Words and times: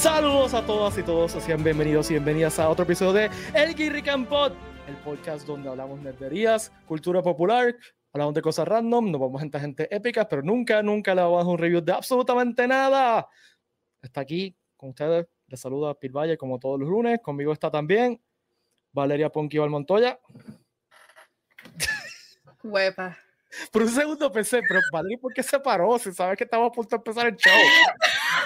Saludos 0.00 0.54
a 0.54 0.64
todas 0.64 0.96
y 0.96 1.02
todos, 1.02 1.32
sean 1.32 1.62
bienvenidos 1.62 2.08
y 2.08 2.14
bienvenidas 2.14 2.58
a 2.58 2.70
otro 2.70 2.84
episodio 2.84 3.12
de 3.12 3.30
El 3.52 3.74
Guirri 3.74 4.02
Campot, 4.02 4.54
el 4.88 4.96
podcast 4.96 5.46
donde 5.46 5.68
hablamos 5.68 6.00
nerderías, 6.00 6.72
cultura 6.86 7.20
popular, 7.20 7.76
hablamos 8.10 8.32
de 8.32 8.40
cosas 8.40 8.66
random, 8.66 9.10
nos 9.10 9.20
vamos 9.20 9.42
a 9.42 9.60
gente 9.60 9.94
épicas, 9.94 10.26
pero 10.30 10.40
nunca, 10.40 10.82
nunca 10.82 11.14
le 11.14 11.20
vamos 11.20 11.44
a 11.44 11.48
un 11.48 11.58
review 11.58 11.82
de 11.82 11.92
absolutamente 11.92 12.66
nada. 12.66 13.28
Está 14.00 14.22
aquí 14.22 14.56
con 14.74 14.88
ustedes, 14.88 15.26
les 15.46 15.60
saluda 15.60 15.92
Pil 15.92 16.12
Valle 16.12 16.38
como 16.38 16.58
todos 16.58 16.80
los 16.80 16.88
lunes, 16.88 17.20
conmigo 17.22 17.52
está 17.52 17.70
también 17.70 18.18
Valeria 18.92 19.28
Ponqui 19.28 19.58
Montoya. 19.58 20.18
Huepa. 22.62 23.18
Por 23.70 23.82
un 23.82 23.90
segundo 23.90 24.32
pensé, 24.32 24.62
pero 24.66 24.80
Valeria, 24.90 25.18
¿por 25.18 25.34
qué 25.34 25.42
se 25.42 25.60
paró? 25.60 25.98
Si 25.98 26.10
sabes 26.10 26.38
que 26.38 26.44
estaba 26.44 26.64
a 26.64 26.72
punto 26.72 26.88
de 26.88 26.96
empezar 26.96 27.26
el 27.26 27.36
show. 27.36 27.52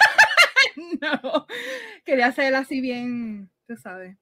no, 1.01 1.47
quería 2.03 2.27
hacer 2.27 2.53
así 2.55 2.81
bien, 2.81 3.49
tú 3.67 3.75
sabes. 3.77 4.15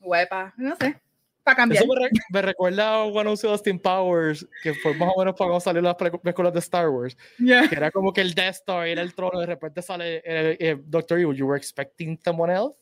Huepa, 0.00 0.54
no 0.56 0.76
sé. 0.76 1.00
Para 1.42 1.56
cambiar. 1.56 1.82
Eso 1.82 1.92
me, 2.30 2.42
recuerda 2.42 3.02
a 3.02 3.04
anuncio 3.04 3.48
de 3.48 3.54
Austin 3.54 3.78
Powers, 3.78 4.46
que 4.62 4.74
fue 4.74 4.94
más 4.94 5.10
o 5.14 5.18
menos 5.18 5.34
para 5.34 5.48
cuando 5.48 5.60
salieron 5.60 5.84
las 5.84 5.96
películas 6.20 6.52
de 6.52 6.58
Star 6.58 6.90
Wars. 6.90 7.16
Que 7.38 7.68
era 7.70 7.90
como 7.90 8.12
que 8.12 8.20
el 8.20 8.34
Death 8.34 8.56
Star 8.56 8.86
era 8.86 9.00
el 9.00 9.14
trono, 9.14 9.40
de 9.40 9.46
repente 9.46 9.80
sale 9.80 10.22
el, 10.24 10.82
Doctor 10.90 11.18
Evil. 11.18 11.34
You 11.34 11.46
were 11.46 11.58
expecting 11.58 12.20
someone 12.22 12.52
else? 12.52 12.76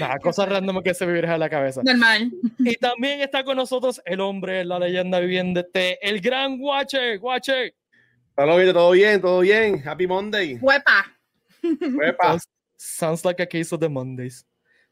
Nada, 0.01 0.19
cosas 0.19 0.49
random 0.49 0.83
que 0.83 0.95
se 0.95 1.07
me 1.07 1.13
vienen 1.13 1.31
a 1.31 1.39
la 1.39 1.49
cabeza. 1.49 1.83
Normal. 1.83 2.31
Y 2.59 2.77
también 2.77 3.21
está 3.21 3.45
con 3.45 3.57
nosotros 3.57 4.01
el 4.05 4.21
hombre, 4.21 4.65
la 4.65 4.79
leyenda 4.79 5.21
viviente, 5.21 5.99
el 6.07 6.21
gran 6.21 6.61
Watcher. 6.61 7.19
Watcher. 7.21 7.75
Hola, 8.39 8.73
todo 8.75 8.91
bien, 8.91 9.21
todo 9.23 9.41
bien. 9.41 9.83
Happy 9.83 10.07
Monday. 10.07 10.59
Huepa. 10.61 11.07
Huepa. 11.63 12.39
Sounds, 12.77 13.25
like 13.25 13.41
a 13.41 13.47
case 13.47 13.73
of 13.73 13.81
the 13.81 13.89
Mondays. 13.89 14.45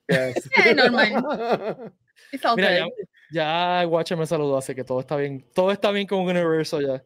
Yes. 0.09 0.49
normal. 0.75 1.93
Mira, 2.57 2.79
ya, 2.79 2.89
ya, 3.31 3.87
Watcher 3.87 4.17
me 4.17 4.27
saludó, 4.27 4.57
así 4.57 4.75
que 4.75 4.83
todo 4.83 5.01
está 5.01 5.17
bien. 5.17 5.45
Todo 5.55 5.73
está 5.73 5.91
bien 5.91 6.07
con 6.07 6.21
Universo 6.21 6.81
ya. 6.81 7.05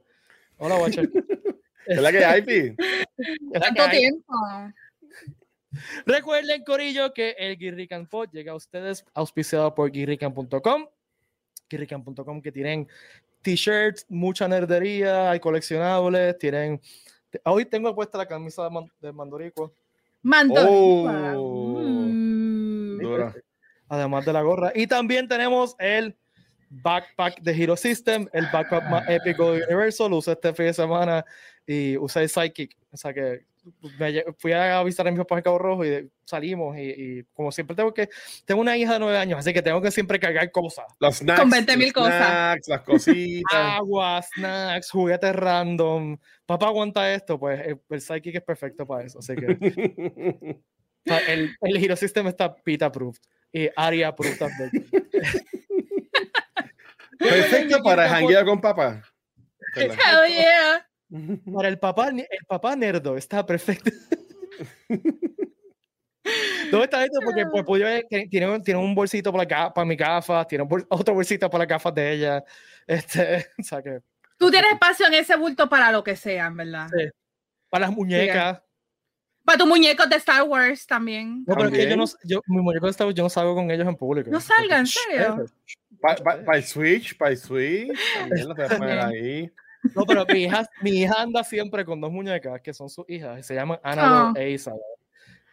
Hola, 0.59 0.77
Watcher. 0.77 1.11
es 1.87 2.01
la 2.01 2.13
que 2.13 2.25
hay, 2.25 2.43
Pi. 2.43 2.77
Tanto 3.53 3.91
tiempo. 3.91 4.35
Recuerden, 6.07 6.63
Corillo, 6.63 7.13
que 7.13 7.35
el 7.37 7.59
Guirrican 7.59 8.07
Pod 8.07 8.31
llega 8.31 8.53
a 8.53 8.57
ustedes 8.57 9.05
auspiciado 9.13 9.75
por 9.75 9.91
guirrican.com. 9.91 10.87
Guirrican.com 11.69 12.43
que 12.43 12.53
tienen 12.53 12.89
t-shirts, 13.43 14.07
mucha 14.09 14.49
nerdería, 14.49 15.31
hay 15.31 15.41
coleccionables, 15.41 16.39
tienen... 16.39 16.81
Hoy 17.45 17.67
tengo 17.67 17.95
puesta 17.95 18.19
la 18.19 18.27
camisa 18.27 18.69
de, 19.01 19.13
Mandorico. 19.13 19.75
Mandorico. 20.23 20.71
Oh, 21.37 21.81
mm. 21.83 22.99
Además 23.89 24.25
de 24.25 24.33
la 24.33 24.43
gorra. 24.43 24.73
Y 24.75 24.87
también 24.87 25.29
tenemos 25.29 25.77
el 25.79 26.17
backpack 26.71 27.41
de 27.41 27.53
Hero 27.53 27.77
System, 27.77 28.29
el 28.33 28.47
backpack 28.53 28.89
más 28.91 29.09
épico 29.09 29.53
de 29.53 29.65
Universal. 29.65 30.11
Lo 30.11 30.19
usé 30.19 30.33
este 30.33 30.55
fin 30.55 30.67
de 30.67 30.75
semana 30.75 31.25
y 31.67 31.97
usé 31.97 32.23
el 32.23 32.29
Psychic. 32.29 32.77
O 32.91 32.97
sea 32.97 33.13
que 33.13 33.45
fui 34.39 34.53
a 34.53 34.83
visitar 34.83 35.07
a 35.07 35.11
mi 35.11 35.17
papá 35.17 35.37
en 35.37 35.43
Cabo 35.43 35.59
Rojo 35.59 35.85
y 35.85 36.11
salimos 36.25 36.77
y, 36.79 37.25
como 37.33 37.53
siempre 37.53 37.75
tengo 37.77 37.93
que, 37.93 38.09
tengo 38.45 38.61
una 38.61 38.77
hija 38.77 38.95
de 38.95 38.99
nueve 38.99 39.19
años, 39.19 39.39
así 39.39 39.53
que 39.53 39.63
tengo 39.63 39.81
que 39.81 39.91
siempre 39.91 40.19
cargar 40.19 40.51
cosas. 40.51 40.87
Los 41.01 41.17
snacks. 41.17 41.41
Con 41.41 41.51
20 41.51 41.77
mil 41.77 41.93
cosas. 41.93 42.15
Snacks, 42.15 42.69
las 42.69 42.83
cositas. 42.83 43.53
Agua, 43.53 44.21
snacks, 44.23 44.91
juguetes 44.91 45.35
random. 45.35 46.19
Papá 46.47 46.67
aguanta 46.67 47.13
esto, 47.13 47.39
pues 47.39 47.61
el, 47.67 47.81
el 47.89 48.01
Psychic 48.01 48.37
es 48.37 48.43
perfecto 48.43 48.87
para 48.87 49.05
eso, 49.05 49.19
así 49.19 49.35
que... 49.35 49.47
el, 51.29 51.57
el 51.61 51.77
Hero 51.85 51.97
System 51.97 52.27
está 52.27 52.55
PITA 52.55 52.87
approved 52.87 53.21
y 53.53 53.69
ARIA 53.75 54.09
approved 54.09 54.39
también. 54.39 54.71
Perfecto 57.19 57.83
para 57.83 58.09
janguear 58.09 58.45
con 58.45 58.61
papá. 58.61 59.03
Hell 59.75 60.29
yeah. 60.29 60.88
Para 61.55 61.69
el 61.69 61.79
papá, 61.79 62.09
el 62.09 62.47
papá 62.47 62.77
nerdo 62.77 63.17
está 63.17 63.45
perfecto. 63.47 63.91
¿Dónde 66.71 66.85
está 66.85 67.05
esto? 67.05 67.21
Porque 67.25 67.47
pues, 67.47 67.65
pues 67.65 68.05
tiene, 68.29 68.61
tiene 68.61 68.81
un 68.81 68.95
bolsito 68.95 69.33
para, 69.33 69.73
para 69.73 69.85
mi 69.87 69.97
gafas, 69.97 70.47
tiene 70.47 70.67
otro 70.89 71.15
bolsito 71.15 71.49
para 71.49 71.63
las 71.63 71.69
gafas 71.69 71.95
de 71.95 72.13
ella. 72.13 72.45
Este, 72.87 73.47
o 73.59 73.63
sea 73.63 73.83
que, 73.83 74.01
Tú 74.39 74.51
tienes 74.51 74.73
espacio 74.73 75.07
en 75.07 75.15
ese 75.15 75.37
bulto 75.37 75.69
para 75.69 75.91
lo 75.91 76.05
que 76.05 76.15
sea, 76.15 76.49
¿verdad? 76.51 76.89
Sí. 76.97 77.09
Para 77.69 77.87
las 77.87 77.95
muñecas. 77.95 78.63
Para 79.45 79.59
tus 79.59 79.67
muñecos 79.67 80.09
de 80.09 80.17
Star 80.17 80.43
Wars 80.45 80.87
también. 80.87 81.45
No, 81.47 81.55
pero 81.57 81.69
es 81.69 81.75
que 81.75 81.91
yo 81.91 81.97
no, 81.97 82.05
yo, 82.25 82.41
mis 82.47 82.63
muñecos 82.63 82.87
de 82.87 82.91
Star 82.91 83.07
Wars, 83.07 83.17
yo 83.17 83.25
no 83.25 83.31
salgo 83.31 83.55
con 83.55 83.71
ellos 83.71 83.89
en 83.89 83.97
público. 83.97 84.31
No 84.31 84.41
salgan, 84.41 84.81
en 84.81 84.87
serio. 84.87 85.45
Para 86.01 86.59
el 86.59 86.63
Switch, 86.63 87.19
para 87.19 87.33
el 87.33 87.37
Switch, 87.39 87.91
también 88.17 88.49
lo 88.49 88.55
puedes 88.55 88.73
poner 88.73 89.01
ahí. 89.01 89.51
No, 89.95 90.05
pero 90.05 90.27
mi 90.27 90.45
hija, 90.45 90.69
mi 90.83 90.91
hija 91.03 91.23
anda 91.23 91.45
siempre 91.45 91.85
con 91.85 92.01
dos 92.01 92.11
muñecas 92.11 92.61
que 92.61 92.75
son 92.75 92.89
sus 92.89 93.05
hijas, 93.09 93.45
se 93.47 93.55
llaman 93.55 93.79
Annabelle 93.83 94.33
oh. 94.35 94.43
e 94.43 94.51
Isabel. 94.51 94.81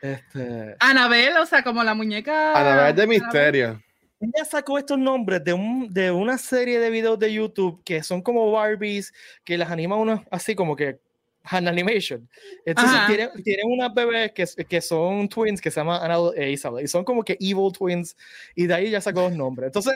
Este... 0.01 0.75
Annabelle, 0.79 1.37
o 1.39 1.45
sea, 1.45 1.63
como 1.63 1.83
la 1.83 1.93
muñeca. 1.93 2.53
Annabelle 2.53 3.01
de 3.01 3.07
misterio. 3.07 3.81
Ella 4.19 4.45
sacó 4.45 4.77
estos 4.77 4.97
nombres 4.97 5.43
de, 5.43 5.53
un, 5.53 5.93
de 5.93 6.09
una 6.11 6.37
serie 6.37 6.79
de 6.79 6.89
videos 6.89 7.19
de 7.19 7.33
YouTube 7.33 7.81
que 7.83 8.01
son 8.01 8.21
como 8.21 8.51
Barbies, 8.51 9.13
que 9.43 9.57
las 9.57 9.69
anima 9.69 9.95
uno 9.97 10.23
así 10.31 10.55
como 10.55 10.75
que 10.75 10.99
Han 11.43 11.67
Animation. 11.67 12.27
Entonces 12.65 12.97
tienen, 13.07 13.29
tienen, 13.43 13.65
unas 13.67 13.93
bebés 13.93 14.31
que, 14.31 14.45
que 14.65 14.81
son 14.81 15.27
twins 15.27 15.61
que 15.61 15.69
se 15.69 15.79
llaman 15.79 16.01
Annabelle 16.01 16.41
e 16.41 16.51
Isabel 16.51 16.85
y 16.85 16.87
son 16.87 17.03
como 17.03 17.23
que 17.23 17.37
evil 17.39 17.71
twins 17.77 18.15
y 18.55 18.67
de 18.67 18.73
ahí 18.73 18.89
ya 18.89 19.01
sacó 19.01 19.21
los 19.21 19.33
nombres. 19.33 19.67
Entonces 19.67 19.93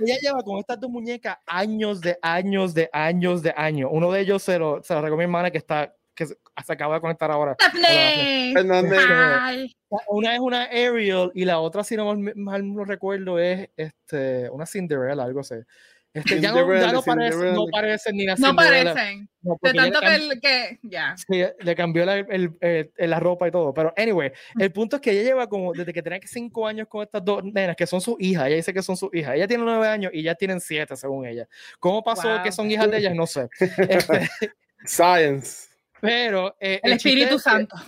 ella 0.00 0.16
lleva 0.20 0.42
con 0.42 0.58
estas 0.58 0.80
dos 0.80 0.90
muñecas 0.90 1.38
años 1.46 2.00
de 2.00 2.18
años 2.22 2.74
de 2.74 2.88
años 2.92 3.42
de 3.42 3.52
años. 3.56 3.90
Uno 3.92 4.10
de 4.12 4.20
ellos 4.20 4.42
se 4.42 4.58
lo, 4.58 4.82
se 4.82 4.94
lo 4.94 5.16
mi 5.16 5.24
hermana 5.24 5.50
que 5.50 5.58
está 5.58 5.94
que 6.14 6.26
se 6.26 6.72
acaba 6.72 6.96
de 6.96 7.00
conectar 7.00 7.30
ahora. 7.30 7.56
Una 10.08 10.34
es 10.34 10.40
una 10.40 10.62
Ariel 10.64 11.30
y 11.32 11.44
la 11.44 11.60
otra, 11.60 11.84
si 11.84 11.96
no 11.96 12.16
mal, 12.34 12.74
no 12.74 12.84
recuerdo, 12.84 13.38
es 13.38 13.70
este, 13.76 14.50
una 14.50 14.66
Cinderella, 14.66 15.22
algo 15.22 15.40
así. 15.40 15.54
Este, 16.14 16.40
ya, 16.40 16.52
no, 16.52 16.74
ya 16.74 16.92
no, 16.92 17.02
parece, 17.02 17.52
no, 17.52 17.66
parecen 17.70 18.16
ni 18.16 18.24
la 18.24 18.34
No 18.36 18.56
parecen. 18.56 19.28
de 19.42 19.72
tanto 19.74 20.00
que, 20.00 20.14
el, 20.14 20.40
que, 20.40 20.78
ya. 20.82 21.14
Sí, 21.16 21.44
le 21.60 21.74
cambió 21.76 22.04
la, 22.06 22.16
el, 22.16 22.56
el, 22.60 22.90
la 23.10 23.20
ropa 23.20 23.46
y 23.46 23.50
todo. 23.50 23.74
Pero, 23.74 23.92
anyway, 23.96 24.32
el 24.58 24.72
punto 24.72 24.96
es 24.96 25.02
que 25.02 25.12
ella 25.12 25.22
lleva 25.22 25.48
como 25.48 25.72
desde 25.72 25.92
que 25.92 26.02
tenía 26.02 26.18
cinco 26.24 26.66
años 26.66 26.88
con 26.88 27.02
estas 27.02 27.24
dos 27.24 27.44
nenas, 27.44 27.76
que 27.76 27.86
son 27.86 28.00
sus 28.00 28.16
hijas. 28.18 28.46
Ella 28.46 28.56
dice 28.56 28.72
que 28.72 28.82
son 28.82 28.96
sus 28.96 29.14
hijas. 29.14 29.34
Ella 29.34 29.46
tiene 29.46 29.64
nueve 29.64 29.86
años 29.86 30.10
y 30.14 30.22
ya 30.22 30.34
tienen 30.34 30.60
siete, 30.60 30.96
según 30.96 31.26
ella. 31.26 31.46
¿Cómo 31.78 32.02
pasó 32.02 32.42
que 32.42 32.52
son 32.52 32.70
hijas 32.70 32.90
de 32.90 32.98
ellas? 32.98 33.14
No 33.14 33.26
sé. 33.26 33.48
Este, 33.88 34.28
Science. 34.84 35.68
Pero. 36.00 36.56
Eh, 36.60 36.80
el, 36.82 36.92
Espíritu 36.92 37.38
Santo 37.38 37.76
que 37.76 37.82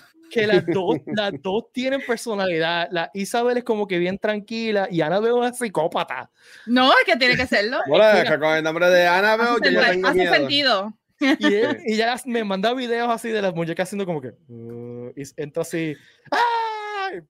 las 0.47 0.65
dos, 0.67 0.99
las 1.07 1.33
dos 1.43 1.73
tienen 1.73 2.01
personalidad. 2.07 2.89
La 2.91 3.11
Isabel 3.15 3.59
es 3.59 3.65
como 3.65 3.87
que 3.87 3.99
bien 3.99 4.19
tranquila 4.19 4.89
y 4.91 5.01
Ana 5.01 5.21
veo 5.21 5.45
es 5.45 5.59
psicópata. 5.59 6.31
No, 6.67 6.91
es 6.93 7.05
que 7.05 7.17
tiene 7.17 7.37
que 7.37 7.47
serlo. 7.47 7.79
Bueno, 7.87 8.39
con 8.39 8.57
el 8.57 8.65
nombre 8.65 8.89
de 8.89 9.07
Ana 9.07 9.37
veo 9.37 9.57
que 9.57 9.73
yo 9.73 9.81
tengo 9.81 10.09
Hace 10.09 10.29
sentido. 10.29 10.95
Y, 11.21 11.47
ella 11.93 12.17
me 12.25 12.45
manda 12.45 12.73
videos 12.73 13.09
así 13.11 13.29
de 13.31 13.43
las 13.43 13.55
muñecas 13.55 13.89
haciendo 13.89 14.07
como 14.07 14.21
que 14.21 14.33
uh, 14.49 15.13
y 15.17 15.23
entra 15.37 15.63
así. 15.63 15.97
¡Ay! 16.31 17.21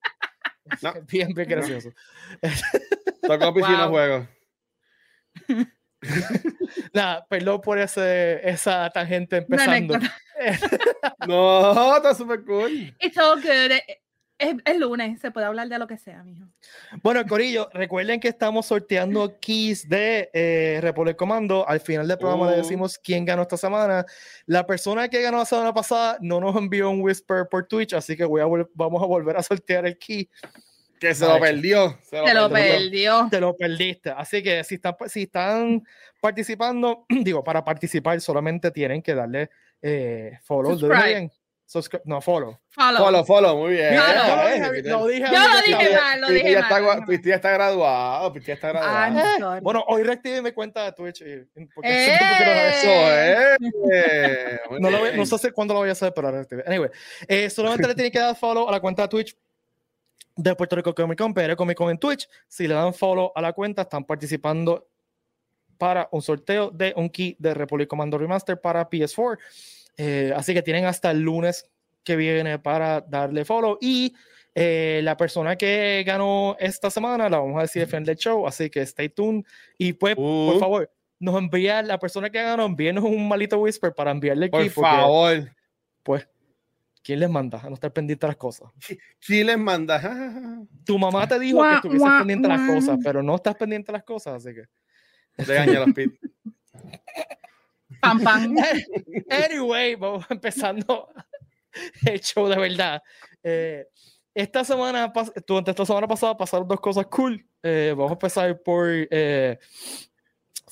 No. 0.82 0.92
Bien, 1.08 1.32
bien 1.34 1.48
gracioso. 1.48 1.90
Toco 3.22 3.54
piscina 3.54 3.86
wow. 3.86 3.90
juego. 3.90 4.28
Nada, 6.92 7.26
perdón 7.28 7.60
por 7.60 7.78
ese, 7.78 8.48
esa 8.48 8.88
tangente 8.90 9.38
empezando. 9.38 9.98
no, 9.98 10.08
está 11.96 12.14
súper 12.14 12.44
cool. 12.44 12.94
It's 13.00 13.18
all 13.18 13.40
good. 13.40 13.72
Es, 14.38 14.56
es, 14.64 14.78
lunes, 14.78 15.20
se 15.20 15.30
puede 15.30 15.44
hablar 15.44 15.68
de 15.68 15.78
lo 15.78 15.86
que 15.86 15.98
sea, 15.98 16.24
mijo. 16.24 16.46
Bueno, 17.02 17.26
Corillo, 17.26 17.68
recuerden 17.74 18.20
que 18.20 18.28
estamos 18.28 18.64
sorteando 18.64 19.38
keys 19.40 19.86
de 19.86 20.30
eh, 20.32 20.78
Republic 20.80 21.14
Commando. 21.14 21.68
Al 21.68 21.80
final 21.80 22.08
del 22.08 22.16
programa 22.16 22.46
le 22.46 22.54
oh. 22.54 22.56
decimos 22.56 22.98
quién 22.98 23.26
ganó 23.26 23.42
esta 23.42 23.58
semana. 23.58 24.06
La 24.46 24.66
persona 24.66 25.08
que 25.08 25.20
ganó 25.20 25.38
la 25.38 25.44
semana 25.44 25.74
pasada 25.74 26.16
no 26.22 26.40
nos 26.40 26.56
envió 26.56 26.88
un 26.88 27.02
whisper 27.02 27.48
por 27.50 27.66
Twitch, 27.66 27.92
así 27.92 28.16
que 28.16 28.24
voy 28.24 28.40
a 28.40 28.46
vamos 28.72 29.02
a 29.02 29.06
volver 29.06 29.36
a 29.36 29.42
sortear 29.42 29.84
el 29.84 29.98
key. 29.98 30.30
Que 30.98 31.14
se 31.14 31.26
lo 31.26 31.40
perdió. 31.40 31.98
Se 32.02 32.34
lo, 32.34 32.50
perdió. 32.50 33.28
Te 33.30 33.40
lo 33.40 33.56
perdiste. 33.56 34.10
Así 34.10 34.42
que 34.42 34.62
si 34.64 34.74
están, 34.74 34.94
si 35.06 35.22
están 35.22 35.82
participando, 36.20 37.06
digo, 37.08 37.42
para 37.42 37.64
participar 37.64 38.20
solamente 38.20 38.70
tienen 38.70 39.02
que 39.02 39.14
darle 39.14 39.50
eh, 39.82 40.38
follow. 40.42 40.76
Subscribe. 40.76 41.30
no, 42.04 42.20
follow. 42.20 42.58
Follow, 42.68 43.24
follow, 43.24 43.56
muy 43.58 43.74
bien. 43.74 43.94
Yo 43.94 44.98
lo 44.98 45.06
dije, 45.06 45.30
mal, 45.30 46.20
lo 46.20 46.28
dije 46.28 46.56
mal. 46.60 46.80
Está, 46.80 47.06
Pisti 47.06 47.30
está 47.30 47.50
graduado, 47.52 48.32
Pisti 48.32 48.50
está 48.50 48.68
graduado. 48.70 49.20
Eh, 49.20 49.60
bueno, 49.62 49.84
hoy 49.86 50.02
reactivé 50.02 50.42
mi 50.42 50.50
cuenta 50.50 50.84
de 50.84 50.92
Twitch. 50.92 51.22
Porque 51.74 51.88
eh. 51.88 52.18
Eso 52.72 52.90
es. 54.72 54.80
no, 54.80 54.90
lo 54.90 55.12
no 55.12 55.26
sé 55.26 55.52
cuándo 55.52 55.74
lo 55.74 55.80
voy 55.80 55.90
a 55.90 55.92
hacer, 55.92 56.12
pero 56.12 56.30
reactivé. 56.30 56.64
Anyway, 56.66 56.90
eh, 57.28 57.48
solamente 57.48 57.86
le 57.86 57.94
tienen 57.94 58.12
que 58.12 58.18
dar 58.18 58.36
follow 58.36 58.68
a 58.68 58.72
la 58.72 58.80
cuenta 58.80 59.02
de 59.02 59.08
Twitch 59.08 59.36
de 60.36 60.54
Puerto 60.56 60.76
Rico 60.76 60.94
Comic 60.94 61.18
Con, 61.18 61.34
PR 61.34 61.54
Comic 61.54 61.76
Con 61.76 61.90
en 61.90 61.98
Twitch. 61.98 62.28
Si 62.48 62.66
le 62.66 62.74
dan 62.74 62.94
follow 62.94 63.32
a 63.34 63.40
la 63.40 63.52
cuenta, 63.52 63.82
están 63.82 64.04
participando 64.04 64.88
para 65.80 66.10
un 66.12 66.20
sorteo 66.20 66.70
de 66.70 66.92
un 66.94 67.08
key 67.08 67.36
de 67.38 67.54
Republic 67.54 67.88
Commando 67.88 68.18
Remaster 68.18 68.60
para 68.60 68.88
PS4. 68.88 69.38
Eh, 69.96 70.30
así 70.36 70.52
que 70.52 70.60
tienen 70.60 70.84
hasta 70.84 71.10
el 71.10 71.20
lunes 71.20 71.70
que 72.04 72.16
viene 72.16 72.58
para 72.58 73.00
darle 73.00 73.46
follow. 73.46 73.78
Y 73.80 74.14
eh, 74.54 75.00
la 75.02 75.16
persona 75.16 75.56
que 75.56 76.04
ganó 76.06 76.54
esta 76.60 76.90
semana 76.90 77.30
la 77.30 77.38
vamos 77.38 77.56
a 77.56 77.62
decir 77.62 77.80
al 77.80 77.88
final 77.88 78.04
del 78.04 78.16
show. 78.16 78.46
Así 78.46 78.68
que 78.68 78.82
stay 78.82 79.08
tuned. 79.08 79.42
Y 79.78 79.94
pues, 79.94 80.16
por 80.16 80.56
uh. 80.56 80.60
favor, 80.60 80.92
nos 81.18 81.38
envía 81.38 81.80
la 81.80 81.98
persona 81.98 82.28
que 82.28 82.42
ganó, 82.42 82.66
envíenos 82.66 83.02
un 83.02 83.26
malito 83.26 83.58
whisper 83.58 83.94
para 83.94 84.10
enviarle 84.10 84.46
aquí. 84.46 84.68
Por 84.68 84.84
favor. 84.84 85.50
Pues, 86.02 86.28
¿quién 87.02 87.20
les 87.20 87.30
manda 87.30 87.58
a 87.58 87.68
no 87.70 87.74
estar 87.74 87.90
pendiente 87.90 88.26
de 88.26 88.32
las 88.32 88.36
cosas? 88.36 88.70
¿Quién 89.18 89.46
les 89.46 89.58
manda? 89.58 89.98
tu 90.84 90.98
mamá 90.98 91.26
te 91.26 91.38
dijo 91.38 91.62
que 91.62 91.74
estuvieses 91.76 92.08
pendiente 92.18 92.48
de 92.48 92.54
las 92.54 92.70
cosas, 92.70 92.98
pero 93.02 93.22
no 93.22 93.36
estás 93.36 93.54
pendiente 93.54 93.86
de 93.90 93.96
las 93.96 94.04
cosas, 94.04 94.44
así 94.44 94.54
que. 94.54 94.64
Regaña 95.46 95.80
los 95.80 95.94
pit. 95.94 96.12
Pam, 98.00 98.20
pam. 98.20 98.54
Anyway, 99.30 99.94
vamos 99.94 100.24
empezando 100.30 101.08
el 102.06 102.20
show 102.20 102.48
de 102.48 102.56
verdad. 102.56 103.02
Eh, 103.42 103.86
esta 104.34 104.64
semana, 104.64 105.12
durante 105.46 105.70
esta 105.70 105.84
semana 105.84 106.08
pasada 106.08 106.36
pasaron 106.36 106.66
dos 106.66 106.80
cosas 106.80 107.06
cool. 107.06 107.44
Eh, 107.62 107.92
vamos 107.96 108.12
a 108.12 108.14
empezar 108.14 108.62
por 108.62 108.88
eh, 108.88 109.58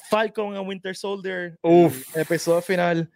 Falcon 0.09 0.57
and 0.57 0.67
Winter 0.67 0.97
Soldier, 0.97 1.59
Uf. 1.63 2.17
el 2.17 2.23
episodio 2.23 2.63
final. 2.63 3.11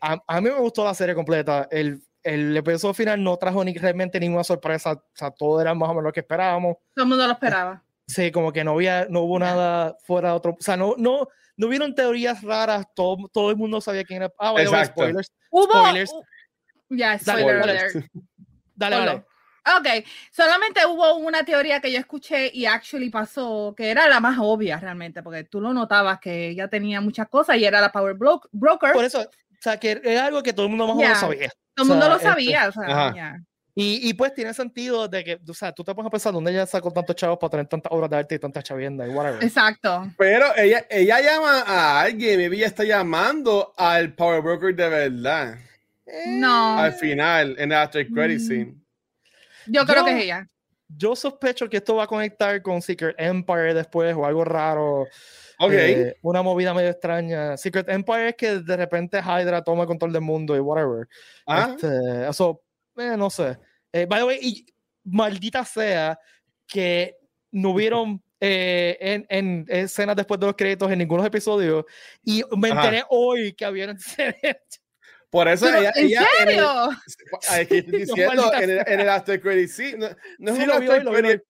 a, 0.00 0.40
mí 0.40 0.50
me 0.50 0.58
gustó 0.58 0.84
la 0.84 0.94
serie 0.94 1.14
completa. 1.14 1.68
El, 1.70 2.02
el 2.22 2.56
episodio 2.56 2.94
final 2.94 3.22
no 3.22 3.36
trajo 3.36 3.64
ni 3.64 3.74
realmente 3.74 4.18
ninguna 4.18 4.42
sorpresa. 4.42 4.92
O 4.92 5.02
sea, 5.14 5.30
todo 5.30 5.60
era 5.60 5.74
más 5.74 5.88
o 5.88 5.92
menos 5.92 6.04
lo 6.04 6.12
que 6.12 6.20
esperábamos. 6.20 6.76
Todo 6.94 7.04
el 7.04 7.08
mundo 7.08 7.26
lo 7.26 7.32
esperaba. 7.32 7.82
Sí, 8.12 8.30
como 8.30 8.52
que 8.52 8.62
no 8.62 8.72
había, 8.72 9.06
no 9.08 9.20
hubo 9.20 9.38
nada 9.38 9.96
fuera 10.04 10.30
de 10.30 10.34
otro. 10.34 10.52
O 10.52 10.62
sea, 10.62 10.76
no, 10.76 10.94
no, 10.98 11.28
no 11.56 11.66
hubieron 11.66 11.94
teorías 11.94 12.42
raras, 12.42 12.86
todo, 12.94 13.28
todo 13.32 13.50
el 13.50 13.56
mundo 13.56 13.80
sabía 13.80 14.04
quién 14.04 14.22
era. 14.22 14.32
Ah, 14.38 14.52
bueno, 14.52 14.84
spoilers. 14.84 15.32
Hubo. 15.50 15.72
Spoilers. 15.72 16.12
Ya, 16.90 17.18
spoiler 17.18 17.60
dale, 17.60 18.10
Dale, 18.74 18.96
dale. 19.06 19.24
Ok, 19.78 20.04
solamente 20.32 20.84
hubo 20.84 21.14
una 21.16 21.44
teoría 21.44 21.80
que 21.80 21.90
yo 21.90 21.98
escuché 21.98 22.50
y 22.52 22.66
actually 22.66 23.08
pasó, 23.08 23.72
que 23.76 23.90
era 23.90 24.08
la 24.08 24.20
más 24.20 24.36
obvia 24.40 24.76
realmente, 24.78 25.22
porque 25.22 25.44
tú 25.44 25.60
lo 25.60 25.72
notabas 25.72 26.18
que 26.18 26.48
ella 26.48 26.68
tenía 26.68 27.00
muchas 27.00 27.28
cosas 27.28 27.56
y 27.56 27.64
era 27.64 27.80
la 27.80 27.92
Power 27.92 28.16
Broker. 28.16 28.92
Por 28.92 29.04
eso, 29.04 29.20
o 29.20 29.30
sea, 29.60 29.78
que 29.78 30.00
es 30.02 30.20
algo 30.20 30.42
que 30.42 30.52
todo 30.52 30.66
el 30.66 30.70
mundo 30.70 30.88
más 30.88 30.96
o 30.96 30.98
menos 30.98 31.18
sabía. 31.18 31.50
Todo 31.74 31.84
el 31.84 31.88
mundo 31.90 32.08
lo 32.08 32.18
sabía, 32.18 32.68
o 32.68 32.72
sea, 32.72 33.14
ya. 33.14 33.36
Y, 33.74 34.06
y, 34.06 34.12
pues 34.12 34.34
tiene 34.34 34.52
sentido 34.52 35.08
de 35.08 35.24
que, 35.24 35.40
o 35.48 35.54
sea, 35.54 35.72
tú 35.72 35.82
te 35.82 35.94
pones 35.94 36.08
a 36.08 36.10
pensar 36.10 36.30
dónde 36.30 36.50
ella 36.50 36.66
sacó 36.66 36.90
tantos 36.90 37.16
chavos 37.16 37.38
para 37.38 37.52
tener 37.52 37.66
tantas 37.66 37.90
obras 37.90 38.10
de 38.10 38.16
arte 38.16 38.34
y 38.34 38.38
tanta 38.38 38.62
chavienda 38.62 39.06
y 39.06 39.10
whatever. 39.10 39.42
Exacto. 39.42 40.12
Pero 40.18 40.54
ella, 40.56 40.84
ella 40.90 41.20
llama 41.22 41.62
a 41.62 42.02
alguien, 42.02 42.40
ella 42.40 42.66
está 42.66 42.84
llamando 42.84 43.72
al 43.78 44.12
Power 44.12 44.42
Broker 44.42 44.76
de 44.76 44.88
verdad. 44.88 45.58
No. 46.26 46.78
Al 46.78 46.92
final, 46.92 47.56
en 47.58 47.72
el 47.72 47.78
After 47.78 48.06
Credit 48.06 48.40
mm. 48.40 48.44
Scene. 48.44 48.74
Yo 49.66 49.86
creo 49.86 50.04
que 50.04 50.18
es 50.18 50.24
ella. 50.24 50.48
Yo 50.88 51.16
sospecho 51.16 51.70
que 51.70 51.78
esto 51.78 51.96
va 51.96 52.04
a 52.04 52.06
conectar 52.06 52.60
con 52.60 52.82
Secret 52.82 53.14
Empire 53.18 53.72
después 53.72 54.14
o 54.14 54.26
algo 54.26 54.44
raro. 54.44 55.06
Ok. 55.58 55.72
Eh, 55.72 56.16
una 56.20 56.42
movida 56.42 56.74
medio 56.74 56.90
extraña. 56.90 57.56
Secret 57.56 57.88
Empire 57.88 58.28
es 58.30 58.34
que 58.36 58.58
de 58.58 58.76
repente 58.76 59.18
Hydra 59.18 59.62
toma 59.62 59.82
el 59.82 59.88
control 59.88 60.12
del 60.12 60.20
mundo 60.20 60.54
y 60.54 60.60
whatever. 60.60 61.08
Ah. 61.46 61.70
Este, 61.70 62.28
eso 62.28 62.60
eh, 62.96 63.16
no 63.16 63.30
sé. 63.30 63.58
Eh, 63.92 64.06
by 64.06 64.20
the 64.20 64.26
way, 64.26 64.38
y 64.40 64.66
maldita 65.04 65.64
sea 65.64 66.18
que 66.66 67.16
no 67.50 67.70
hubieron 67.70 68.22
eh, 68.40 68.96
en, 69.00 69.26
en, 69.28 69.66
escenas 69.68 70.16
después 70.16 70.40
de 70.40 70.46
los 70.46 70.56
créditos 70.56 70.90
en 70.90 70.98
ninguno 70.98 71.22
de 71.22 71.28
los 71.28 71.34
episodios 71.34 71.84
y 72.24 72.42
me 72.56 72.70
enteré 72.70 73.04
hoy 73.08 73.52
que 73.52 73.64
habían 73.64 73.96
Por 75.30 75.48
eso 75.48 75.66
ella, 75.66 75.92
¿En 75.94 76.10
serio? 76.10 76.90
En 77.50 77.58
el, 77.58 77.60
estoy 77.60 77.80
diciendo, 78.00 78.52
en, 78.52 78.70
el, 78.70 78.84
en 78.86 79.00
el 79.00 79.08
After 79.08 79.40
Credit, 79.40 79.70
sí. 79.70 79.94
No, 79.96 80.10
no 80.38 80.54
sí, 80.54 80.62
es 80.62 80.68
After 80.68 81.04
Credit. 81.04 81.40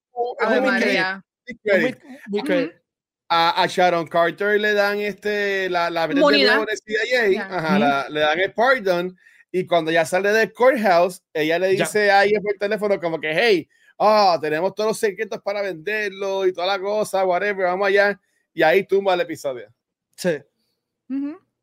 A, 3.28 3.62
a, 3.62 3.66
Sharon 3.66 4.06
Carter 4.06 4.60
le 4.60 4.74
dan 4.74 5.00
este 5.00 5.68
la, 5.68 5.90
la 5.90 6.06
de 6.06 6.14
CIA, 6.14 7.42
ajá, 7.44 7.78
la, 7.78 8.08
le 8.08 8.20
dan 8.20 8.38
el 8.38 8.52
pardon 8.52 9.16
y 9.54 9.66
cuando 9.66 9.90
ya 9.90 10.06
sale 10.06 10.32
del 10.32 10.50
courthouse, 10.52 11.22
ella 11.34 11.58
le 11.58 11.68
dice 11.68 12.10
a 12.10 12.24
ella 12.24 12.40
por 12.40 12.54
teléfono 12.54 12.98
como 12.98 13.20
que, 13.20 13.32
hey, 13.34 13.68
oh, 13.98 14.38
tenemos 14.40 14.74
todos 14.74 14.88
los 14.88 14.98
secretos 14.98 15.42
para 15.42 15.60
venderlo 15.60 16.46
y 16.46 16.54
toda 16.54 16.66
la 16.66 16.80
cosa, 16.80 17.22
whatever, 17.26 17.66
vamos 17.66 17.86
allá. 17.86 18.18
Y 18.54 18.62
ahí 18.62 18.84
tumba 18.84 19.12
el 19.12 19.20
episodio. 19.20 19.70
Sí. 20.16 20.38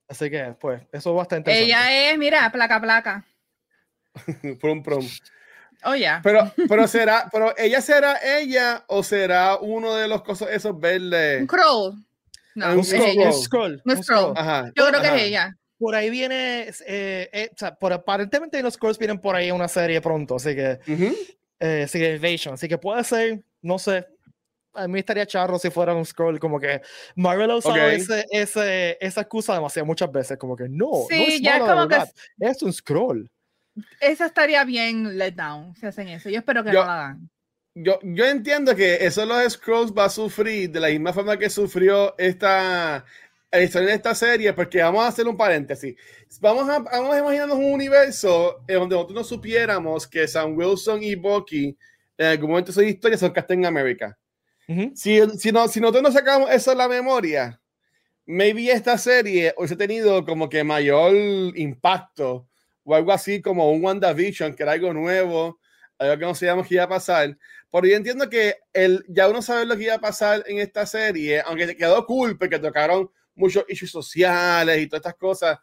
Así 0.08 0.30
que, 0.30 0.56
pues, 0.60 0.84
eso 0.92 1.10
es 1.10 1.16
bastante 1.16 1.52
Ella 1.52 2.12
es, 2.12 2.18
mira, 2.20 2.52
placa, 2.52 2.80
placa. 2.80 3.26
prum, 4.62 4.84
prum. 4.84 5.08
Oh, 5.84 5.96
ya. 5.96 6.20
Pero, 6.24 6.52
pero 6.70 6.88
será, 6.88 7.28
pero 7.32 7.58
ella 7.58 7.82
será 7.82 8.20
ella 8.24 8.84
o 8.88 9.02
será 9.02 9.58
uno 9.58 9.96
de 9.96 10.08
los 10.08 10.22
cosas 10.22 10.50
esos 10.52 10.80
verdes. 10.80 11.42
Un 11.42 11.48
scroll. 11.48 12.06
No, 12.54 12.74
un 12.74 12.84
scroll. 12.84 13.82
Un 13.84 14.04
scroll. 14.04 14.36
Yo 14.76 14.88
creo 14.90 15.02
que 15.02 15.08
es 15.08 15.22
ella 15.24 15.59
por 15.80 15.96
ahí 15.96 16.10
viene, 16.10 16.70
eh, 16.86 17.30
eh, 17.32 17.50
o 17.52 17.58
sea, 17.58 17.74
por, 17.76 17.94
aparentemente 17.94 18.62
los 18.62 18.76
Scrolls 18.76 19.00
vienen 19.00 19.20
por 19.20 19.36
ahí 19.36 19.50
una 19.50 19.68
serie 19.68 20.02
pronto, 20.02 20.36
así 20.36 20.56
que, 20.56 20.80
uh 20.88 21.16
así 21.62 22.68
que 22.70 22.78
puede 22.78 23.04
ser, 23.04 23.42
no 23.62 23.80
sé, 23.80 24.06
a 24.74 24.88
mí 24.88 25.00
estaría 25.00 25.26
charro 25.26 25.60
si 25.60 25.70
fuera 25.70 25.94
un 25.94 26.06
scroll, 26.06 26.40
como 26.40 26.60
que 26.60 26.82
Marvel 27.16 27.52
ha 27.52 27.58
usado 27.58 27.90
ese, 27.90 28.26
ese, 28.32 28.98
esa 29.02 29.22
excusa 29.22 29.54
demasiado 29.54 29.86
muchas 29.86 30.12
veces, 30.12 30.38
como 30.38 30.56
que 30.56 30.70
no, 30.70 30.90
no 30.90 31.08
es 31.10 31.42
ya 31.42 31.60
como 31.60 31.88
que 31.88 31.98
es 32.40 32.62
un 32.62 32.72
scroll. 32.72 33.30
Esa 34.00 34.26
estaría 34.26 34.64
bien 34.64 35.18
let 35.18 35.34
down 35.34 35.76
si 35.76 35.86
hacen 35.86 36.08
eso. 36.10 36.30
Yo 36.30 36.40
espero 36.40 36.64
que 36.64 36.72
no 36.72 36.84
lo 36.84 36.90
hagan. 36.90 37.30
Yo, 37.76 38.00
yo 38.04 38.26
entiendo 38.26 38.76
que 38.76 39.06
eso 39.06 39.26
los 39.26 39.54
Scrolls 39.54 39.94
va 39.94 40.06
a 40.06 40.10
sufrir 40.10 40.70
de 40.70 40.80
la 40.80 40.90
misma 40.90 41.14
forma 41.14 41.38
que 41.38 41.50
sufrió 41.50 42.18
esta, 42.18 43.06
la 43.52 43.64
historia 43.64 43.90
de 43.90 43.96
esta 43.96 44.14
serie, 44.14 44.54
porque 44.54 44.82
vamos 44.82 45.04
a 45.04 45.08
hacer 45.08 45.28
un 45.28 45.36
paréntesis. 45.36 45.96
Vamos 46.40 46.70
a, 46.70 46.80
vamos 46.80 47.16
a 47.16 47.20
imaginarnos 47.20 47.58
un 47.58 47.74
universo 47.74 48.64
en 48.68 48.80
donde 48.80 48.96
nosotros 48.96 49.16
no 49.16 49.24
supiéramos 49.24 50.08
que 50.08 50.28
Sam 50.28 50.56
Wilson 50.56 51.02
y 51.02 51.16
Bucky 51.16 51.78
en 52.18 52.26
algún 52.26 52.50
momento 52.52 52.72
de 52.72 52.74
su 52.74 52.82
historia 52.82 53.18
son 53.18 53.32
Captain 53.32 53.66
America. 53.66 54.18
si, 54.94 55.20
si, 55.38 55.52
no, 55.52 55.68
si 55.68 55.80
nosotros 55.80 56.04
no 56.04 56.12
sacamos 56.12 56.52
eso 56.52 56.72
de 56.72 56.78
la 56.78 56.88
memoria, 56.88 57.60
maybe 58.26 58.72
esta 58.72 58.98
serie 58.98 59.54
hubiese 59.58 59.76
tenido 59.76 60.24
como 60.24 60.48
que 60.48 60.64
mayor 60.64 61.16
impacto 61.58 62.48
o 62.84 62.94
algo 62.94 63.12
así 63.12 63.42
como 63.42 63.72
un 63.72 63.84
WandaVision, 63.84 64.54
que 64.54 64.64
era 64.64 64.74
algo 64.74 64.94
nuevo, 64.94 65.60
algo 65.98 66.18
que 66.20 66.26
no 66.26 66.36
sabíamos 66.36 66.68
que 66.68 66.76
iba 66.76 66.84
a 66.84 66.90
pasar. 66.90 67.36
Porque 67.72 67.90
yo 67.90 67.96
entiendo 67.96 68.30
que 68.30 68.58
el, 68.74 69.04
ya 69.08 69.28
uno 69.28 69.42
sabe 69.42 69.66
lo 69.66 69.76
que 69.76 69.84
iba 69.84 69.96
a 69.96 70.00
pasar 70.00 70.44
en 70.48 70.60
esta 70.60 70.86
serie, 70.86 71.42
aunque 71.42 71.68
se 71.68 71.76
quedó 71.76 72.06
cool 72.06 72.38
porque 72.38 72.60
tocaron 72.60 73.10
muchos 73.40 73.66
issues 73.68 73.92
sociales 73.92 74.80
y 74.80 74.88
todas 74.88 75.00
estas 75.00 75.16
cosas. 75.16 75.58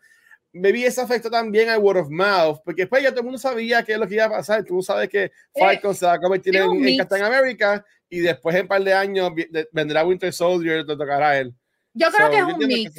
Me 0.52 0.72
vi 0.72 0.84
ese 0.84 1.02
efecto 1.02 1.30
también 1.30 1.68
al 1.68 1.78
word 1.78 1.98
of 1.98 2.08
mouth, 2.10 2.60
porque 2.64 2.82
después 2.82 3.02
ya 3.02 3.10
todo 3.10 3.20
el 3.20 3.24
mundo 3.24 3.38
sabía 3.38 3.82
qué 3.82 3.92
es 3.92 3.98
lo 3.98 4.08
que 4.08 4.14
iba 4.14 4.24
a 4.24 4.30
pasar. 4.30 4.64
Tú 4.64 4.82
sabes 4.82 5.08
que 5.08 5.30
Falcon 5.54 5.94
se 5.94 6.06
va 6.06 6.14
a 6.14 6.18
convertir 6.18 6.56
en, 6.56 6.96
Captain 6.96 7.22
America 7.22 7.84
y 8.08 8.20
después 8.20 8.56
en 8.56 8.62
un 8.62 8.68
par 8.68 8.82
de 8.82 8.94
años 8.94 9.32
vendrá 9.70 10.04
Winter 10.04 10.32
Soldier 10.32 10.80
y 10.80 10.86
te 10.86 10.96
tocará 10.96 11.30
a 11.30 11.38
él. 11.38 11.54
Yo 11.92 12.08
creo 12.10 12.30
que 12.30 12.38
es 12.38 12.42
un 12.42 12.66
mix. 12.66 12.94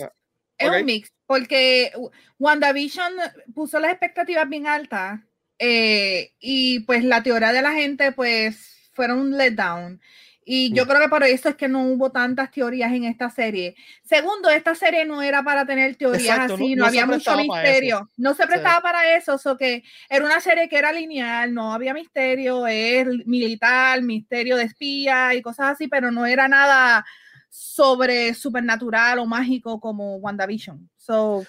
Es 0.58 0.70
un 0.70 0.86
mix, 0.86 1.14
porque 1.26 1.92
WandaVision 2.40 3.14
puso 3.54 3.80
las 3.80 3.92
expectativas 3.92 4.48
bien 4.50 4.68
altas 4.68 5.20
eh, 5.60 6.34
y 6.40 6.82
pues 6.82 7.04
la 7.04 7.24
teoría 7.24 7.52
de 7.52 7.62
la 7.62 7.74
gente 7.74 8.12
pues 8.12 8.90
fueron 8.94 9.20
un 9.20 9.38
letdown. 9.38 10.00
Y 10.50 10.74
yo 10.74 10.88
creo 10.88 11.02
que 11.02 11.10
por 11.10 11.26
eso 11.26 11.50
es 11.50 11.58
que 11.58 11.68
no 11.68 11.84
hubo 11.84 12.10
tantas 12.10 12.52
teorías 12.52 12.94
en 12.94 13.04
esta 13.04 13.30
serie. 13.30 13.76
Segundo, 14.02 14.50
esta 14.50 14.76
serie 14.76 15.04
no 15.04 15.22
era 15.22 15.44
para 15.44 15.66
tener 15.66 15.98
teorías 15.98 16.40
así, 16.40 16.74
no, 16.74 16.86
había 16.86 17.06
mucho 17.06 17.36
misterio. 17.36 18.10
No 18.16 18.34
se 18.34 18.48
prestaba 18.48 18.80
para 18.80 19.18
eso, 19.18 19.38
o 19.44 19.58
que 19.58 19.84
era 20.10 20.24
una 20.24 20.40
serie 20.40 20.70
que 20.70 20.78
era 20.78 20.94
lineal, 20.94 21.54
no 21.54 21.74
había 21.74 21.94
misterio, 21.94 22.66
es 22.66 23.06
militar, 23.26 24.02
misterio 24.02 24.56
de 24.56 24.64
espía 24.64 25.36
y 25.36 25.42
cosas 25.42 25.74
así, 25.74 25.90
pero 25.90 26.12
no 26.12 26.26
era 26.26 26.48
nada 26.48 27.06
sobre 27.50 28.34
supernatural 28.34 29.20
o 29.20 29.26
mágico 29.26 29.82
como 29.82 30.16
WandaVision. 30.16 30.90
So, 30.96 31.46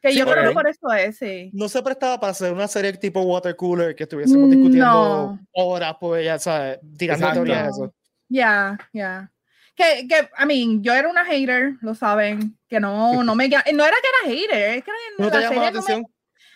Que 0.00 0.16
yo 0.16 0.26
creo 0.26 0.48
que 0.48 0.54
por 0.54 0.66
eso 0.68 0.92
es, 0.92 1.16
sí. 1.16 1.52
No 1.54 1.68
se 1.68 1.80
prestaba 1.80 2.18
para 2.18 2.32
hacer 2.32 2.52
una 2.52 2.66
serie 2.66 2.92
tipo 2.94 3.22
Water 3.22 3.54
Cooler 3.54 3.94
que 3.94 4.02
estuviésemos 4.02 4.50
discutiendo 4.50 5.38
horas, 5.52 5.94
pues 6.00 6.24
ya 6.24 6.40
sabes, 6.40 6.80
tirando 6.98 7.32
teorías 7.34 7.62
de 7.66 7.70
eso. 7.70 7.94
Ya, 8.32 8.78
ya. 8.92 9.30
Que, 9.74 10.06
que, 10.08 10.30
I 10.38 10.46
mean, 10.46 10.82
yo 10.82 10.94
era 10.94 11.08
una 11.08 11.24
hater, 11.24 11.74
lo 11.82 11.94
saben, 11.94 12.58
que 12.68 12.80
no, 12.80 13.22
no 13.22 13.34
me, 13.34 13.48
no 13.48 13.56
era 13.56 13.72
que 13.74 13.82
era 13.84 14.34
hater, 14.34 14.78
es 14.78 14.84
que 14.84 14.90
no 15.18 15.30
te 15.30 15.40
llamaba 15.40 15.62
la 15.62 15.68
atención. 15.68 16.06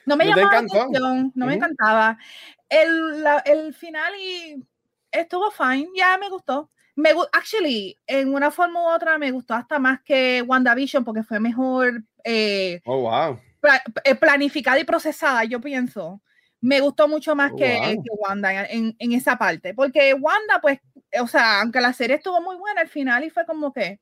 No 0.06 0.16
me, 0.16 0.24
llamaba 0.26 0.52
la 0.52 0.58
atención, 0.58 1.32
no 1.34 1.46
me 1.46 1.54
encantaba. 1.54 2.18
El, 2.68 3.22
la, 3.22 3.38
el 3.40 3.74
final 3.74 4.12
y 4.18 4.64
estuvo 5.10 5.50
fine, 5.50 5.88
ya 5.94 6.16
me 6.18 6.30
gustó. 6.30 6.70
Me, 6.94 7.10
actually, 7.32 7.98
en 8.06 8.32
una 8.34 8.50
forma 8.50 8.82
u 8.82 8.94
otra 8.94 9.18
me 9.18 9.30
gustó 9.30 9.52
hasta 9.52 9.78
más 9.78 10.00
que 10.00 10.42
WandaVision 10.46 11.04
porque 11.04 11.22
fue 11.22 11.38
mejor 11.40 12.02
eh, 12.24 12.80
oh, 12.86 13.02
wow. 13.02 13.38
Eh, 14.04 14.14
planificada 14.14 14.78
y 14.78 14.84
procesada, 14.84 15.44
yo 15.44 15.60
pienso. 15.60 16.22
Me 16.60 16.80
gustó 16.80 17.06
mucho 17.06 17.34
más 17.34 17.52
oh, 17.52 17.56
que, 17.56 17.98
que, 18.02 18.10
Wanda 18.18 18.64
en, 18.64 18.96
en, 18.98 19.12
esa 19.12 19.36
parte, 19.36 19.74
porque 19.74 20.14
Wanda, 20.14 20.58
pues, 20.60 20.80
o 21.20 21.26
sea, 21.26 21.60
aunque 21.60 21.80
la 21.80 21.92
serie 21.92 22.16
estuvo 22.16 22.40
muy 22.40 22.56
buena 22.56 22.80
al 22.80 22.88
final 22.88 23.24
y 23.24 23.30
fue 23.30 23.44
como 23.46 23.72
que 23.72 24.00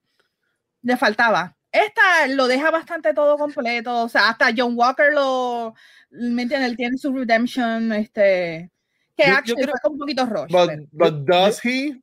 le 0.83 0.97
faltaba. 0.97 1.57
Esta 1.71 2.29
lo 2.29 2.47
deja 2.47 2.71
bastante 2.71 3.13
todo 3.15 3.37
completo, 3.37 4.05
o 4.05 4.09
sea, 4.09 4.29
hasta 4.29 4.53
John 4.57 4.75
Walker 4.77 5.13
lo, 5.13 5.75
¿me 6.11 6.43
entiendes? 6.43 6.71
Él 6.71 6.77
tiene 6.77 6.97
su 6.97 7.13
redemption, 7.13 7.93
este, 7.93 8.71
que 9.17 9.25
yo, 9.45 9.55
creo, 9.57 9.75
fue 9.83 9.91
un 9.91 9.99
poquito 9.99 10.25
rush. 10.27 10.53
But, 10.53 10.71
but 10.93 11.15
does 11.27 11.61
he? 11.65 12.01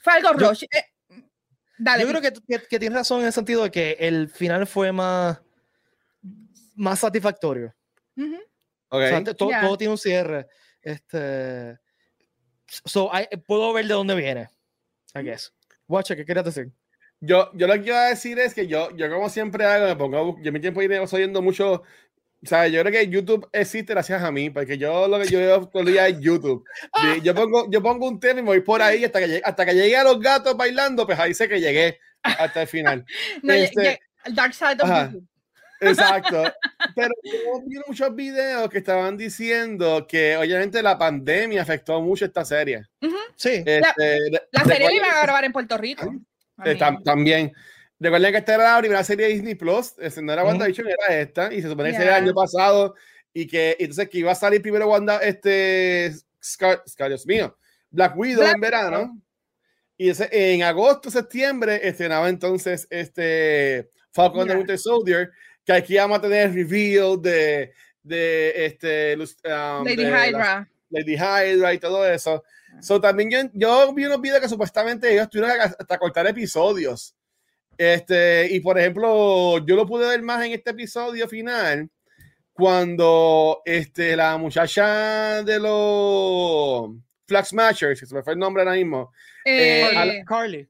Fue 0.00 0.12
algo 0.12 0.32
rush. 0.32 0.64
Eh, 0.64 0.84
yo 1.78 2.08
creo 2.08 2.20
que, 2.20 2.32
que, 2.68 2.78
tienes 2.78 2.96
razón 2.96 3.20
en 3.20 3.26
el 3.26 3.32
sentido 3.32 3.64
de 3.64 3.70
que 3.70 3.96
el 4.00 4.28
final 4.28 4.66
fue 4.66 4.92
más, 4.92 5.40
más 6.74 6.98
satisfactorio. 6.98 7.74
todo, 9.36 9.76
tiene 9.76 9.92
un 9.92 9.98
cierre. 9.98 10.46
Este, 10.80 11.78
so, 12.66 13.10
puedo 13.46 13.72
ver 13.72 13.86
de 13.86 13.94
dónde 13.94 14.14
viene. 14.14 14.48
I 15.14 15.22
guess. 15.22 15.52
Watch, 15.88 16.12
¿qué 16.12 16.24
querías 16.24 16.44
decir? 16.44 16.72
Yo, 17.20 17.50
yo 17.54 17.66
lo 17.66 17.74
que 17.74 17.82
quiero 17.82 18.00
decir 18.00 18.38
es 18.38 18.54
que 18.54 18.66
yo, 18.66 18.94
yo 18.96 19.10
como 19.10 19.30
siempre 19.30 19.64
hago, 19.64 19.86
me 19.86 19.96
pongo, 19.96 20.36
yo 20.42 20.52
mi 20.52 20.60
tiempo 20.60 20.82
iré 20.82 20.98
oyendo 20.98 21.40
mucho 21.40 21.82
o 22.42 22.48
sea, 22.48 22.68
yo 22.68 22.80
creo 22.80 22.92
que 22.92 23.08
YouTube 23.08 23.48
existe 23.52 23.92
gracias 23.92 24.22
a 24.22 24.30
mí, 24.30 24.50
porque 24.50 24.76
yo 24.78 25.08
lo 25.08 25.18
que 25.18 25.26
yo 25.26 25.38
veo 25.38 25.66
todo 25.68 25.82
el 25.82 25.92
día 25.92 26.06
es 26.06 26.20
YouTube. 26.20 26.64
Yo 27.24 27.34
pongo, 27.34 27.68
yo 27.70 27.82
pongo 27.82 28.06
un 28.06 28.20
tema 28.20 28.40
y 28.40 28.42
me 28.42 28.50
voy 28.50 28.60
por 28.60 28.80
ahí 28.80 29.04
hasta 29.04 29.20
que, 29.20 29.26
llegue, 29.26 29.42
hasta 29.44 29.66
que 29.66 29.74
llegue 29.74 29.96
a 29.96 30.04
los 30.04 30.20
gatos 30.20 30.56
bailando, 30.56 31.06
pues 31.06 31.18
ahí 31.18 31.34
sé 31.34 31.48
que 31.48 31.60
llegué 31.60 31.98
hasta 32.22 32.62
el 32.62 32.68
final. 32.68 33.04
este, 33.42 34.00
el 34.24 34.34
dark 34.34 34.54
side 34.54 34.76
of 34.80 34.88
YouTube. 34.88 35.26
Exacto. 35.80 36.42
Pero 36.94 37.10
yo 37.22 37.62
vi 37.66 37.78
muchos 37.86 38.14
videos 38.14 38.68
que 38.68 38.78
estaban 38.78 39.16
diciendo 39.16 40.06
que 40.08 40.36
obviamente 40.36 40.82
la 40.82 40.98
pandemia 40.98 41.62
afectó 41.62 42.00
mucho 42.00 42.24
esta 42.24 42.44
serie. 42.44 42.82
Sí. 43.36 43.62
Este, 43.64 44.30
la, 44.52 44.64
serie 44.64 44.88
la 44.88 44.94
iba 44.94 45.06
a 45.06 45.22
grabar 45.22 45.44
en 45.44 45.52
Puerto 45.52 45.76
Rico. 45.76 46.10
Eh, 46.64 46.78
también. 47.04 47.52
Recuerden 47.98 48.32
que 48.32 48.38
esta 48.38 48.54
era 48.54 48.74
la 48.74 48.78
primera 48.80 49.04
serie 49.04 49.26
de 49.26 49.32
Disney 49.32 49.54
Plus, 49.54 49.94
no 50.22 50.32
era 50.32 50.44
WandaVision, 50.44 50.86
era 50.86 51.18
esta, 51.18 51.52
y 51.52 51.62
se 51.62 51.68
supone 51.68 51.90
que 51.90 51.96
era 51.96 52.18
el 52.18 52.24
año 52.24 52.34
pasado, 52.34 52.94
y 53.32 53.46
que 53.46 53.76
entonces 53.78 54.08
que 54.10 54.18
iba 54.18 54.32
a 54.32 54.34
salir 54.34 54.60
primero 54.60 54.88
Wanda, 54.88 55.18
este, 55.18 56.12
Scar, 56.42 56.82
Dios 57.08 57.26
mío, 57.26 57.56
Black 57.90 58.14
Widow 58.16 58.44
en 58.44 58.60
verano, 58.60 59.22
y 59.96 60.10
ese, 60.10 60.28
en 60.30 60.62
agosto, 60.62 61.10
septiembre, 61.10 61.80
estrenaba 61.88 62.28
entonces 62.28 62.86
este 62.90 63.88
Falcon 64.12 64.44
yeah. 64.44 64.52
the 64.52 64.58
Winter 64.58 64.78
Soldier, 64.78 65.30
que 65.66 65.72
aquí 65.74 65.96
vamos 65.96 66.18
a 66.18 66.22
tener 66.22 66.54
reveal 66.54 67.20
de, 67.20 67.74
de 68.02 68.64
este, 68.64 69.16
um, 69.16 69.84
Lady 69.84 70.06
Hydra. 70.06 70.66
Lady 70.88 71.14
Hydra 71.16 71.74
y 71.74 71.78
todo 71.78 72.06
eso. 72.08 72.42
So, 72.80 73.00
también 73.00 73.30
yo, 73.30 73.38
yo 73.52 73.92
vi 73.92 74.06
unos 74.06 74.20
videos 74.20 74.40
que 74.40 74.48
supuestamente 74.48 75.12
ellos 75.12 75.28
tuvieron 75.28 75.60
hasta 75.60 75.98
cortar 75.98 76.26
episodios 76.26 77.14
este, 77.78 78.48
y 78.50 78.60
por 78.60 78.78
ejemplo, 78.78 79.64
yo 79.66 79.76
lo 79.76 79.86
pude 79.86 80.08
ver 80.08 80.22
más 80.22 80.44
en 80.44 80.52
este 80.52 80.70
episodio 80.70 81.28
final 81.28 81.88
cuando 82.52 83.60
este, 83.64 84.16
la 84.16 84.38
muchacha 84.38 85.42
de 85.42 85.58
los 85.58 86.90
Flag 87.26 87.44
Smashers, 87.44 88.00
que 88.00 88.06
se 88.06 88.14
me 88.14 88.22
fue 88.22 88.32
el 88.32 88.38
nombre 88.38 88.62
ahora 88.62 88.76
mismo, 88.76 89.12
eh, 89.44 89.90
eh, 89.92 90.24
Carly. 90.26 90.66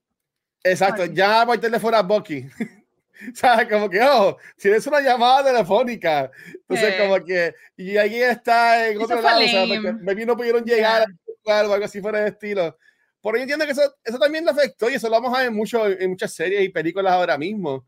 Exacto, 0.65 1.07
ya 1.07 1.47
por 1.47 1.59
teléfono 1.59 1.97
a 1.97 2.03
Bucky. 2.03 2.47
¿Sabes? 3.35 3.69
Como 3.69 3.89
que, 3.89 4.01
oh, 4.03 4.37
si 4.57 4.69
es 4.69 4.87
una 4.87 5.01
llamada 5.01 5.45
telefónica. 5.45 6.31
Entonces, 6.69 6.95
como 7.01 7.25
que, 7.25 7.55
y 7.77 7.97
alguien 7.97 8.31
está 8.31 8.89
en 8.89 9.01
otro 9.01 9.21
lado, 9.21 9.41
o 9.45 9.49
sea, 9.49 9.99
porque 10.05 10.27
no 10.27 10.37
pudieron 10.37 10.65
llegar 10.65 11.07
yeah. 11.45 11.67
o 11.69 11.73
algo 11.73 11.85
así 11.85 12.01
fuera 12.01 12.21
de 12.21 12.29
estilo. 12.29 12.77
Por 13.21 13.35
ahí 13.35 13.43
entiendo 13.43 13.65
que 13.65 13.73
eso, 13.73 13.83
eso 14.05 14.19
también 14.19 14.45
le 14.45 14.51
afectó 14.51 14.89
y 14.89 14.95
eso 14.95 15.09
lo 15.09 15.21
vamos 15.21 15.37
a 15.37 15.43
ver 15.43 15.51
mucho 15.51 15.87
en 15.87 16.11
muchas 16.11 16.33
series 16.33 16.63
y 16.63 16.69
películas 16.69 17.13
ahora 17.13 17.37
mismo. 17.37 17.87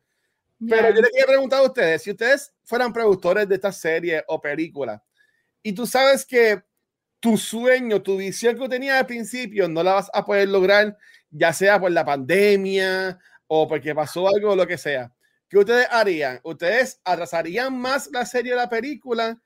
Pero 0.69 0.89
yo 0.89 1.01
le 1.01 1.11
quería 1.11 1.27
preguntar 1.27 1.61
a 1.61 1.63
ustedes, 1.63 2.03
si 2.03 2.11
ustedes 2.11 2.53
fueran 2.65 2.93
productores 2.93 3.49
de 3.49 3.55
esta 3.55 3.71
serie 3.71 4.25
o 4.27 4.41
película 4.41 5.01
y 5.63 5.73
tú 5.73 5.87
sabes 5.87 6.25
que 6.25 6.63
tu 7.21 7.37
sueño, 7.37 8.03
tu 8.03 8.17
visión 8.17 8.59
que 8.59 8.69
tenías 8.69 8.99
al 8.99 9.07
principio 9.07 9.69
no 9.69 9.83
la 9.83 9.95
vas 9.95 10.11
a 10.13 10.25
poder 10.25 10.49
lograr, 10.49 10.97
ya 11.31 11.53
sea 11.53 11.81
por 11.81 11.91
la 11.91 12.05
pandemia 12.05 13.19
o 13.47 13.69
porque 13.69 13.95
pasó 13.95 14.29
algo 14.29 14.53
o 14.53 14.57
lo 14.57 14.67
que 14.67 14.79
sea. 14.79 15.13
¿Qué 15.49 15.59
ustedes 15.59 15.89
harían? 15.91 16.41
¿Ustedes 16.43 17.01
atrasarían 17.05 17.79
más 17.79 18.11
la 18.13 18.27
serie 18.27 18.53
o 18.53 18.57
la 18.57 18.69
película 18.69 19.41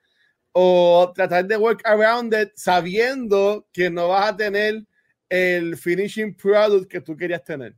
o 0.52 1.12
tratar 1.14 1.46
de 1.46 1.56
work 1.56 1.82
around 1.84 2.34
it 2.34 2.50
sabiendo 2.54 3.66
que 3.72 3.90
no 3.90 4.08
vas 4.08 4.30
a 4.30 4.36
tener 4.36 4.84
el 5.32 5.78
finishing 5.78 6.34
product 6.34 6.90
que 6.90 7.00
tú 7.00 7.16
querías 7.16 7.42
tener. 7.42 7.74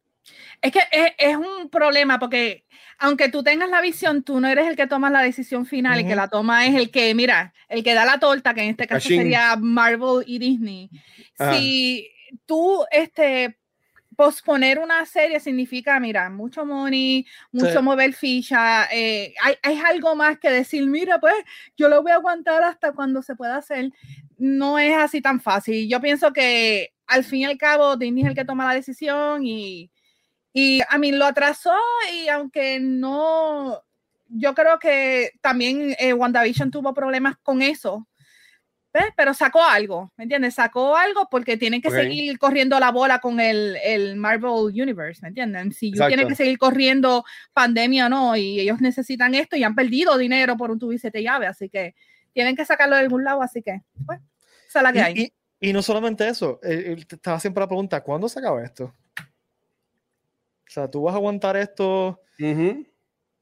Es 0.61 0.73
que 0.73 0.81
es, 1.19 1.37
un 1.37 1.69
problema 1.71 2.19
porque 2.19 2.65
aunque 2.99 3.29
tú 3.29 3.45
tengas 3.45 3.69
la 3.69 3.81
visión, 3.81 4.25
tú 4.25 4.41
no 4.41 4.49
eres 4.49 4.67
el 4.67 4.75
que 4.75 4.87
toma 4.87 5.11
la 5.11 5.23
decisión 5.23 5.67
final, 5.67 6.01
el 6.01 6.07
que 6.07 6.17
la 6.17 6.29
toma 6.29 6.67
es 6.67 6.75
el 6.75 6.91
que, 6.91 7.15
mira, 7.15 7.53
el 7.69 7.85
que 7.85 7.95
da 7.95 8.05
la 8.05 8.19
torta, 8.19 8.55
que 8.55 8.63
en 8.63 8.71
este 8.71 8.87
caso 8.87 9.09
sería 9.09 9.55
Marvel 9.57 10.25
y 10.27 10.39
Disney. 10.39 10.91
Si 11.53 12.11
tú, 12.47 12.85
este, 12.91 13.59
posponer 14.17 14.79
una 14.79 15.05
serie 15.07 15.41
significa, 15.41 15.99
mira, 16.01 16.31
mucho 16.31 16.65
money, 16.65 17.27
mucho 17.53 17.83
mover 17.83 18.13
ficha, 18.13 18.87
eh, 18.93 19.35
hay, 19.43 19.55
hay, 19.63 19.79
algo 19.79 20.15
más 20.15 20.39
que 20.39 20.51
decir, 20.51 20.87
mira, 20.87 21.19
pues 21.21 21.35
yo 21.77 21.89
lo 21.89 22.03
voy 22.03 22.13
a 22.13 22.17
aguantar 22.17 22.63
hasta 22.63 22.93
cuando 22.93 23.23
se 23.23 23.37
pueda 23.37 23.57
hacer. 23.57 23.91
No 24.39 24.79
es 24.79 24.97
así 24.97 25.21
tan 25.21 25.41
fácil. 25.41 25.89
Yo 25.89 26.01
pienso 26.01 26.33
que 26.33 26.93
al 27.07 27.25
fin 27.25 27.41
y 27.41 27.45
al 27.45 27.59
cabo, 27.59 27.97
Disney 27.97 28.23
es 28.23 28.29
el 28.31 28.35
que 28.35 28.45
toma 28.45 28.67
la 28.67 28.75
decisión 28.75 29.45
y, 29.45 29.91
y 30.53 30.81
a 30.89 30.99
mí 30.99 31.13
lo 31.13 31.27
atrasó 31.27 31.75
y 32.13 32.29
aunque 32.29 32.81
no, 32.81 33.83
yo 34.29 34.55
creo 34.55 34.79
que 34.79 35.33
también 35.41 35.95
eh, 35.99 36.13
WandaVision 36.13 36.71
tuvo 36.71 36.95
problemas 36.95 37.37
con 37.43 37.63
eso, 37.63 38.07
pero 39.17 39.35
sacó 39.35 39.63
algo, 39.63 40.13
¿me 40.17 40.25
entiendes? 40.25 40.55
Sacó 40.55 40.97
algo 40.97 41.29
porque 41.29 41.57
tienen 41.57 41.83
que 41.83 41.91
seguir 41.91 42.39
corriendo 42.39 42.79
la 42.79 42.93
bola 42.93 43.19
con 43.19 43.41
el, 43.41 43.77
el 43.83 44.15
Marvel 44.15 44.71
Universe, 44.81 45.21
¿me 45.23 45.29
entienden? 45.29 45.73
Si 45.73 45.91
tienen 45.91 46.29
que 46.29 46.37
seguir 46.37 46.59
corriendo 46.59 47.25
pandemia 47.53 48.07
o 48.07 48.09
no, 48.09 48.37
y 48.37 48.61
ellos 48.61 48.81
necesitan 48.81 49.35
esto 49.35 49.57
y 49.57 49.65
han 49.65 49.75
perdido 49.75 50.17
dinero 50.17 50.57
por 50.57 50.71
un 50.71 50.79
y 50.93 51.23
llave, 51.23 51.47
así 51.47 51.69
que 51.69 51.95
tienen 52.33 52.55
que 52.55 52.65
sacarlo 52.65 52.95
de 52.95 53.03
algún 53.03 53.25
lado, 53.25 53.43
así 53.43 53.63
que, 53.63 53.83
pues, 54.07 54.21
esa 54.69 54.79
es 54.79 54.83
la 54.83 54.93
que 54.93 55.01
hay. 55.01 55.33
Y 55.59 55.73
no 55.73 55.83
solamente 55.83 56.29
eso, 56.29 56.61
estaba 56.63 57.41
siempre 57.41 57.63
la 57.63 57.69
pregunta, 57.69 58.01
¿cuándo 58.03 58.29
se 58.29 58.39
acaba 58.39 58.63
esto? 58.63 58.85
O 58.85 60.71
sea, 60.71 60.89
tú 60.89 61.03
vas 61.03 61.15
a 61.15 61.17
aguantar 61.17 61.57
esto. 61.57 62.21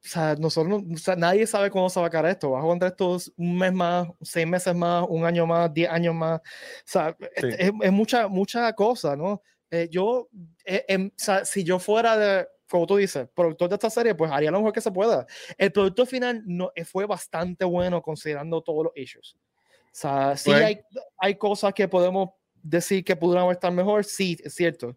O 0.04 0.08
sea, 0.08 0.34
nosotros, 0.34 0.82
nadie 1.16 1.46
sabe 1.46 1.70
cuándo 1.70 1.88
se 1.88 2.00
va 2.00 2.06
a 2.06 2.08
acabar 2.08 2.30
esto. 2.30 2.50
Vas 2.50 2.58
a 2.58 2.62
aguantar 2.62 2.90
esto 2.90 3.18
un 3.36 3.56
mes 3.56 3.72
más, 3.72 4.08
seis 4.20 4.46
meses 4.46 4.74
más, 4.74 5.06
un 5.08 5.24
año 5.24 5.46
más, 5.46 5.72
diez 5.72 5.88
años 5.88 6.14
más. 6.14 6.40
O 6.40 6.42
sea, 6.84 7.16
es, 7.36 7.92
mucha, 7.92 8.26
mucha 8.26 8.72
cosa, 8.72 9.14
¿no? 9.14 9.42
Eh, 9.70 9.88
yo, 9.90 10.28
eh, 10.64 10.84
em, 10.88 11.06
o 11.06 11.12
sea, 11.16 11.44
si 11.44 11.62
yo 11.62 11.78
fuera 11.78 12.16
de, 12.16 12.48
como 12.68 12.84
tú 12.84 12.96
dices, 12.96 13.28
productor 13.32 13.68
de 13.68 13.76
esta 13.76 13.90
serie, 13.90 14.14
pues 14.14 14.32
haría 14.32 14.50
lo 14.50 14.58
mejor 14.58 14.72
que 14.72 14.80
se 14.80 14.90
pueda. 14.90 15.24
El 15.56 15.70
producto 15.70 16.04
final 16.04 16.42
no, 16.46 16.72
fue 16.84 17.06
bastante 17.06 17.64
bueno 17.64 18.02
considerando 18.02 18.60
todos 18.60 18.84
los 18.86 18.92
issues. 18.96 19.36
O 19.36 19.90
sea, 19.92 20.36
sí 20.36 20.50
hay, 20.50 20.80
hay 21.18 21.36
cosas 21.36 21.74
que 21.74 21.86
podemos 21.86 22.30
decir 22.60 23.04
que 23.04 23.14
pudieran 23.14 23.48
estar 23.50 23.70
mejor, 23.70 24.04
sí, 24.04 24.36
es 24.42 24.54
cierto. 24.54 24.96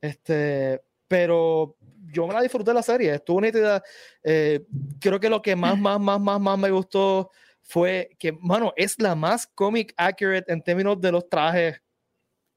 Este, 0.00 0.80
pero 1.08 1.76
yo 2.12 2.26
me 2.26 2.34
la 2.34 2.42
disfruté 2.42 2.72
la 2.72 2.82
serie, 2.82 3.14
estuvo 3.14 3.40
nítida. 3.40 3.82
Eh, 4.22 4.64
creo 5.00 5.20
que 5.20 5.28
lo 5.28 5.42
que 5.42 5.56
más, 5.56 5.78
más, 5.78 6.00
más, 6.00 6.20
más, 6.20 6.40
más 6.40 6.58
me 6.58 6.70
gustó 6.70 7.30
fue 7.62 8.10
que, 8.18 8.32
mano, 8.32 8.72
es 8.76 9.00
la 9.00 9.14
más 9.14 9.46
comic 9.46 9.94
accurate 9.96 10.52
en 10.52 10.62
términos 10.62 11.00
de 11.00 11.12
los 11.12 11.28
trajes 11.28 11.80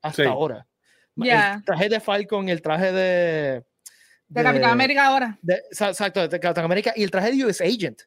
hasta 0.01 0.27
ahora. 0.27 0.67
El 1.15 1.63
traje 1.63 1.89
de 1.89 1.99
Falcon, 1.99 2.49
el 2.49 2.61
traje 2.61 2.91
de. 2.91 3.63
De, 4.27 4.41
Capitán 4.41 4.71
América 4.71 5.05
ahora. 5.05 5.39
exacto, 5.47 6.27
de 6.27 6.39
Capitán 6.39 6.65
América 6.65 6.93
y 6.95 7.03
el 7.03 7.11
traje 7.11 7.31
de 7.31 7.45
US 7.45 7.61
Agent. 7.61 8.01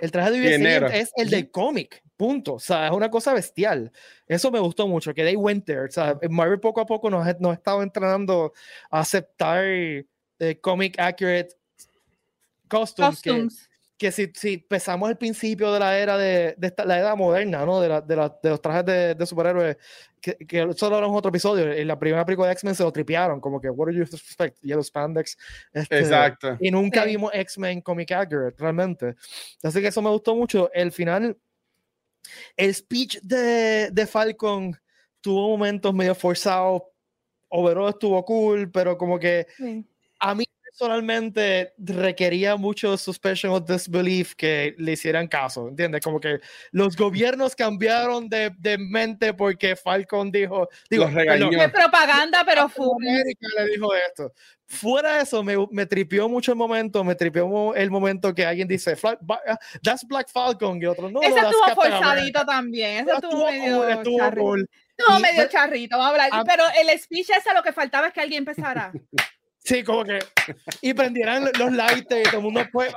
El 0.00 0.10
traje 0.10 0.30
de 0.30 0.38
Vivian 0.38 0.84
es 0.92 1.10
el 1.16 1.30
del 1.30 1.50
cómic, 1.50 2.02
punto. 2.16 2.54
O 2.54 2.58
sea, 2.60 2.86
es 2.86 2.92
una 2.92 3.10
cosa 3.10 3.34
bestial. 3.34 3.90
Eso 4.26 4.50
me 4.50 4.60
gustó 4.60 4.86
mucho, 4.86 5.12
que 5.12 5.24
they 5.24 5.36
went 5.36 5.64
there. 5.64 5.86
O 5.88 5.90
sea, 5.90 6.18
Marvel 6.30 6.60
poco 6.60 6.80
a 6.80 6.86
poco 6.86 7.10
nos, 7.10 7.26
nos 7.40 7.50
ha 7.50 7.54
estado 7.54 7.82
entrenando 7.82 8.52
a 8.90 9.00
aceptar 9.00 9.64
eh, 10.38 10.58
comic 10.60 10.98
accurate 10.98 11.50
costumes. 12.68 13.22
costumes 13.22 13.68
que 13.96 14.10
si, 14.10 14.32
si 14.34 14.54
empezamos 14.54 15.08
el 15.08 15.16
principio 15.16 15.72
de 15.72 15.78
la 15.78 15.96
era 15.96 16.18
de, 16.18 16.54
de 16.58 16.66
esta, 16.66 16.84
la 16.84 16.98
era 16.98 17.14
moderna, 17.14 17.64
¿no? 17.64 17.80
De, 17.80 17.88
la, 17.88 18.00
de, 18.00 18.16
la, 18.16 18.38
de 18.42 18.50
los 18.50 18.60
trajes 18.60 18.84
de, 18.84 19.14
de 19.14 19.26
superhéroes, 19.26 19.76
que, 20.20 20.36
que 20.36 20.72
solo 20.74 20.98
era 20.98 21.06
otro 21.06 21.28
episodio. 21.28 21.72
En 21.72 21.86
la 21.86 21.98
primera 21.98 22.24
película 22.24 22.48
de 22.48 22.54
X-Men 22.54 22.74
se 22.74 22.82
lo 22.82 22.92
tripearon, 22.92 23.40
como 23.40 23.60
que, 23.60 23.70
what 23.70 23.86
do 23.86 23.92
you 23.92 24.02
expect? 24.02 24.58
Yellow 24.62 24.82
spandex. 24.82 25.38
Este, 25.72 26.00
Exacto. 26.00 26.56
Y 26.60 26.72
nunca 26.72 27.04
vimos 27.04 27.30
X-Men 27.32 27.80
Comic 27.82 28.10
Accurate, 28.10 28.56
realmente. 28.58 29.14
Así 29.62 29.80
que 29.80 29.88
eso 29.88 30.02
me 30.02 30.10
gustó 30.10 30.34
mucho. 30.34 30.70
El 30.72 30.90
final, 30.90 31.36
el 32.56 32.74
speech 32.74 33.20
de, 33.22 33.90
de 33.92 34.06
Falcon 34.08 34.76
tuvo 35.20 35.50
momentos 35.50 35.94
medio 35.94 36.16
forzados. 36.16 36.82
Overall 37.48 37.90
estuvo 37.90 38.24
cool, 38.24 38.72
pero 38.72 38.98
como 38.98 39.20
que 39.20 39.46
mí 39.58 39.84
personalmente 40.76 41.72
requería 41.78 42.56
mucho 42.56 42.96
suspension 42.96 43.52
of 43.52 43.64
disbelief 43.64 44.34
que 44.34 44.74
le 44.78 44.92
hicieran 44.92 45.28
caso, 45.28 45.68
¿entiendes? 45.68 46.00
Como 46.02 46.18
que 46.18 46.40
los 46.72 46.96
gobiernos 46.96 47.54
cambiaron 47.54 48.28
de, 48.28 48.50
de 48.58 48.76
mente 48.76 49.34
porque 49.34 49.76
Falcon 49.76 50.32
dijo, 50.32 50.68
digo, 50.90 51.06
es 51.06 51.72
propaganda, 51.72 52.42
pero 52.44 52.68
fue. 52.68 52.86
América 53.00 53.46
le 53.56 53.66
dijo 53.68 53.94
esto. 53.94 54.32
Fuera 54.66 55.16
de 55.16 55.22
eso, 55.22 55.44
me, 55.44 55.54
me 55.70 55.86
tripió 55.86 56.28
mucho 56.28 56.50
el 56.50 56.58
momento, 56.58 57.04
me 57.04 57.14
tripió 57.14 57.74
el 57.74 57.90
momento 57.90 58.34
que 58.34 58.44
alguien 58.44 58.66
dice, 58.66 58.96
that's 59.82 60.04
Black 60.08 60.28
Falcon, 60.30 60.82
y 60.82 60.86
otro 60.86 61.08
no. 61.08 61.22
Ese 61.22 61.38
estuvo 61.38 61.74
forzadito 61.74 62.44
también, 62.44 63.08
ese 63.08 63.12
estuvo, 63.12 63.46
medio 63.46 63.88
estuvo, 63.88 64.56
estuvo 64.56 65.20
medio 65.20 65.48
charrito, 65.48 65.96
vamos 65.98 66.18
a 66.18 66.24
hablar, 66.24 66.44
pero 66.46 66.64
el 66.80 66.98
speech 66.98 67.30
ese 67.30 67.54
lo 67.54 67.62
que 67.62 67.72
faltaba 67.72 68.08
es 68.08 68.12
que 68.12 68.20
alguien 68.20 68.38
empezara. 68.38 68.92
Sí, 69.64 69.82
como 69.82 70.04
que. 70.04 70.18
Y 70.82 70.92
prendieran 70.92 71.50
los 71.58 71.72
lights 71.72 72.02
y 72.02 72.22
todo 72.24 72.36
el 72.36 72.42
mundo 72.42 72.60
puede 72.70 72.92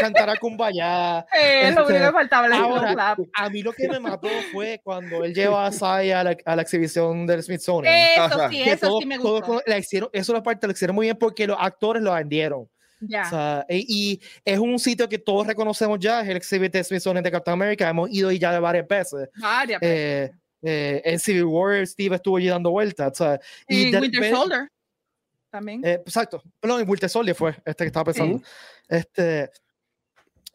cantar 0.00 0.30
a 0.30 0.36
Kumbaya. 0.36 1.26
es 1.38 1.74
lo 1.74 1.86
único 1.86 2.06
que 2.06 2.12
faltaba. 2.12 2.56
Ahora, 2.56 3.16
a 3.34 3.50
mí 3.50 3.62
lo 3.62 3.72
que 3.74 3.86
me 3.86 4.00
mató 4.00 4.28
fue 4.50 4.80
cuando 4.82 5.24
él 5.24 5.34
lleva 5.34 5.66
a 5.66 5.72
Sai 5.72 6.12
a 6.12 6.24
la, 6.24 6.36
a 6.46 6.56
la 6.56 6.62
exhibición 6.62 7.26
del 7.26 7.42
Smithsonian. 7.42 7.92
Eso 7.94 8.48
sí, 8.48 8.62
eso 8.62 8.98
sí 8.98 9.06
me 9.06 9.18
gustó. 9.18 9.62
la 9.66 9.76
hicieron, 9.76 10.08
eso 10.10 10.32
la 10.32 10.42
parte 10.42 10.66
lo 10.66 10.72
hicieron 10.72 10.94
muy 10.94 11.06
bien 11.06 11.18
porque 11.18 11.46
los 11.46 11.58
actores 11.60 12.02
lo 12.02 12.14
vendieron. 12.14 12.66
Ya. 13.00 13.26
O 13.26 13.28
sea, 13.28 13.66
y, 13.68 14.18
es 14.42 14.58
un 14.58 14.78
sitio 14.78 15.06
que 15.10 15.18
todos 15.18 15.46
reconocemos 15.46 15.98
ya, 15.98 16.22
es 16.22 16.28
el 16.30 16.38
exhibit 16.38 16.72
de 16.72 16.82
Smithsonian 16.82 17.22
de 17.22 17.30
Captain 17.30 17.52
America. 17.52 17.90
Hemos 17.90 18.08
ido 18.10 18.32
ya 18.32 18.52
de 18.52 18.58
varias 18.58 18.88
veces. 18.88 19.28
Varias 19.38 19.80
veces. 19.82 20.30
Eh, 20.30 20.32
eh, 20.62 21.02
en 21.04 21.18
Civil 21.18 21.44
War, 21.44 21.86
Steve 21.86 22.16
estuvo 22.16 22.38
allí 22.38 22.48
dando 22.48 22.70
vueltas. 22.70 23.12
O 23.12 23.14
sea, 23.14 23.40
y, 23.68 23.94
y 23.94 23.96
Winter 23.96 24.30
Soldier 24.30 24.70
también. 25.50 25.84
Eh, 25.84 25.94
exacto. 25.94 26.42
Perdón, 26.60 26.80
en 26.82 26.88
Winter 26.88 27.10
fue 27.34 27.56
este 27.64 27.84
que 27.84 27.86
estaba 27.86 28.04
pensando. 28.04 28.42
Este, 28.88 29.50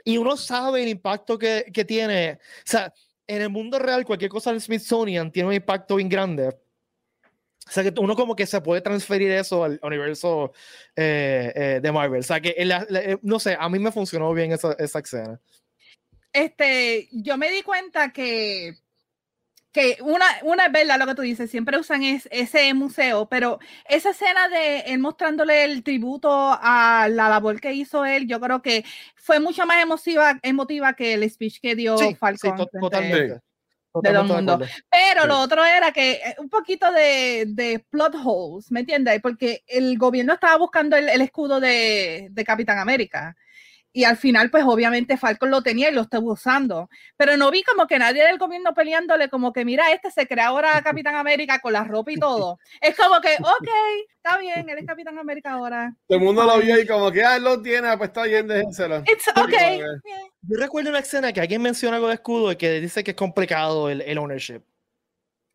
y 0.04 0.18
uno 0.18 0.38
sabe 0.38 0.84
el 0.84 0.90
impacto 0.90 1.38
que, 1.38 1.66
que, 1.74 1.86
tiene. 1.86 2.34
O 2.34 2.64
sea, 2.66 2.94
en 3.28 3.42
el 3.42 3.50
mundo 3.50 3.80
real, 3.80 4.06
cualquier 4.06 4.32
cosa 4.32 4.52
del 4.52 4.62
Smithsonian 4.62 5.32
tiene 5.32 5.50
un 5.50 5.56
impacto 5.56 5.96
bien 5.96 6.10
grande. 6.10 6.48
O 6.48 7.74
sea, 7.74 7.84
que 7.84 7.94
uno 8.00 8.16
como 8.16 8.36
que 8.36 8.46
se 8.46 8.60
puede 8.60 8.82
transferir 8.82 9.32
eso 9.32 9.64
al 9.64 9.80
universo 9.84 10.52
eh, 10.96 11.54
eh, 11.56 11.80
de 11.82 11.92
Marvel. 11.92 12.20
O 12.20 12.24
sea, 12.24 12.42
que 12.42 12.56
no 13.22 13.40
sé, 13.40 13.56
a 13.58 13.70
mí 13.70 13.80
me 13.80 13.92
funcionó 13.92 14.34
bien 14.34 14.52
esa, 14.52 14.74
esa 14.74 15.00
escena. 15.00 15.40
Este, 16.34 17.08
yo 17.12 17.38
me 17.38 17.50
di 17.50 17.62
cuenta 17.62 18.12
que 18.12 18.78
que 19.72 19.98
una, 20.02 20.26
una 20.44 20.66
es 20.66 20.72
verdad 20.72 21.00
lo 21.00 21.08
que 21.08 21.16
tú 21.16 21.22
dices, 21.22 21.50
siempre 21.50 21.80
usan 21.80 22.04
ese 22.04 22.74
museo, 22.74 23.28
pero 23.28 23.60
esa 23.88 24.10
escena 24.10 24.50
de 24.50 24.80
él 24.82 25.00
mostrándole 25.00 25.64
el 25.64 25.84
tributo 25.84 26.30
a 26.32 27.08
la 27.10 27.30
labor 27.30 27.62
que 27.62 27.74
hizo 27.74 28.06
él, 28.06 28.28
yo 28.28 28.40
creo 28.40 28.62
que 28.62 28.84
fue 29.16 29.40
mucho 29.40 29.66
más 29.66 29.82
emotiva, 29.82 30.40
emotiva 30.42 30.94
que 30.94 31.14
el 31.14 31.30
speech 31.30 31.60
que 31.62 31.76
dio 31.76 31.98
Falcon. 32.16 32.58
Sí, 32.58 32.66
totalmente. 32.80 33.42
De, 33.94 34.12
todo 34.14 34.22
el 34.22 34.46
mundo. 34.46 34.60
Pero 34.90 35.28
lo 35.28 35.40
otro 35.40 35.66
era 35.66 35.92
que 35.92 36.14
eh, 36.14 36.36
un 36.38 36.48
poquito 36.48 36.90
de, 36.94 37.44
de 37.48 37.86
plot 37.90 38.16
holes, 38.24 38.72
¿me 38.72 38.82
entiendes? 38.82 39.20
Porque 39.22 39.64
el 39.68 39.98
gobierno 39.98 40.34
estaba 40.34 40.56
buscando 40.58 40.96
el, 40.96 41.10
el 41.10 41.20
escudo 41.20 41.60
de, 41.60 42.30
de 42.32 42.46
Capitán 42.46 42.80
América 42.80 43.36
y 43.94 44.06
al 44.06 44.18
final, 44.18 44.50
pues 44.50 44.64
obviamente 44.66 45.18
Falcon 45.18 45.52
lo 45.52 45.62
tenía 45.62 45.90
y 45.90 45.94
lo 45.94 46.02
estaba 46.02 46.24
usando. 46.32 46.90
Pero 47.18 47.36
no 47.36 47.52
vi 47.52 47.64
como 47.64 47.88
que 47.88 48.00
nadie 48.00 48.24
del 48.26 48.38
gobierno 48.38 48.74
peleándole, 48.74 49.30
como 49.30 49.52
que 49.52 49.66
mira, 49.66 49.92
este 49.92 50.12
se 50.12 50.28
crea 50.28 50.48
ahora 50.48 50.82
Capitán 50.84 51.16
América 51.16 51.60
con 51.60 51.74
la 51.74 51.84
ropa 51.84 52.12
y 52.12 52.18
todo. 52.18 52.60
Es 52.80 52.96
como 52.96 53.20
que, 53.20 53.36
ok, 53.40 53.70
está 54.16 54.38
bien, 54.38 54.70
él 54.70 54.78
es 54.78 54.86
Capitán 54.88 55.18
América 55.18 55.52
ahora. 55.52 55.94
Todo 56.08 56.20
el 56.20 56.24
mundo 56.24 56.44
lo 56.44 56.60
vio 56.60 56.80
y 56.80 56.88
como 56.88 57.12
que, 57.12 57.24
ah, 57.24 57.36
él 57.36 57.44
lo 57.44 57.62
tiene, 57.62 57.98
pues 57.98 58.10
está 58.10 58.24
bien, 58.24 58.48
déjenselo. 58.48 59.00
It's 59.00 59.28
okay. 59.36 59.80
Yo 60.44 60.58
recuerdo 60.58 60.90
una 60.90 61.00
escena 61.00 61.34
que 61.34 61.42
alguien 61.42 61.62
menciona 61.62 61.98
algo 61.98 62.08
de 62.08 62.16
escudo 62.16 62.52
y 62.52 62.56
que 62.56 62.80
dice 62.80 63.04
que 63.04 63.12
es 63.12 63.18
complicado 63.18 63.90
el, 63.90 64.02
el 64.02 64.18
ownership. 64.18 64.62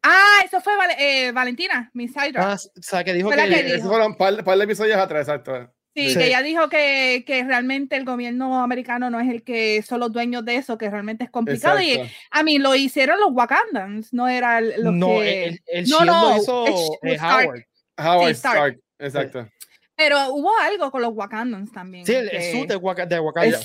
Ah, 0.03 0.43
eso 0.45 0.61
fue 0.61 0.75
eh, 0.99 1.33
Valentina, 1.33 1.91
mi 1.93 2.07
side 2.07 2.35
Ah, 2.37 2.55
o 2.55 2.83
sea, 2.83 3.03
que 3.03 3.13
dijo 3.13 3.29
que, 3.31 3.37
que 3.37 3.75
Eso 3.75 3.89
fueron 3.89 4.13
un 4.13 4.17
par, 4.17 4.45
par 4.45 4.57
de 4.57 4.65
episodios 4.65 4.99
atrás, 4.99 5.27
exacto. 5.27 5.73
Sí, 5.97 6.15
que 6.15 6.27
ella 6.27 6.43
dijo 6.43 6.69
que, 6.69 7.25
que, 7.27 7.43
realmente 7.43 7.97
el 7.97 8.05
gobierno 8.05 8.63
americano 8.63 9.09
no 9.09 9.19
es 9.19 9.31
el 9.31 9.43
que 9.43 9.81
son 9.81 10.01
los 10.01 10.13
dueños 10.13 10.45
de 10.45 10.57
eso, 10.57 10.77
que 10.77 10.91
realmente 10.91 11.25
es 11.25 11.31
complicado. 11.31 11.81
Y 11.81 11.99
a 12.31 12.43
mí 12.43 12.59
lo 12.59 12.75
hicieron 12.75 13.19
los 13.19 13.31
Wakandans, 13.33 14.13
no 14.13 14.29
era 14.29 14.61
lo 14.61 14.93
no, 14.93 15.21
que. 15.21 15.45
El, 15.45 15.61
el 15.67 15.89
no, 15.89 16.05
no, 16.05 16.31
lo 16.31 16.37
hizo 16.37 16.99
eh, 17.03 17.19
Howard. 17.19 17.65
Howard 17.97 18.31
Stark. 18.33 18.81
exacto. 18.99 19.49
Pero 19.97 20.35
hubo 20.35 20.51
algo 20.59 20.91
con 20.91 21.01
los 21.01 21.15
Wakandans 21.15 21.73
también. 21.73 22.05
Sí, 22.05 22.15
el, 22.15 22.29
que... 22.29 22.53
suit 22.53 22.69
de, 22.69 22.77
Wakanda. 22.77 23.19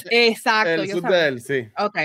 exacto. 0.09 0.69
El 0.69 0.89
suit 0.89 1.03
de 1.03 1.27
él, 1.27 1.41
sí. 1.41 1.67
Ok. 1.77 1.97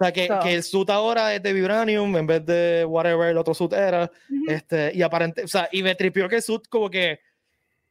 O 0.00 0.04
sea, 0.04 0.12
que, 0.12 0.28
que, 0.42 0.54
el 0.54 0.62
suit 0.62 0.90
ahora 0.90 1.34
es 1.34 1.42
de 1.42 1.54
Vibranium 1.54 2.14
en 2.16 2.26
vez 2.26 2.44
de 2.44 2.84
whatever 2.84 3.30
el 3.30 3.38
otro 3.38 3.54
suit 3.54 3.72
era. 3.72 4.10
este, 4.46 4.92
y 4.94 5.00
aparente, 5.00 5.42
o 5.42 5.48
sea, 5.48 5.70
y 5.72 5.82
me 5.82 5.94
tripió 5.94 6.28
que 6.28 6.36
el 6.36 6.42
suit 6.42 6.68
como 6.68 6.90
que 6.90 7.20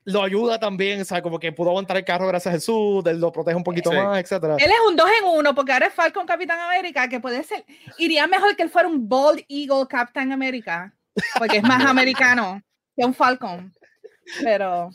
lo 0.07 0.23
ayuda 0.23 0.57
también, 0.57 1.01
o 1.01 1.05
sea, 1.05 1.21
como 1.21 1.37
que 1.37 1.51
pudo 1.51 1.69
aguantar 1.69 1.97
el 1.97 2.05
carro 2.05 2.27
gracias 2.27 2.53
a 2.53 2.55
Jesús, 2.55 3.05
él 3.05 3.19
lo 3.19 3.29
protege 3.29 3.57
un 3.57 3.63
poquito 3.63 3.91
más, 3.91 4.17
etcétera. 4.21 4.55
Él 4.57 4.71
es 4.71 4.77
un 4.87 4.95
dos 4.95 5.09
en 5.21 5.27
uno, 5.27 5.53
porque 5.53 5.73
ahora 5.73 5.87
es 5.87 5.93
Falcon 5.93 6.25
Capitán 6.25 6.61
América, 6.61 7.09
que 7.09 7.19
puede 7.19 7.43
ser, 7.43 7.65
iría 7.97 8.25
mejor 8.25 8.55
que 8.55 8.63
él 8.63 8.69
fuera 8.69 8.87
un 8.87 9.09
Bald 9.09 9.43
Eagle 9.49 9.85
Captain 9.89 10.31
América, 10.31 10.93
porque 11.37 11.57
es 11.57 11.63
más 11.63 11.85
americano 11.85 12.61
que 12.95 13.05
un 13.05 13.13
Falcon. 13.13 13.73
Pero. 14.41 14.91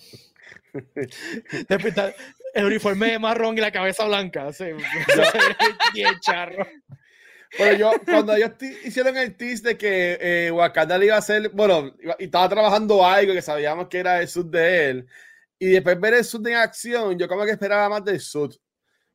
el 2.54 2.64
uniforme 2.64 3.18
marrón 3.18 3.58
y 3.58 3.60
la 3.60 3.70
cabeza 3.70 4.06
blanca, 4.06 4.50
sí. 4.50 4.64
bien 5.92 6.18
charro. 6.20 6.66
Pero 7.56 7.76
yo, 7.76 7.92
cuando 8.04 8.34
ellos 8.34 8.52
hicieron 8.84 9.16
el 9.16 9.36
tease 9.36 9.62
de 9.62 9.78
que 9.78 10.18
eh, 10.20 10.50
Wakanda 10.50 10.98
le 10.98 11.06
iba 11.06 11.16
a 11.16 11.18
hacer, 11.18 11.50
bueno, 11.50 11.94
y 12.18 12.24
estaba 12.24 12.48
trabajando 12.48 13.04
algo 13.04 13.32
que 13.32 13.42
sabíamos 13.42 13.88
que 13.88 13.98
era 13.98 14.20
el 14.20 14.28
sud 14.28 14.46
de 14.46 14.90
él, 14.90 15.06
y 15.58 15.66
después 15.66 16.00
ver 16.00 16.14
el 16.14 16.24
sud 16.24 16.46
en 16.48 16.56
acción, 16.56 17.18
yo 17.18 17.28
como 17.28 17.44
que 17.44 17.52
esperaba 17.52 17.88
más 17.88 18.04
del 18.04 18.20
sud. 18.20 18.54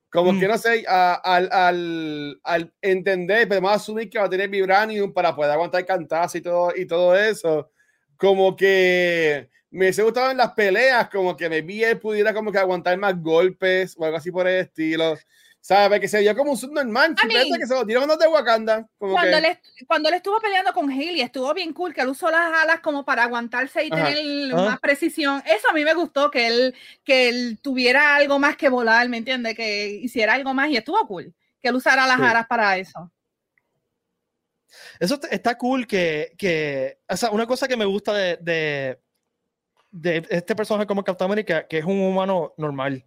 Como 0.10 0.32
mm. 0.32 0.40
que 0.40 0.48
no 0.48 0.58
sé, 0.58 0.86
al, 0.88 1.50
al, 1.52 2.40
al, 2.44 2.74
entender, 2.82 3.48
podemos 3.48 3.74
asumir 3.74 4.10
que 4.10 4.20
va 4.20 4.26
a 4.26 4.30
tener 4.30 4.50
Vibranium 4.50 5.12
para 5.12 5.36
poder 5.36 5.52
aguantar 5.52 5.86
cantazo 5.86 6.38
y 6.38 6.42
todo, 6.42 6.74
y 6.76 6.86
todo 6.86 7.16
eso. 7.16 7.70
Como 8.16 8.56
que 8.56 9.50
me 9.70 9.86
hubiese 9.86 10.04
gustado 10.04 10.32
en 10.32 10.38
las 10.38 10.54
peleas, 10.54 11.10
como 11.10 11.36
que 11.36 11.50
me 11.50 11.62
vi 11.62 11.84
él 11.84 12.00
pudiera 12.00 12.34
como 12.34 12.52
que 12.52 12.58
aguantar 12.58 12.98
más 12.98 13.22
golpes 13.22 13.96
o 13.98 14.06
algo 14.06 14.18
así 14.18 14.32
por 14.32 14.48
el 14.48 14.62
estilo. 14.62 15.16
¿Sabes? 15.68 16.00
Que 16.00 16.08
se 16.08 16.22
vio 16.22 16.34
como 16.34 16.52
un 16.52 16.58
subnormal. 16.58 17.14
Simplemente 17.20 17.60
que 17.60 17.68
se 17.68 17.74
lo 17.74 17.86
tiró 17.86 18.08
de 18.08 18.28
Wakanda. 18.30 18.88
cuando, 18.98 19.22
que... 19.22 19.42
le, 19.42 19.62
cuando 19.86 20.10
le 20.10 20.16
estuvo 20.16 20.40
peleando 20.40 20.72
con 20.72 20.90
Haley, 20.90 21.20
estuvo 21.20 21.54
bien 21.54 21.74
cool 21.74 21.94
que 21.94 22.00
él 22.00 22.08
usó 22.08 22.32
las 22.32 22.54
alas 22.54 22.80
como 22.80 23.04
para 23.04 23.24
aguantarse 23.24 23.84
y 23.84 23.90
tener 23.90 24.16
más 24.56 24.80
precisión. 24.80 25.44
Eso 25.46 25.70
a 25.70 25.74
mí 25.74 25.84
me 25.84 25.94
gustó, 25.94 26.32
que 26.32 26.48
él, 26.48 26.76
que 27.04 27.28
él 27.28 27.60
tuviera 27.62 28.16
algo 28.16 28.40
más 28.40 28.56
que 28.56 28.70
volar, 28.70 29.10
¿me 29.10 29.18
entiendes? 29.18 29.56
Que 29.56 29.90
hiciera 29.90 30.36
algo 30.36 30.54
más 30.54 30.70
y 30.70 30.78
estuvo 30.78 31.06
cool. 31.06 31.36
Que 31.62 31.68
él 31.68 31.76
usara 31.76 32.08
las 32.08 32.22
alas 32.22 32.48
para 32.48 32.78
eso. 32.78 33.12
Eso 35.02 35.20
está 35.30 35.58
cool 35.58 35.86
que, 35.86 36.34
que, 36.38 37.00
o 37.10 37.18
sea, 37.18 37.32
una 37.32 37.46
cosa 37.46 37.68
que 37.68 37.76
me 37.76 37.84
gusta 37.84 38.14
de, 38.14 38.38
de, 38.38 39.02
de 39.92 40.26
este 40.30 40.56
personaje 40.56 40.88
como 40.88 41.04
Captain 41.04 41.30
America, 41.30 41.68
que 41.68 41.80
es 41.80 41.84
un 41.84 42.00
humano 42.00 42.54
normal. 42.56 43.04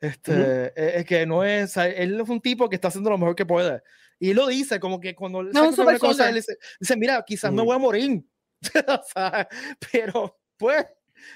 Este, 0.00 0.72
e, 0.76 1.00
es 1.00 1.04
que 1.04 1.26
no 1.26 1.44
es, 1.44 1.76
él 1.76 2.20
es 2.20 2.28
un 2.28 2.40
tipo 2.40 2.68
que 2.68 2.76
está 2.76 2.88
haciendo 2.88 3.10
lo 3.10 3.18
mejor 3.18 3.34
que 3.34 3.46
puede. 3.46 3.82
Y 4.18 4.34
lo 4.34 4.46
dice, 4.48 4.80
como 4.80 5.00
que 5.00 5.14
cuando 5.14 5.42
no, 5.42 5.68
una 5.68 5.98
cosa, 5.98 6.28
él 6.28 6.36
dice, 6.36 6.56
dice, 6.80 6.96
mira, 6.96 7.22
quizás 7.26 7.52
me 7.52 7.62
voy 7.62 7.74
a 7.74 7.78
morir. 7.78 8.24
o 8.88 9.02
sea, 9.04 9.48
pero 9.92 10.38
pues 10.56 10.86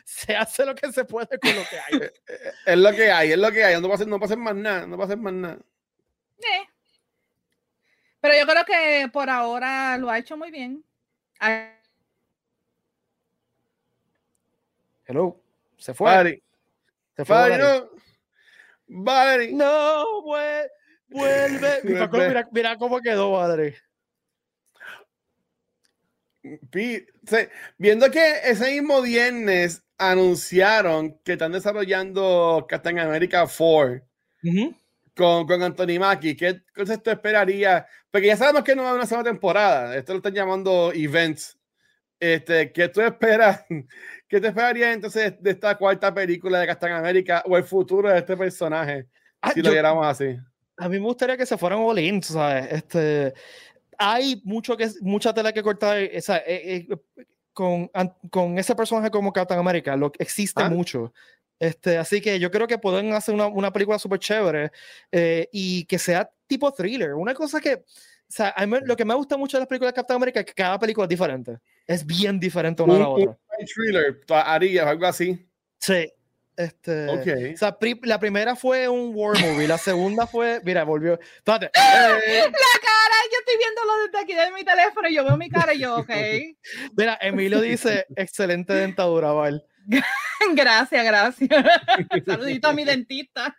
se 0.05 0.35
hace 0.35 0.65
lo 0.65 0.75
que 0.75 0.93
se 0.93 1.05
puede 1.05 1.39
con 1.39 1.55
lo 1.55 1.63
que 1.63 1.79
hay. 1.79 2.11
es 2.67 2.79
lo 2.79 2.91
que 2.93 3.11
hay, 3.11 3.33
es 3.33 3.39
lo 3.39 3.53
que 3.53 3.65
hay. 3.65 3.81
No 3.81 3.89
va 3.89 3.95
a 3.95 3.97
hacer, 3.97 4.09
no 4.09 4.19
va 4.19 4.25
a 4.25 4.27
hacer 4.27 4.39
más 4.39 4.55
nada, 4.55 4.87
no 4.87 4.97
va 4.97 5.05
a 5.05 5.07
hacer 5.07 5.19
más 5.19 5.33
nada. 5.33 5.59
Eh. 6.39 6.69
Pero 8.21 8.35
yo 8.39 8.47
creo 8.47 8.65
que 8.65 9.09
por 9.13 9.31
ahora 9.31 9.97
lo 9.99 10.11
ha 10.11 10.19
hecho 10.19 10.37
muy 10.37 10.51
bien. 10.51 10.85
Hello. 15.05 15.41
Se 15.77 15.93
fue. 15.95 16.43
Se 17.17 17.25
fue. 17.25 17.59
no. 17.59 17.91
Valerie. 18.93 19.53
No, 19.53 20.23
vuelve. 20.23 20.71
Mira, 21.85 22.49
mira, 22.53 22.77
cómo 22.77 23.01
quedó, 23.01 23.33
madre. 23.33 23.77
Viendo 27.79 28.11
que 28.11 28.41
ese 28.45 28.73
mismo 28.73 29.01
viernes 29.03 29.83
anunciaron 29.99 31.19
que 31.23 31.33
están 31.33 31.53
desarrollando 31.53 32.67
Captain 32.69 32.99
America 32.99 33.47
4 33.47 34.03
con, 35.15 35.47
con 35.47 35.63
Anthony 35.63 36.01
Mackie, 36.01 36.37
¿qué 36.37 36.63
cosas 36.75 37.03
tú 37.03 37.11
esperarías? 37.11 37.85
Porque 38.11 38.27
ya 38.27 38.37
sabemos 38.37 38.65
que 38.65 38.75
no 38.75 38.83
va 38.83 38.89
a 38.89 38.91
haber 38.93 39.01
una 39.01 39.07
segunda 39.07 39.31
temporada, 39.31 39.97
esto 39.97 40.13
lo 40.13 40.19
están 40.19 40.35
llamando 40.35 40.93
events. 40.95 41.57
Este, 42.23 42.71
¿Qué 42.71 42.89
tú 42.89 43.01
esperas? 43.01 43.65
¿Qué 44.29 44.41
te 44.41 44.47
esperarías 44.47 44.95
entonces 44.95 45.35
de 45.43 45.51
esta 45.51 45.77
cuarta 45.77 46.15
película 46.15 46.61
de 46.61 46.69
Captain 46.69 46.93
America 46.93 47.43
o 47.47 47.57
el 47.57 47.65
futuro 47.65 48.09
de 48.09 48.17
este 48.17 48.37
personaje? 48.37 49.09
Ah, 49.41 49.51
si 49.51 49.61
lo 49.61 49.73
viéramos 49.73 50.07
así. 50.07 50.39
A 50.77 50.89
mí 50.89 51.01
me 51.01 51.05
gustaría 51.05 51.37
que 51.37 51.45
se 51.45 51.59
fueran 51.59 51.81
all 51.81 51.99
in, 51.99 52.23
¿sabes? 52.23 52.71
Este, 52.71 53.35
hay 53.99 54.41
mucho 54.45 54.77
que, 54.77 54.89
mucha 55.01 55.35
tela 55.35 55.53
que 55.53 55.65
cortar 55.65 55.99
esa, 55.99 56.39
eh, 56.47 56.87
eh, 56.89 57.25
con, 57.53 57.91
con, 58.31 58.57
ese 58.57 58.77
personaje 58.77 59.11
como 59.11 59.33
Captain 59.33 59.59
America. 59.59 59.97
Lo, 59.97 60.13
existe 60.17 60.63
ah. 60.63 60.71
mucho. 60.71 61.13
Este, 61.59 61.99
así 61.99 62.21
que 62.21 62.39
yo 62.39 62.53
creo 62.53 62.69
que 62.69 62.79
pueden 62.79 63.15
hacer 63.15 63.35
una, 63.35 63.49
una 63.49 63.73
película 63.73 63.99
súper 63.99 64.21
chévere 64.21 64.71
eh, 65.11 65.49
y 65.51 65.87
que 65.87 65.99
sea 65.99 66.31
tipo 66.47 66.71
thriller. 66.71 67.15
Una 67.15 67.35
cosa 67.35 67.61
que, 67.61 67.75
o 67.75 67.83
sea, 68.29 68.55
lo 68.85 68.95
que 68.95 69.05
me 69.05 69.15
gusta 69.15 69.37
mucho 69.37 69.57
de 69.57 69.63
las 69.63 69.69
películas 69.69 69.93
de 69.93 69.97
Captain 69.97 70.17
America 70.19 70.39
es 70.39 70.47
que 70.47 70.55
cada 70.55 70.79
película 70.79 71.07
es 71.07 71.11
diferente. 71.11 71.59
Es 71.87 72.07
bien 72.07 72.39
diferente 72.41 72.83
una 72.83 72.97
a 72.97 72.99
la 72.99 73.09
otra. 73.09 73.39
Un 73.59 73.67
thriller, 73.67 74.21
harías 74.29 74.87
algo 74.87 75.07
así. 75.07 75.49
Sí, 75.79 76.11
este, 76.57 77.09
O 77.09 77.57
sea, 77.57 77.77
la 78.03 78.21
primera 78.21 78.55
fue 78.55 78.87
un 78.89 79.13
war 79.15 79.39
movie, 79.41 79.67
la 79.67 79.79
segunda 79.79 80.27
fue, 80.27 80.61
mira, 80.65 80.85
volvió. 80.85 81.19
Espérate. 81.19 81.71
La 81.75 82.51
cara, 82.53 83.17
yo 83.31 83.39
estoy 83.39 83.57
viéndolo 83.59 83.93
desde 84.05 84.19
aquí 84.19 84.35
de 84.35 84.53
mi 84.53 84.65
teléfono 84.65 85.09
y 85.09 85.15
yo 85.15 85.25
veo 85.25 85.37
mi 85.39 85.49
cara 85.49 85.73
y 85.73 85.81
yo, 85.81 85.97
ok. 85.97 86.11
Mira, 86.97 87.19
Emilio 87.23 87.61
dice, 87.61 88.07
excelente 88.17 88.75
dentadura, 88.75 89.33
Val. 89.33 89.65
gracias, 90.55 91.05
gracias. 91.05 91.65
Saludito 92.27 92.69
a 92.69 92.73
mi 92.75 92.85
dentista. 92.85 93.57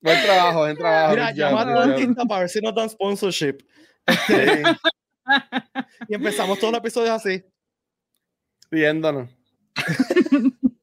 buen 0.00 0.22
trabajo, 0.22 0.60
buen 0.60 0.76
trabajo. 0.76 1.10
Mira, 1.10 1.32
llama 1.32 1.62
a 1.62 1.64
tu 1.64 1.90
dentista 1.90 2.24
para 2.24 2.40
ver 2.40 2.48
si 2.48 2.60
nos 2.60 2.74
dan 2.74 2.88
sponsorship. 2.88 3.58
Este, 4.06 4.62
y 6.08 6.14
empezamos 6.14 6.58
todos 6.58 6.72
los 6.72 6.80
episodios 6.80 7.10
así. 7.10 7.44
Viéndonos. 8.70 9.30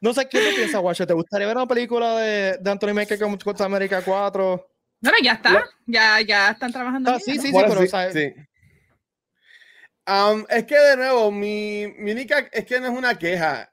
no 0.00 0.14
sé 0.14 0.28
qué 0.28 0.38
te 0.40 0.54
piensas, 0.54 0.80
Guacho. 0.80 1.06
¿Te 1.06 1.14
gustaría 1.14 1.46
ver 1.46 1.56
una 1.56 1.66
película 1.66 2.18
de, 2.18 2.58
de 2.58 2.70
Anthony 2.70 2.94
Mackie 2.94 3.18
con 3.18 3.36
Costa 3.36 3.64
América 3.64 4.02
4? 4.02 4.72
Bueno, 5.02 5.18
ya 5.22 5.32
está. 5.32 5.68
Ya, 5.86 6.20
ya 6.20 6.50
están 6.50 6.72
trabajando. 6.72 7.10
Ah, 7.10 7.18
sí, 7.18 7.32
sí, 7.32 7.48
sí, 7.48 7.52
pero, 7.52 7.80
sí, 8.12 8.34
um, 10.06 10.44
es 10.48 10.64
que 10.64 10.78
de 10.78 10.96
nuevo, 10.96 11.30
mi, 11.32 11.92
mi 11.98 12.12
única 12.12 12.38
es 12.52 12.64
que 12.64 12.78
no 12.80 12.86
es 12.86 12.96
una 12.96 13.18
queja. 13.18 13.72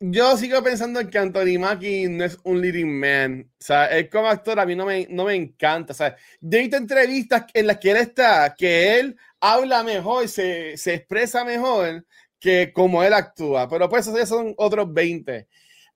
Yo 0.00 0.36
sigo 0.36 0.62
pensando 0.62 1.00
en 1.00 1.10
que 1.10 1.18
Anthony 1.18 1.58
Mackie 1.58 2.08
no 2.08 2.24
es 2.24 2.38
un 2.44 2.60
leading 2.60 3.00
man. 3.00 3.50
O 3.60 3.64
sea, 3.64 3.86
él 3.86 4.08
como 4.08 4.28
actor 4.28 4.60
a 4.60 4.66
mí 4.66 4.76
no 4.76 4.86
me, 4.86 5.08
no 5.10 5.24
me 5.24 5.34
encanta. 5.34 5.92
O 5.92 5.96
sea, 5.96 6.16
yo 6.40 6.58
he 6.58 6.62
visto 6.62 6.76
entrevistas 6.76 7.46
en 7.52 7.66
las 7.66 7.78
que 7.78 7.90
él 7.90 7.96
está, 7.96 8.54
que 8.56 9.00
él 9.00 9.16
habla 9.40 9.82
mejor, 9.82 10.28
se, 10.28 10.76
se 10.76 10.94
expresa 10.94 11.44
mejor 11.44 12.06
que 12.38 12.72
como 12.72 13.02
él 13.02 13.12
actúa. 13.12 13.68
Pero 13.68 13.88
pues 13.88 14.06
esos 14.06 14.28
son 14.28 14.54
otros 14.56 14.92
20. 14.92 15.48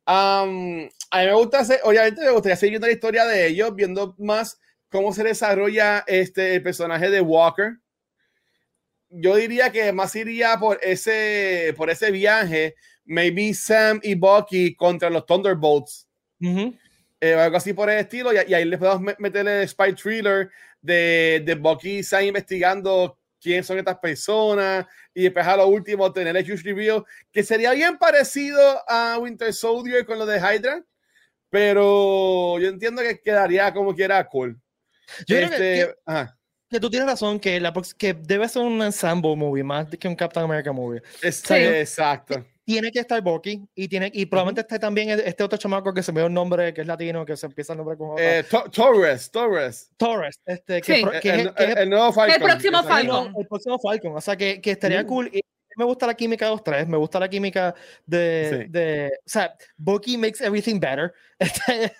a 0.06 0.44
mí 0.46 0.88
me 1.12 1.34
gusta 1.34 1.60
hacer, 1.60 1.80
obviamente 1.84 2.22
me 2.22 2.30
gustaría 2.32 2.56
seguir 2.56 2.72
viendo 2.72 2.88
la 2.88 2.92
historia 2.92 3.24
de 3.24 3.46
ellos, 3.46 3.74
viendo 3.74 4.16
más 4.18 4.58
cómo 4.90 5.12
se 5.12 5.22
desarrolla 5.22 6.04
este, 6.08 6.56
el 6.56 6.62
personaje 6.62 7.08
de 7.08 7.20
Walker. 7.20 7.78
Yo 9.10 9.36
diría 9.36 9.70
que 9.70 9.92
más 9.92 10.16
iría 10.16 10.58
por 10.58 10.80
ese, 10.82 11.74
por 11.76 11.90
ese 11.90 12.10
viaje, 12.10 12.74
maybe 13.04 13.54
Sam 13.54 14.00
y 14.02 14.14
Bucky 14.14 14.74
contra 14.74 15.10
los 15.10 15.26
Thunderbolts. 15.26 16.08
Eh, 17.20 17.34
algo 17.34 17.56
así 17.56 17.72
por 17.72 17.88
el 17.88 17.98
estilo, 17.98 18.32
y, 18.32 18.36
ahí 18.36 18.64
les 18.64 18.78
podemos 18.78 19.14
meter 19.18 19.46
el 19.46 19.68
spy 19.68 19.94
thriller 19.94 20.50
de, 20.80 21.42
de 21.44 21.54
Bucky 21.54 21.98
y 21.98 22.02
Sam 22.02 22.24
investigando 22.24 23.16
quién 23.40 23.62
son 23.62 23.78
estas 23.78 23.98
personas 23.98 24.86
y 25.14 25.22
después 25.22 25.46
a 25.46 25.56
lo 25.56 25.66
último 25.66 26.12
tener 26.12 26.36
el 26.36 26.44
huge 26.44 26.62
reveal 26.64 27.04
que 27.30 27.42
sería 27.42 27.72
bien 27.72 27.96
parecido 27.98 28.60
a 28.88 29.18
Winter 29.18 29.52
Soldier 29.52 30.04
con 30.04 30.18
lo 30.18 30.26
de 30.26 30.38
Hydra 30.38 30.84
pero 31.52 32.58
yo 32.58 32.68
entiendo 32.68 33.02
que 33.02 33.20
quedaría 33.20 33.74
como 33.74 33.94
quiera 33.94 34.26
cool. 34.26 34.58
Yo 35.26 35.36
creo 35.36 35.50
que, 35.50 35.80
este, 35.82 35.94
que, 36.70 36.80
tú 36.80 36.88
tienes 36.88 37.06
razón 37.06 37.38
que, 37.38 37.60
la, 37.60 37.74
que 37.98 38.14
debe 38.14 38.48
ser 38.48 38.62
un 38.62 38.80
ensemble 38.80 39.36
movie 39.36 39.62
más 39.62 39.86
que 39.88 40.08
un 40.08 40.16
Captain 40.16 40.44
America 40.44 40.72
movie. 40.72 41.02
Exacto 41.20 42.42
tiene 42.64 42.92
que 42.92 43.00
estar 43.00 43.20
Bucky 43.22 43.60
y 43.74 43.88
tiene 43.88 44.10
y 44.12 44.26
probablemente 44.26 44.60
esté 44.60 44.78
también 44.78 45.10
este 45.10 45.42
otro 45.42 45.58
chamaco 45.58 45.92
que 45.92 46.02
se 46.02 46.12
me 46.12 46.20
dio 46.20 46.26
un 46.26 46.34
nombre 46.34 46.72
que 46.72 46.82
es 46.82 46.86
latino 46.86 47.24
que 47.24 47.36
se 47.36 47.46
empieza 47.46 47.72
el 47.72 47.78
nombre 47.78 47.96
con 47.96 48.16
eh, 48.18 48.44
Torres 48.70 49.30
Torres. 49.30 49.90
Torres 49.96 50.40
este 50.46 50.80
que, 50.80 51.00
el, 51.56 51.90
nuevo 51.90 52.12
Falcon 52.12 52.40
el 52.40 52.48
próximo 52.48 52.82
Falcon. 52.82 53.34
El, 53.36 53.46
próximo 53.46 53.78
Falcon 53.78 54.16
o 54.16 54.20
sea 54.20 54.36
que, 54.36 54.60
que 54.60 54.72
estaría 54.72 55.02
mm. 55.02 55.06
cool 55.06 55.30
y 55.32 55.40
me 55.76 55.84
gusta 55.84 56.06
la 56.06 56.14
química 56.14 56.44
de 56.44 56.50
los 56.52 56.62
tres 56.62 56.86
me 56.86 56.96
gusta 56.96 57.18
la 57.18 57.28
química 57.28 57.74
de, 58.06 58.66
de 58.68 59.10
o 59.24 59.28
sea 59.28 59.54
Bucky 59.76 60.16
makes 60.16 60.44
everything 60.44 60.78
better. 60.78 61.12
Este, 61.38 61.92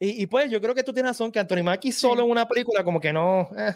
y, 0.00 0.22
y, 0.22 0.26
pues 0.26 0.50
yo 0.50 0.60
creo 0.60 0.74
que 0.74 0.82
tú 0.82 0.92
tienes 0.92 1.10
razón 1.10 1.32
que 1.32 1.40
Anthony 1.40 1.62
Mackie 1.62 1.92
solo 1.92 2.22
en 2.22 2.30
una 2.30 2.46
película 2.46 2.84
como 2.84 3.00
que 3.00 3.12
no 3.12 3.48
eh. 3.56 3.74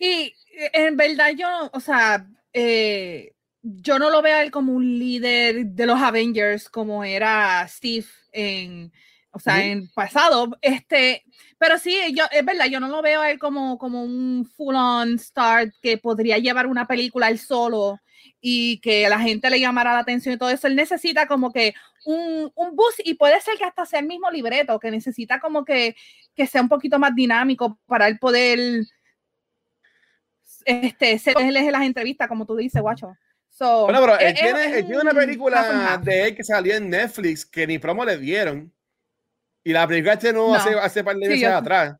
y 0.00 0.32
en 0.72 0.96
verdad 0.96 1.30
yo 1.36 1.70
o 1.72 1.80
sea 1.80 2.26
eh, 2.52 3.32
yo 3.62 3.98
no 3.98 4.10
lo 4.10 4.22
veo 4.22 4.36
a 4.36 4.42
él 4.42 4.50
como 4.50 4.72
un 4.72 4.98
líder 4.98 5.66
de 5.66 5.86
los 5.86 6.00
Avengers 6.00 6.68
como 6.68 7.04
era 7.04 7.66
Steve 7.68 8.06
en, 8.32 8.92
o 9.32 9.38
sea, 9.40 9.64
en 9.64 9.88
pasado, 9.88 10.56
este, 10.62 11.24
pero 11.58 11.78
sí, 11.78 11.96
yo, 12.14 12.24
es 12.30 12.44
verdad, 12.44 12.66
yo 12.66 12.80
no 12.80 12.88
lo 12.88 13.02
veo 13.02 13.20
a 13.20 13.30
él 13.30 13.38
como, 13.38 13.78
como 13.78 14.02
un 14.04 14.48
full-on 14.56 15.14
star 15.14 15.72
que 15.82 15.98
podría 15.98 16.38
llevar 16.38 16.66
una 16.66 16.86
película 16.86 17.28
él 17.28 17.38
solo 17.38 18.00
y 18.40 18.80
que 18.80 19.08
la 19.08 19.20
gente 19.20 19.50
le 19.50 19.60
llamara 19.60 19.92
la 19.92 20.00
atención 20.00 20.34
y 20.34 20.38
todo 20.38 20.50
eso. 20.50 20.66
Él 20.66 20.76
necesita 20.76 21.26
como 21.26 21.52
que 21.52 21.74
un, 22.04 22.50
un 22.54 22.76
boost 22.76 23.00
y 23.04 23.14
puede 23.14 23.40
ser 23.40 23.58
que 23.58 23.64
hasta 23.64 23.86
sea 23.86 24.00
el 24.00 24.06
mismo 24.06 24.30
libreto, 24.30 24.78
que 24.78 24.90
necesita 24.90 25.40
como 25.40 25.64
que, 25.64 25.96
que 26.34 26.46
sea 26.46 26.62
un 26.62 26.68
poquito 26.68 26.98
más 26.98 27.14
dinámico 27.14 27.78
para 27.86 28.06
él 28.08 28.18
poder 28.18 28.84
este, 30.64 31.18
ser 31.18 31.36
el 31.38 31.54
de 31.54 31.72
las 31.72 31.82
entrevistas, 31.82 32.28
como 32.28 32.46
tú 32.46 32.56
dices, 32.56 32.80
guacho 32.80 33.16
bueno, 33.58 34.00
pero 34.00 34.18
él, 34.18 34.34
tiene, 34.34 34.98
una 35.00 35.12
película 35.12 35.98
de 36.02 36.28
él 36.28 36.36
que 36.36 36.44
salió 36.44 36.74
en 36.74 36.90
Netflix 36.90 37.44
que 37.44 37.66
ni 37.66 37.78
promo 37.78 38.04
le 38.04 38.18
dieron. 38.18 38.72
Y 39.64 39.72
la 39.72 39.86
película 39.86 40.14
este 40.14 40.32
no, 40.32 40.54
hace, 40.54 40.74
hace 40.74 41.04
par 41.04 41.16
de 41.16 41.28
meses 41.28 41.48
atrás. 41.48 41.96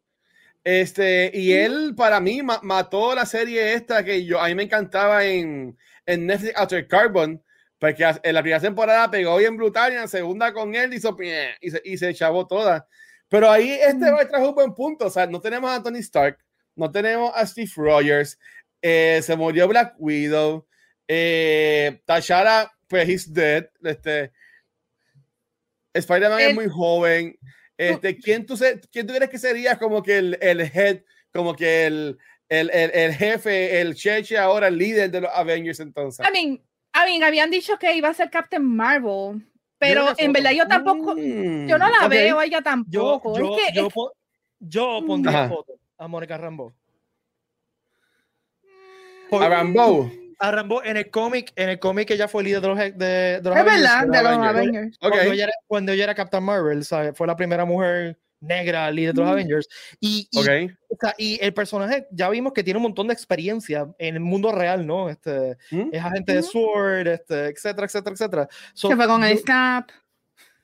Este, 0.65 1.31
y 1.35 1.53
él 1.53 1.95
para 1.97 2.21
mí 2.21 2.43
mató 2.43 3.15
la 3.15 3.27
serie 3.27 3.75
esta 3.75 4.05
que 4.05 4.25
yo, 4.25 4.41
a 4.41 4.49
mí 4.49 4.55
me 4.55 4.65
encantaba 4.65 5.25
en, 5.25 5.77
en 6.05 6.27
Netflix 6.27 6.55
After 6.57 6.87
Carbon, 6.87 7.43
porque 7.79 8.05
en 8.23 8.35
la 8.35 8.43
primera 8.43 8.61
temporada 8.61 9.11
pegó 9.11 9.37
bien 9.37 9.57
brutal 9.57 9.93
y 9.93 9.97
en 9.97 10.03
la 10.03 10.09
segunda 10.09 10.53
con 10.53 10.75
él 10.75 10.93
hizo 10.95 11.17
y 11.61 11.71
se, 11.71 11.83
y 11.85 11.97
se 11.97 12.15
chavó 12.15 12.47
toda. 12.47 12.87
Pero 13.29 13.51
ahí 13.51 13.71
este 13.71 14.11
va 14.11 14.23
a 14.23 14.29
traer 14.29 14.47
un 14.47 14.55
buen 14.55 14.75
punto. 14.75 15.07
O 15.07 15.11
sea, 15.11 15.27
no 15.27 15.41
tenemos 15.41 15.71
a 15.71 15.83
Tony 15.83 15.99
Stark, 15.99 16.39
no 16.75 16.91
tenemos 16.91 17.33
a 17.35 17.47
Steve 17.47 17.71
Rogers, 17.77 18.39
eh, 18.83 19.21
se 19.23 19.37
murió 19.37 19.69
Black 19.69 19.95
Widow. 19.99 20.68
Eh, 21.09 22.01
Tashara, 22.05 22.71
pues, 22.87 23.09
he's 23.09 23.33
dead. 23.33 23.69
Este, 23.83 24.31
Spider-Man 25.95 26.41
es 26.41 26.55
muy 26.55 26.69
joven. 26.69 27.39
Este, 27.77 28.17
¿quién, 28.19 28.45
tú 28.45 28.57
¿Quién 28.91 29.07
tú 29.07 29.15
crees 29.15 29.31
que 29.31 29.39
sería 29.39 29.79
como 29.79 30.03
que 30.03 30.19
el, 30.19 30.39
el 30.41 30.61
head, 30.61 31.01
como 31.33 31.55
que 31.55 31.87
el, 31.87 32.19
el, 32.49 32.71
el, 32.71 32.91
el 32.93 33.15
jefe, 33.15 33.81
el 33.81 33.95
cheche 33.95 34.37
ahora, 34.37 34.69
el 34.69 34.77
líder 34.77 35.11
de 35.11 35.23
los 35.23 35.31
Avengers 35.33 35.81
entonces? 35.81 36.27
I 36.27 36.33
mean, 36.33 36.61
I 36.95 37.11
mean, 37.11 37.23
habían 37.23 37.51
dicho 37.51 37.79
que 37.79 37.95
iba 37.97 38.09
a 38.09 38.15
ser 38.15 38.31
Captain 38.31 38.65
Marvel, 38.65 39.47
pero 39.79 40.09
en 40.19 40.33
verdad 40.33 40.51
yo 40.53 40.67
tampoco, 40.67 41.17
yo 41.17 41.79
no 41.79 41.89
la 41.89 42.09
veo 42.09 42.43
ella 42.43 42.61
tampoco. 42.61 43.39
Yo, 43.39 43.57
es 43.57 43.73
que, 43.73 43.77
yo, 43.77 43.89
yo, 44.59 45.07
pondría 45.07 45.49
foto 45.49 45.79
a 45.97 46.09
Mónica 46.09 46.37
Rambo. 46.37 46.75
¿A 49.31 49.49
Rambo? 49.49 50.11
A 50.39 50.51
Rambo 50.51 50.85
en 50.85 50.97
el 50.97 51.11
cómic, 51.11 51.53
en 51.57 51.69
el 51.71 51.79
cómic 51.79 52.11
ella 52.11 52.29
fue 52.29 52.45
líder 52.45 52.61
de 52.61 52.69
los, 52.69 52.79
de, 52.79 52.91
de 52.97 53.41
los 53.43 53.57
es 53.57 53.65
verdad, 53.65 54.07
de 54.07 54.23
los 54.23 54.33
Avengers. 54.33 54.99
Cuando, 54.99 55.21
ella 55.21 55.45
era, 55.45 55.53
cuando, 55.67 55.93
ella 55.93 56.05
era, 56.05 56.15
Captain 56.15 56.45
Marvel, 56.45 56.85
¿sabes? 56.85 57.13
fue 57.17 57.27
la 57.27 57.37
primera 57.37 57.65
mujer 57.65 58.17
negra 58.41 58.91
líder 58.91 59.15
de 59.15 59.21
los 59.21 59.31
Avengers. 59.31 59.69
Y, 60.01 60.29
y, 60.31 60.39
o 60.39 60.43
sea, 60.43 61.15
y, 61.19 61.39
el 61.43 61.53
personaje 61.53 62.07
ya 62.11 62.29
vimos 62.31 62.53
que 62.53 62.63
tiene 62.63 62.79
un 62.79 62.85
montón 62.85 63.09
de 63.09 63.15
experiencia 63.15 63.89
en 63.99 64.15
el 64.15 64.21
mundo 64.21 64.53
real, 64.53 64.87
¿no? 64.87 65.09
Este, 65.09 65.57
¿Mm? 65.71 65.91
Es 65.93 66.05
agente 66.05 66.35
de 66.35 66.43
Sword, 66.43 67.09
este, 67.09 67.47
etcétera, 67.47 67.87
etcétera, 67.87 68.15
etcétera. 68.15 68.49
Se 68.75 68.95
fue 68.95 69.07
con 69.07 69.25
el 69.25 69.39
Snap. 69.39 69.91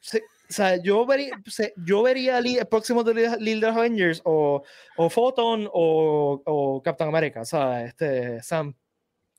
Sí, 0.00 0.18
o 0.18 0.52
sea, 0.52 0.76
yo 0.76 1.06
vería, 1.06 1.40
yo 1.84 2.02
vería 2.02 2.38
el 2.38 2.66
próximo 2.66 3.02
de 3.02 3.28
los 3.56 3.76
Avengers 3.76 4.20
o, 4.24 4.62
o 4.96 5.10
Photon 5.10 5.68
o, 5.72 6.42
o 6.44 6.82
Captain 6.82 7.08
America, 7.08 7.40
o 7.40 7.44
sea, 7.44 7.84
este, 7.84 8.42
Sam. 8.42 8.74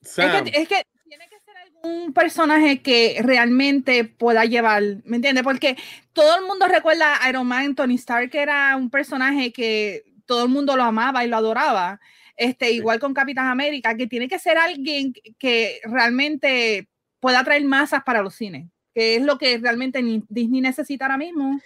Sam. 0.06 0.46
Es, 0.46 0.52
que, 0.52 0.62
es 0.62 0.68
que 0.68 0.84
tiene 1.08 1.28
que 1.30 1.40
ser 1.40 1.58
algún 1.58 2.14
personaje 2.14 2.82
que 2.82 3.18
realmente 3.22 4.06
pueda 4.06 4.46
llevar, 4.46 4.82
¿me 5.04 5.18
entiendes? 5.18 5.44
Porque 5.44 5.78
todo 6.14 6.38
el 6.38 6.46
mundo 6.46 6.68
recuerda 6.68 7.24
a 7.24 7.30
Iron 7.30 7.48
Man, 7.48 7.76
Tony 7.76 7.96
Stark 7.96 8.34
era 8.34 8.76
un 8.76 8.90
personaje 8.90 9.52
que 9.52 10.04
todo 10.26 10.44
el 10.44 10.50
mundo 10.50 10.76
lo 10.76 10.84
amaba 10.84 11.26
y 11.26 11.28
lo 11.28 11.38
adoraba. 11.38 12.00
Este, 12.38 12.72
igual 12.72 13.00
con 13.00 13.14
Capitán 13.14 13.48
América, 13.48 13.96
que 13.96 14.08
tiene 14.08 14.28
que 14.28 14.40
ser 14.40 14.58
alguien 14.58 15.14
que 15.38 15.80
realmente 15.86 16.90
pueda 17.20 17.44
traer 17.44 17.64
masas 17.64 18.04
para 18.04 18.22
los 18.22 18.36
cines 18.36 18.68
que 18.96 19.18
es 19.18 19.22
lo 19.22 19.38
que 19.38 19.58
realmente 19.58 20.02
Disney 20.30 20.62
necesita 20.62 21.06
ahora 21.06 21.18
mismo. 21.18 21.60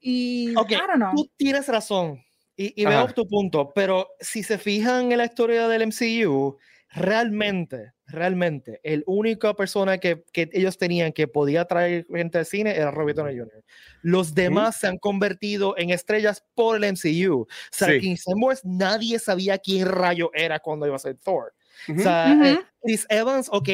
Y 0.00 0.54
okay, 0.56 0.76
tú 1.14 1.30
tienes 1.36 1.68
razón 1.68 2.22
y, 2.56 2.84
veo 2.84 3.06
tu 3.14 3.26
punto, 3.26 3.72
pero 3.72 4.08
si 4.20 4.42
se 4.42 4.58
fijan 4.58 5.12
en 5.12 5.18
la 5.18 5.24
historia 5.24 5.68
del 5.68 5.86
MCU, 5.86 6.58
realmente, 6.94 7.92
realmente, 8.06 8.80
el 8.82 9.02
única 9.06 9.54
persona 9.54 9.98
que, 9.98 10.24
que, 10.32 10.48
ellos 10.52 10.78
tenían 10.78 11.12
que 11.12 11.28
podía 11.28 11.64
traer 11.64 12.06
gente 12.12 12.38
al 12.38 12.46
cine 12.46 12.76
era 12.76 12.90
Robert 12.90 13.18
Downey 13.18 13.38
Jr. 13.38 13.64
Los 14.02 14.34
demás 14.34 14.76
se 14.76 14.86
han 14.86 14.98
convertido 14.98 15.76
en 15.76 15.90
estrellas 15.90 16.44
por 16.54 16.76
el 16.76 16.92
MCU. 16.92 17.42
O 17.42 17.46
sea, 17.70 17.88
sí. 17.88 18.16
nadie 18.62 19.18
sabía 19.18 19.58
quién 19.58 19.88
rayo 19.88 20.30
era 20.34 20.60
cuando 20.60 20.86
iba 20.86 20.96
a 20.96 21.00
ser 21.00 21.16
Thor. 21.16 21.52
O 21.88 22.00
sea, 22.00 22.32
eh, 22.44 22.58
Chris 22.80 23.06
Evans, 23.08 23.48
ok, 23.50 23.68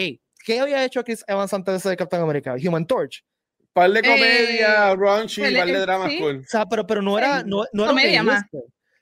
¿Qué 0.45 0.61
había 0.61 0.85
hecho 0.85 1.05
Chris 1.05 1.25
Evans 1.27 1.53
antes 1.53 1.75
de 1.75 1.81
ser 1.81 1.97
Captain 1.97 2.23
America? 2.23 2.55
Human 2.55 2.87
Torch. 2.87 3.25
Par 3.73 3.91
de 3.91 4.03
comedia, 4.03 4.91
eh, 4.91 4.97
raunchy, 4.97 5.43
par 5.55 5.67
de 5.67 5.79
dramas 5.79 6.13
cool. 6.19 6.41
O 6.41 6.49
sea, 6.49 6.67
pero, 6.67 6.87
pero 6.87 7.03
no 7.03 7.17
era, 7.19 7.43
no, 7.45 7.65
no 7.73 7.85
era 7.85 7.93
comedia 7.93 8.23
más. 8.23 8.45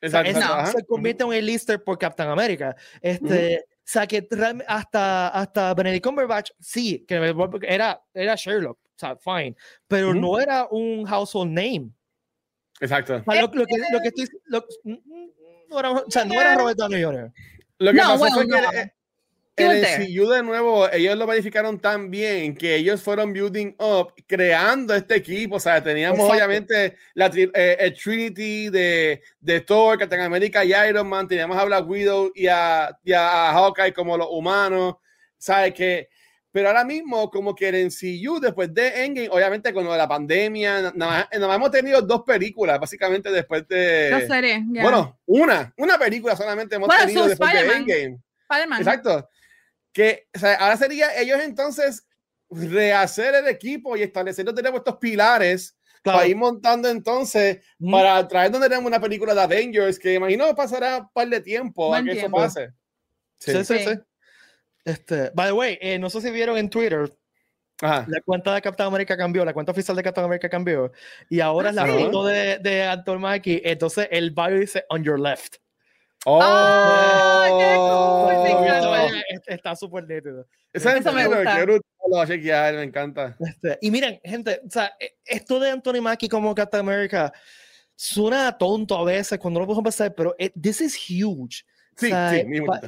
Exacto. 0.01 0.39
no. 0.39 0.67
Se 0.67 0.85
convierte 0.85 1.23
en 1.23 1.31
un 1.31 1.47
lister 1.47 1.83
por 1.83 1.99
Captain 1.99 2.29
America. 2.29 2.77
Este, 3.01 3.65
O 3.89 3.91
sea, 3.91 4.07
que 4.07 4.29
hasta, 4.67 5.29
hasta 5.29 5.73
Benedict 5.73 6.05
Cumberbatch, 6.05 6.51
sí, 6.61 7.07
que 7.09 7.35
era, 7.63 7.99
era 8.13 8.35
Sherlock, 8.35 8.79
o 8.79 8.99
sea, 8.99 9.17
fine, 9.17 9.57
pero 9.87 10.13
no 10.13 10.39
era 10.39 10.67
un 10.71 11.07
household 11.07 11.51
name. 11.51 11.91
Exacto. 12.81 13.23
O 13.27 13.33
sea, 13.33 13.41
lo, 13.41 13.49
lo, 13.55 13.65
que, 13.65 13.77
lo 13.91 14.01
que 14.03 14.09
estoy, 14.09 14.29
lo, 14.45 14.63
no 14.85 15.79
era, 15.79 15.91
o 15.93 16.11
sea, 16.11 16.27
no 16.27 16.39
era 16.39 16.55
Robert 16.55 16.77
Downey 16.77 17.03
Jr. 17.03 17.33
Lo 17.79 17.93
que 17.93 17.97
no, 17.97 18.03
pasó 18.03 18.19
bueno, 18.19 18.35
fue 18.35 18.47
que 18.47 18.93
el 19.59 19.83
MCU 19.83 20.29
de 20.29 20.43
nuevo, 20.43 20.91
ellos 20.93 21.17
lo 21.17 21.27
verificaron 21.27 21.79
tan 21.79 22.11
bien 22.11 22.57
que 22.57 22.77
ellos 22.77 23.03
fueron 23.03 23.33
building 23.33 23.75
up, 23.79 24.15
creando 24.27 24.95
este 24.95 25.17
equipo. 25.17 25.57
O 25.57 25.61
sea, 25.61 25.83
teníamos 25.83 26.21
obviamente 26.21 26.97
la 27.15 27.31
eh, 27.35 27.77
el 27.81 27.95
Trinity 27.95 28.69
de, 28.71 29.23
de 29.41 29.61
Thor, 29.61 29.99
Captain 29.99 30.23
America 30.23 30.65
y 30.65 30.73
Iron 30.89 31.09
Man. 31.09 31.29
Teníamos 31.29 31.57
a 31.57 31.65
Black 31.65 31.89
Widow 31.89 32.33
y 32.35 32.47
a, 32.47 32.97
y 33.05 33.13
a 33.13 33.53
Hawkeye 33.53 33.93
como 33.93 34.17
los 34.17 34.29
humanos. 34.31 34.97
¿Sabes 35.37 35.73
que 35.73 36.09
Pero 36.51 36.69
ahora 36.69 36.85
mismo, 36.85 37.31
como 37.31 37.55
que 37.55 37.69
el 37.69 37.87
MCU, 37.87 38.41
después 38.41 38.73
de 38.75 39.05
Endgame, 39.05 39.29
obviamente 39.31 39.73
con 39.73 39.85
lo 39.85 39.93
de 39.93 39.99
la 39.99 40.09
pandemia, 40.09 40.93
nada 40.95 41.29
más, 41.31 41.55
hemos 41.57 41.71
tenido 41.71 42.03
dos 42.03 42.23
películas, 42.23 42.81
básicamente 42.81 43.31
después 43.31 43.67
de. 43.69 44.27
Series, 44.27 44.61
Bueno, 44.67 45.19
una, 45.27 45.73
una 45.77 45.99
película 45.99 46.35
solamente 46.37 46.77
hemos 46.77 46.89
tenido 46.89 47.29
después 47.29 47.53
de 47.53 47.61
Endgame. 47.61 48.19
Exacto 48.79 49.29
que 49.93 50.29
ahora 50.59 50.77
sería 50.77 51.19
ellos 51.21 51.41
entonces 51.43 52.07
rehacer 52.51 53.35
el 53.35 53.49
equipo 53.49 53.97
y 53.97 54.03
establecer 54.03 54.45
tenemos 54.55 54.79
estos 54.79 54.97
pilares 54.97 55.77
para 56.03 56.27
ir 56.27 56.37
montando 56.37 56.89
entonces 56.89 57.59
para 57.91 58.27
traer 58.27 58.51
donde 58.51 58.69
tenemos 58.69 58.87
una 58.87 59.01
película 59.01 59.35
de 59.35 59.41
Avengers 59.43 59.99
que 59.99 60.15
imagino 60.15 60.55
pasará 60.55 60.99
un 60.99 61.09
par 61.13 61.29
de 61.29 61.41
tiempo 61.41 61.95
a 61.95 62.03
que 62.03 62.13
eso 62.13 62.31
pase. 62.31 62.73
Sí, 63.39 63.53
sí, 63.65 63.79
sí. 63.79 63.99
Este, 64.85 65.31
by 65.35 65.49
the 65.49 65.53
way, 65.53 65.79
eh, 65.81 65.99
no 65.99 66.09
sé 66.09 66.21
si 66.21 66.31
vieron 66.31 66.57
en 66.57 66.71
Twitter, 66.71 67.11
La 67.81 68.21
cuenta 68.25 68.55
de 68.55 68.63
Captain 68.63 68.87
America 68.87 69.17
cambió, 69.17 69.45
la 69.45 69.53
cuenta 69.53 69.73
oficial 69.73 69.97
de 69.97 70.03
Captain 70.03 70.25
America 70.25 70.49
cambió. 70.49 70.91
Y 71.29 71.41
ahora 71.41 71.69
es 71.69 71.75
la 71.75 71.87
foto 71.87 72.25
de, 72.25 72.59
de 72.59 72.85
Anton 72.85 73.21
Mackie. 73.21 73.61
Entonces 73.65 74.09
el 74.11 74.31
bio 74.31 74.59
dice 74.59 74.85
on 74.89 75.05
your 75.05 75.21
left. 75.21 75.57
Oh, 76.31 77.49
Está 79.47 79.75
súper 79.75 80.07
nítido. 80.07 80.47
Eso 80.73 80.91
me 81.13 81.27
gusta. 81.27 81.65
Lo 82.11 82.27
chequear, 82.27 82.75
me 82.75 82.83
encanta. 82.85 83.37
Este, 83.41 83.79
y 83.81 83.91
miren, 83.91 84.21
gente, 84.25 84.61
o 84.67 84.71
sea, 84.71 84.93
e, 84.99 85.19
esto 85.25 85.59
de 85.61 85.71
Anthony 85.71 86.01
Mackie 86.01 86.29
como 86.29 86.55
Captain 86.55 86.81
America 86.81 87.33
suena 87.95 88.57
tonto 88.57 88.97
a 88.97 89.05
veces 89.05 89.39
cuando 89.39 89.61
lo 89.61 89.67
podemos 89.67 89.85
pensar, 89.85 90.15
pero 90.15 90.35
it, 90.39 90.53
this 90.61 90.81
is 90.81 90.97
huge. 90.97 91.65
Sí, 91.97 92.07
sí, 92.07 92.45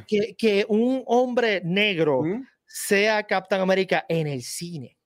que, 0.07 0.35
que, 0.35 0.65
un 0.69 1.03
hombre 1.05 1.61
negro 1.65 2.23
sea 2.65 3.21
Captain 3.23 3.61
America 3.61 4.05
en 4.07 4.27
el 4.27 4.41
cine. 4.41 4.97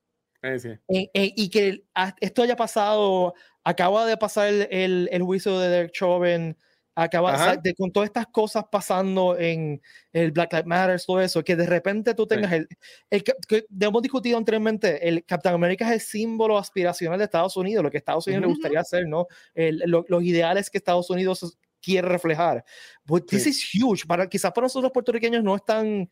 Eh, 0.43 0.59
sí. 0.59 0.69
y 0.87 1.49
que 1.49 1.83
esto 2.21 2.43
haya 2.43 2.55
pasado, 2.55 3.33
acaba 3.63 4.05
de 4.05 4.15
pasar 4.15 4.47
el, 4.47 4.67
el, 4.69 5.09
el 5.11 5.23
juicio 5.23 5.59
de 5.59 5.69
Derek 5.69 5.91
Chauvin 5.91 6.55
acaba 6.95 7.57
de, 7.57 7.75
con 7.75 7.91
todas 7.91 8.07
estas 8.07 8.27
cosas 8.27 8.63
pasando 8.71 9.37
en 9.37 9.81
el 10.13 10.31
Black 10.31 10.53
Lives 10.53 10.65
Matter, 10.65 11.01
todo 11.05 11.19
eso, 11.19 11.43
que 11.43 11.55
de 11.57 11.65
repente 11.65 12.13
tú 12.13 12.25
tengas 12.25 12.53
el, 12.53 12.67
el, 13.09 13.23
que, 13.23 13.65
hemos 13.79 14.01
discutido 14.01 14.37
anteriormente, 14.37 15.07
el 15.07 15.25
Captain 15.25 15.53
America 15.53 15.85
es 15.87 15.91
el 15.91 15.99
símbolo 15.99 16.57
aspiracional 16.57 17.17
de 17.17 17.25
Estados 17.25 17.57
Unidos, 17.57 17.83
lo 17.83 17.91
que 17.91 17.97
Estados 17.97 18.25
Unidos 18.27 18.43
le 18.43 18.47
gustaría 18.47 18.79
hacer, 18.79 19.07
¿no? 19.07 19.27
El, 19.53 19.83
los 19.85 20.23
ideales 20.23 20.69
que 20.69 20.77
Estados 20.77 21.09
Unidos 21.09 21.57
quiere 21.81 22.07
reflejar. 22.07 22.63
But 23.03 23.27
this 23.27 23.45
is 23.45 23.61
huge. 23.61 24.07
Para, 24.07 24.27
quizás 24.27 24.51
para 24.53 24.65
nosotros 24.65 24.83
los 24.83 24.91
puertorriqueños 24.93 25.43
no 25.43 25.55
están, 25.55 26.09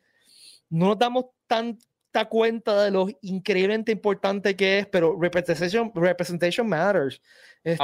no 0.70 0.88
nos 0.88 1.00
damos 1.00 1.26
tanta 1.48 2.26
cuenta 2.30 2.84
de 2.84 2.92
lo 2.92 3.08
increíblemente 3.22 3.92
importante 3.94 4.56
que 4.56 4.80
es, 4.80 4.88
pero 4.88 5.18
representation, 5.20 5.92
representation 5.96 6.68
matters. 6.68 7.22
Este, 7.64 7.84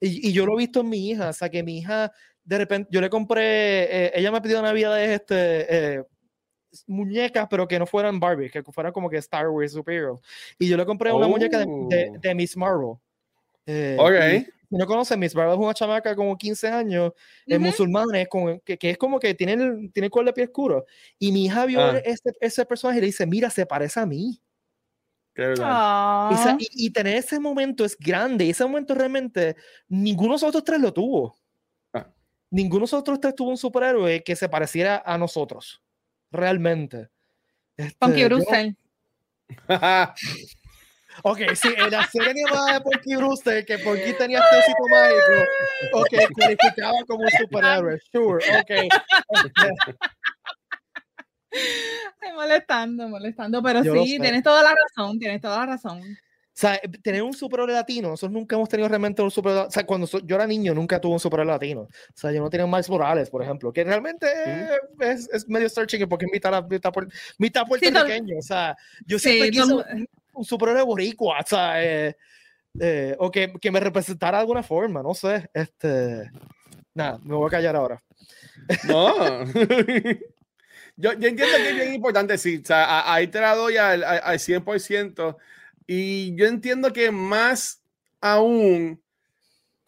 y, 0.00 0.32
yo 0.32 0.46
lo 0.46 0.54
he 0.54 0.58
visto 0.58 0.80
en 0.80 0.88
mi 0.88 1.10
hija, 1.10 1.30
o 1.30 1.32
sea, 1.32 1.48
que 1.48 1.62
mi 1.62 1.78
hija, 1.78 2.12
de 2.44 2.58
repente, 2.58 2.88
yo 2.92 3.00
le 3.00 3.10
compré, 3.10 4.06
eh, 4.06 4.12
ella 4.14 4.30
me 4.30 4.40
pidió 4.40 4.62
Navidad 4.62 5.02
este, 5.02 5.96
eh, 5.96 6.04
muñecas, 6.86 7.46
pero 7.50 7.66
que 7.66 7.78
no 7.78 7.86
fueran 7.86 8.20
Barbie, 8.20 8.50
que 8.50 8.62
fueran 8.62 8.92
como 8.92 9.10
que 9.10 9.16
Star 9.18 9.48
Wars 9.48 9.72
Superheroes. 9.72 10.20
Y 10.58 10.68
yo 10.68 10.76
le 10.76 10.86
compré 10.86 11.12
una 11.12 11.28
muñeca 11.28 11.58
de, 11.58 11.66
de, 11.66 12.30
oh. 12.30 12.34
Miss 12.34 12.56
Marvel. 12.56 12.94
Eh, 13.66 13.96
ok. 13.98 14.52
Si 14.70 14.76
no 14.76 14.86
conocen, 14.86 15.18
Miss 15.18 15.34
Marvel 15.34 15.54
es 15.54 15.60
una 15.60 15.72
chamaca 15.72 16.14
como 16.14 16.36
15 16.36 16.68
años, 16.68 17.12
es 17.46 17.58
musulmana, 17.58 18.20
es 18.20 18.28
con, 18.28 18.60
que, 18.60 18.76
que, 18.76 18.90
es 18.90 18.98
como 18.98 19.18
que 19.18 19.34
tiene 19.34 19.54
el, 19.54 19.90
tiene 19.92 20.06
el 20.06 20.10
color 20.10 20.26
de 20.26 20.32
piel 20.34 20.48
oscuro. 20.48 20.84
Y 21.18 21.32
mi 21.32 21.46
hija 21.46 21.64
vio 21.64 21.80
ah. 21.80 21.98
ese, 22.04 22.32
ese 22.40 22.66
personaje 22.66 22.98
y 22.98 23.00
le 23.00 23.06
dice, 23.06 23.26
mira, 23.26 23.48
se 23.48 23.64
parece 23.64 24.00
a 24.00 24.06
mí. 24.06 24.40
Y, 26.58 26.90
tener 26.90 27.16
ese 27.16 27.38
momento 27.38 27.84
es 27.84 27.96
grande. 27.96 28.44
Y 28.44 28.50
ese 28.50 28.64
momento 28.64 28.94
realmente 28.94 29.56
ninguno 29.88 30.30
de 30.30 30.34
nosotros 30.34 30.64
tres 30.64 30.80
lo 30.80 30.92
tuvo. 30.92 31.38
Ah. 31.92 32.06
Ninguno 32.50 32.80
de 32.80 32.82
nosotros 32.82 33.20
tres 33.20 33.34
tuvo 33.34 33.50
un 33.50 33.56
superhéroe 33.56 34.22
que 34.22 34.36
se 34.36 34.48
pareciera 34.48 35.02
a 35.04 35.16
nosotros. 35.16 35.82
Realmente. 36.30 37.08
Este, 37.76 38.24
Brewster. 38.24 38.74
ok, 41.22 41.38
sí, 41.54 41.68
en 41.76 41.90
la 41.90 42.06
serie 42.08 42.30
animada 42.30 42.74
de 42.74 42.80
Punky 42.80 43.16
Brewster, 43.16 43.64
que 43.64 43.78
Punky 43.78 44.12
tenía 44.14 44.40
este 44.40 44.72
mágico, 44.90 45.46
ok, 45.94 46.08
cualificaba 46.34 46.98
como 47.06 47.22
un 47.22 47.30
superhéroe. 47.30 47.98
Sure, 48.12 48.44
ok. 48.60 48.70
molestando, 52.34 53.08
molestando, 53.08 53.62
pero 53.62 53.82
sí, 53.82 54.18
tienes 54.20 54.42
toda 54.42 54.62
la 54.62 54.74
razón, 54.74 55.18
tienes 55.18 55.40
toda 55.40 55.58
la 55.58 55.66
razón. 55.66 56.00
O 56.02 56.60
sea, 56.60 56.80
tener 57.02 57.22
un 57.22 57.32
superhéroe 57.32 57.72
latino, 57.72 58.08
nosotros 58.08 58.32
nunca 58.32 58.56
hemos 58.56 58.68
tenido 58.68 58.88
realmente 58.88 59.22
un 59.22 59.30
superhéroe, 59.30 59.68
o 59.68 59.70
sea, 59.70 59.86
cuando 59.86 60.08
yo 60.24 60.34
era 60.34 60.44
niño 60.44 60.74
nunca 60.74 61.00
tuve 61.00 61.12
un 61.12 61.20
superhéroe 61.20 61.52
latino. 61.52 61.82
O 61.82 61.88
sea, 62.14 62.32
yo 62.32 62.40
no 62.40 62.50
tenía 62.50 62.66
Miles 62.66 62.90
Morales, 62.90 63.30
por 63.30 63.44
ejemplo, 63.44 63.72
que 63.72 63.84
realmente 63.84 64.26
es, 64.98 65.28
es, 65.32 65.48
medio 65.48 65.68
searching 65.68 66.08
porque 66.08 66.26
es 66.26 66.32
mitad, 66.32 66.64
mitad, 66.68 66.92
mitad 67.38 67.64
puertorriqueño. 67.64 68.38
o 68.38 68.42
sea, 68.42 68.76
yo 69.06 69.20
siempre 69.20 69.50
quise 69.50 69.72
un, 69.72 70.44
superhéroe 70.44 70.82
boricua, 70.82 71.38
o 71.38 71.46
sea, 71.46 71.84
eh, 71.84 72.16
eh, 72.80 73.14
o 73.20 73.30
que, 73.30 73.52
que, 73.60 73.70
me 73.70 73.78
representara 73.78 74.38
de 74.38 74.40
alguna 74.40 74.64
forma, 74.64 75.00
no 75.00 75.14
sé. 75.14 75.48
Este, 75.54 76.28
nada, 76.92 77.20
me 77.22 77.36
voy 77.36 77.46
a 77.46 77.50
callar 77.50 77.76
ahora. 77.76 78.02
No. 78.88 79.14
yo, 80.98 81.12
yo, 81.14 81.28
entiendo 81.28 81.56
que 81.56 81.68
es 81.70 81.74
bien 81.76 81.94
importante, 81.94 82.36
sí, 82.36 82.60
o 82.62 82.66
sea, 82.66 83.12
ahí 83.12 83.28
te 83.28 83.40
la 83.40 83.54
doy 83.54 83.76
al, 83.78 84.04
al 84.04 84.38
100%, 84.38 85.36
y 85.86 86.36
yo 86.36 86.46
entiendo 86.46 86.92
que 86.92 87.10
más 87.10 87.82
aún 88.20 89.00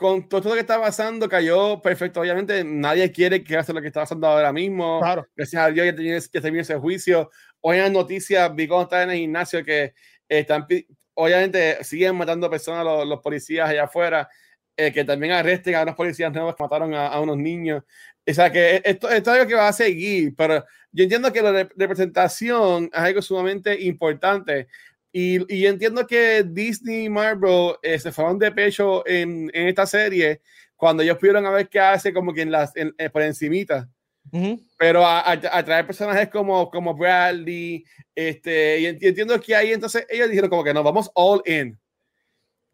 con 0.00 0.26
todo 0.30 0.48
lo 0.48 0.54
que 0.54 0.60
está 0.60 0.80
pasando, 0.80 1.28
cayó 1.28 1.82
perfecto. 1.82 2.22
Obviamente, 2.22 2.64
nadie 2.64 3.12
quiere 3.12 3.44
que 3.44 3.54
haga 3.54 3.70
lo 3.74 3.82
que 3.82 3.88
está 3.88 4.00
pasando 4.00 4.26
ahora 4.26 4.50
mismo. 4.50 4.98
Claro. 4.98 5.26
Gracias 5.36 5.62
a 5.62 5.70
Dios 5.70 5.84
ya 5.84 5.94
terminó, 5.94 6.18
ya 6.18 6.40
terminó 6.40 6.62
ese 6.62 6.76
juicio. 6.76 7.30
Hoy 7.60 7.76
en 7.76 7.82
las 7.82 7.92
noticias 7.92 8.54
vi 8.54 8.66
cómo 8.66 8.84
están 8.84 9.02
en 9.02 9.10
el 9.10 9.16
gimnasio 9.18 9.62
que 9.62 9.92
están, 10.26 10.66
obviamente, 11.12 11.84
siguen 11.84 12.16
matando 12.16 12.48
personas 12.48 12.82
los, 12.82 13.06
los 13.06 13.20
policías 13.20 13.68
allá 13.68 13.84
afuera, 13.84 14.26
eh, 14.74 14.90
que 14.90 15.04
también 15.04 15.34
arresten 15.34 15.74
a 15.74 15.82
unos 15.82 15.96
policías 15.96 16.32
nuevos 16.32 16.56
que 16.56 16.62
mataron 16.62 16.94
a, 16.94 17.08
a 17.08 17.20
unos 17.20 17.36
niños. 17.36 17.82
O 18.30 18.34
sea, 18.34 18.50
que 18.50 18.82
esto, 18.84 19.08
esto, 19.08 19.30
es 19.30 19.38
algo 19.38 19.48
que 19.48 19.54
va 19.54 19.68
a 19.68 19.72
seguir, 19.72 20.34
pero 20.36 20.64
yo 20.92 21.04
entiendo 21.04 21.32
que 21.32 21.42
la 21.42 21.68
representación 21.76 22.84
es 22.92 22.98
algo 22.98 23.22
sumamente 23.22 23.80
importante. 23.82 24.68
Y, 25.12 25.52
y 25.52 25.66
entiendo 25.66 26.06
que 26.06 26.44
Disney 26.44 27.06
y 27.06 27.08
Marvel 27.08 27.74
eh, 27.82 27.98
se 27.98 28.12
fueron 28.12 28.38
de 28.38 28.52
pecho 28.52 29.06
en, 29.06 29.50
en, 29.52 29.66
esta 29.66 29.84
serie 29.84 30.40
cuando 30.76 31.02
ellos 31.02 31.18
pudieron 31.18 31.44
a 31.46 31.50
ver 31.50 31.68
qué 31.68 31.80
hace 31.80 32.12
como 32.12 32.32
que 32.32 32.42
en 32.42 32.52
las, 32.52 32.74
en, 32.76 32.94
en, 32.96 33.10
por 33.10 33.22
encimita. 33.22 33.88
Uh 34.32 34.38
-huh. 34.38 34.66
Pero 34.78 35.04
a, 35.04 35.20
a, 35.20 35.32
a, 35.32 35.64
traer 35.64 35.86
personajes 35.86 36.28
como, 36.28 36.70
como 36.70 36.94
Bradley, 36.94 37.84
este, 38.14 38.80
y, 38.80 38.84
y, 38.84 39.08
entiendo 39.08 39.40
que 39.40 39.56
ahí 39.56 39.72
entonces 39.72 40.06
ellos 40.08 40.28
dijeron 40.28 40.48
como 40.48 40.62
que 40.62 40.74
nos 40.74 40.84
vamos 40.84 41.10
all 41.14 41.42
in. 41.44 41.78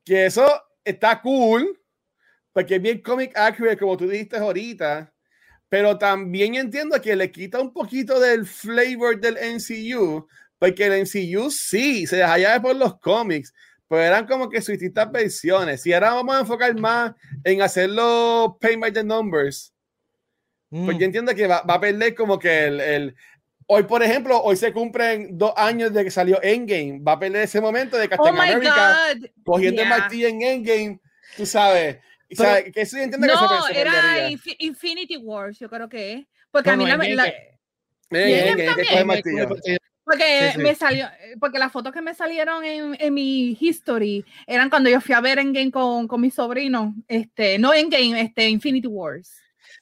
Que 0.04 0.26
eso 0.26 0.46
está 0.84 1.20
cool, 1.22 1.80
porque 2.52 2.76
es 2.76 2.82
bien 2.82 3.00
comic 3.00 3.36
accurate, 3.36 3.78
como 3.78 3.96
tú 3.96 4.06
dijiste 4.08 4.36
ahorita, 4.36 5.12
pero 5.68 5.98
también 5.98 6.54
entiendo 6.54 7.00
que 7.00 7.16
le 7.16 7.30
quita 7.30 7.60
un 7.60 7.72
poquito 7.72 8.20
del 8.20 8.46
flavor 8.46 9.20
del 9.20 9.34
MCU, 9.34 10.26
porque 10.58 10.86
el 10.86 11.02
MCU 11.02 11.50
sí, 11.50 12.06
se 12.06 12.16
deja 12.16 12.38
ya 12.38 12.62
por 12.62 12.76
los 12.76 12.98
cómics, 12.98 13.52
pero 13.88 14.02
eran 14.02 14.26
como 14.26 14.48
que 14.48 14.60
sus 14.60 14.72
distintas 14.72 15.10
versiones. 15.10 15.86
Y 15.86 15.92
ahora 15.92 16.14
vamos 16.14 16.36
a 16.36 16.40
enfocar 16.40 16.78
más 16.78 17.12
en 17.44 17.62
hacerlo 17.62 18.58
pay 18.60 18.76
by 18.76 18.92
the 18.92 19.04
numbers. 19.04 19.72
Mm. 20.70 20.84
Pues 20.84 20.98
yo 20.98 21.04
entiendo 21.04 21.34
que 21.34 21.46
va, 21.46 21.62
va 21.62 21.74
a 21.74 21.80
perder 21.80 22.14
como 22.14 22.38
que 22.38 22.64
el, 22.64 22.80
el, 22.80 23.16
Hoy, 23.68 23.82
por 23.82 24.00
ejemplo, 24.02 24.40
hoy 24.40 24.56
se 24.56 24.72
cumplen 24.72 25.36
dos 25.36 25.52
años 25.56 25.92
de 25.92 26.04
que 26.04 26.10
salió 26.10 26.40
Endgame. 26.40 27.00
Va 27.00 27.12
a 27.12 27.18
perder 27.18 27.42
ese 27.42 27.60
momento 27.60 27.96
de 27.96 28.08
Captain 28.08 28.36
oh 28.36 28.40
America 28.40 28.96
cogiendo 29.44 29.82
yeah. 29.82 29.94
el 29.94 30.00
martillo 30.00 30.28
en 30.28 30.42
Endgame. 30.42 31.00
Tú 31.36 31.44
sabes. 31.44 31.98
O 32.32 32.34
sea, 32.34 32.62
que 32.64 32.80
eso 32.80 32.96
entiende 32.96 33.26
no, 33.28 33.66
que 33.68 33.74
se 33.74 33.80
era 33.80 34.28
Inf 34.28 34.46
Infinity 34.58 35.16
Wars, 35.16 35.58
yo 35.58 35.68
creo 35.68 35.88
que 35.88 36.12
es. 36.12 36.26
Porque 36.50 36.76
no, 36.76 36.84
a 36.84 36.96
mí 36.96 37.08
no, 37.10 37.16
la, 37.16 37.24
la, 37.24 37.32
en, 38.10 38.60
en, 38.60 38.60
en, 38.60 39.78
porque 40.06 40.52
sí, 40.52 40.52
sí. 40.54 40.62
me 40.62 40.74
salió, 40.76 41.08
porque 41.40 41.58
las 41.58 41.72
fotos 41.72 41.92
que 41.92 42.00
me 42.00 42.14
salieron 42.14 42.64
en, 42.64 42.96
en, 43.00 43.12
mi 43.12 43.58
history 43.58 44.24
eran 44.46 44.70
cuando 44.70 44.88
yo 44.88 45.00
fui 45.00 45.16
a 45.16 45.20
ver 45.20 45.40
Endgame 45.40 45.72
con, 45.72 46.06
con 46.06 46.20
mi 46.20 46.30
sobrino, 46.30 46.94
este, 47.08 47.58
no 47.58 47.74
Endgame, 47.74 48.20
este, 48.20 48.48
Infinity 48.48 48.86
Wars. 48.86 49.36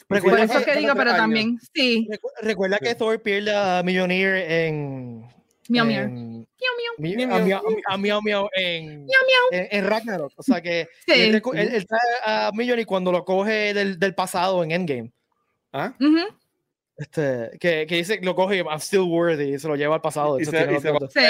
Recuerda 0.08 0.46
Por 0.46 0.56
eso 0.56 0.64
que, 0.64 0.72
que 0.72 0.78
digo, 0.78 0.94
pero 0.94 1.10
años. 1.10 1.20
también, 1.20 1.58
sí. 1.74 2.08
Recuerda 2.40 2.78
que 2.78 2.94
Thor 2.94 3.20
pierde 3.20 3.54
a 3.54 3.82
Millionaire 3.82 4.66
en... 4.66 5.26
Miau. 5.68 5.90
En, 5.90 6.33
miau, 6.98 7.44
miau. 7.44 7.62
A 7.88 7.96
miau, 7.96 8.20
miau, 8.22 8.48
en, 8.56 9.06
en, 9.52 9.68
en, 9.70 9.86
Ragnarok. 9.86 10.32
O 10.36 10.42
sea 10.42 10.60
que 10.60 10.88
sí. 11.06 11.12
él, 11.12 11.42
él, 11.54 11.74
él, 11.74 11.86
trae 11.86 12.00
a 12.24 12.50
Millionaire 12.52 12.86
cuando 12.86 13.12
lo 13.12 13.24
coge 13.24 13.74
del, 13.74 13.98
del 13.98 14.14
pasado 14.14 14.62
en 14.62 14.70
Endgame. 14.70 15.12
¿Ah? 15.72 15.94
Uh 16.00 16.04
-huh. 16.04 16.34
Este, 16.96 17.50
que, 17.58 17.86
que, 17.88 17.96
dice, 17.96 18.20
lo 18.22 18.36
coge, 18.36 18.58
I'm 18.58 18.78
still 18.78 19.00
worthy, 19.00 19.54
y 19.54 19.58
se 19.58 19.66
lo 19.66 19.74
lleva 19.74 19.96
al 19.96 20.00
pasado. 20.00 20.38
Y, 20.38 20.44
se, 20.44 20.56
y 20.56 20.80
se 20.80 20.92
sí. 21.10 21.20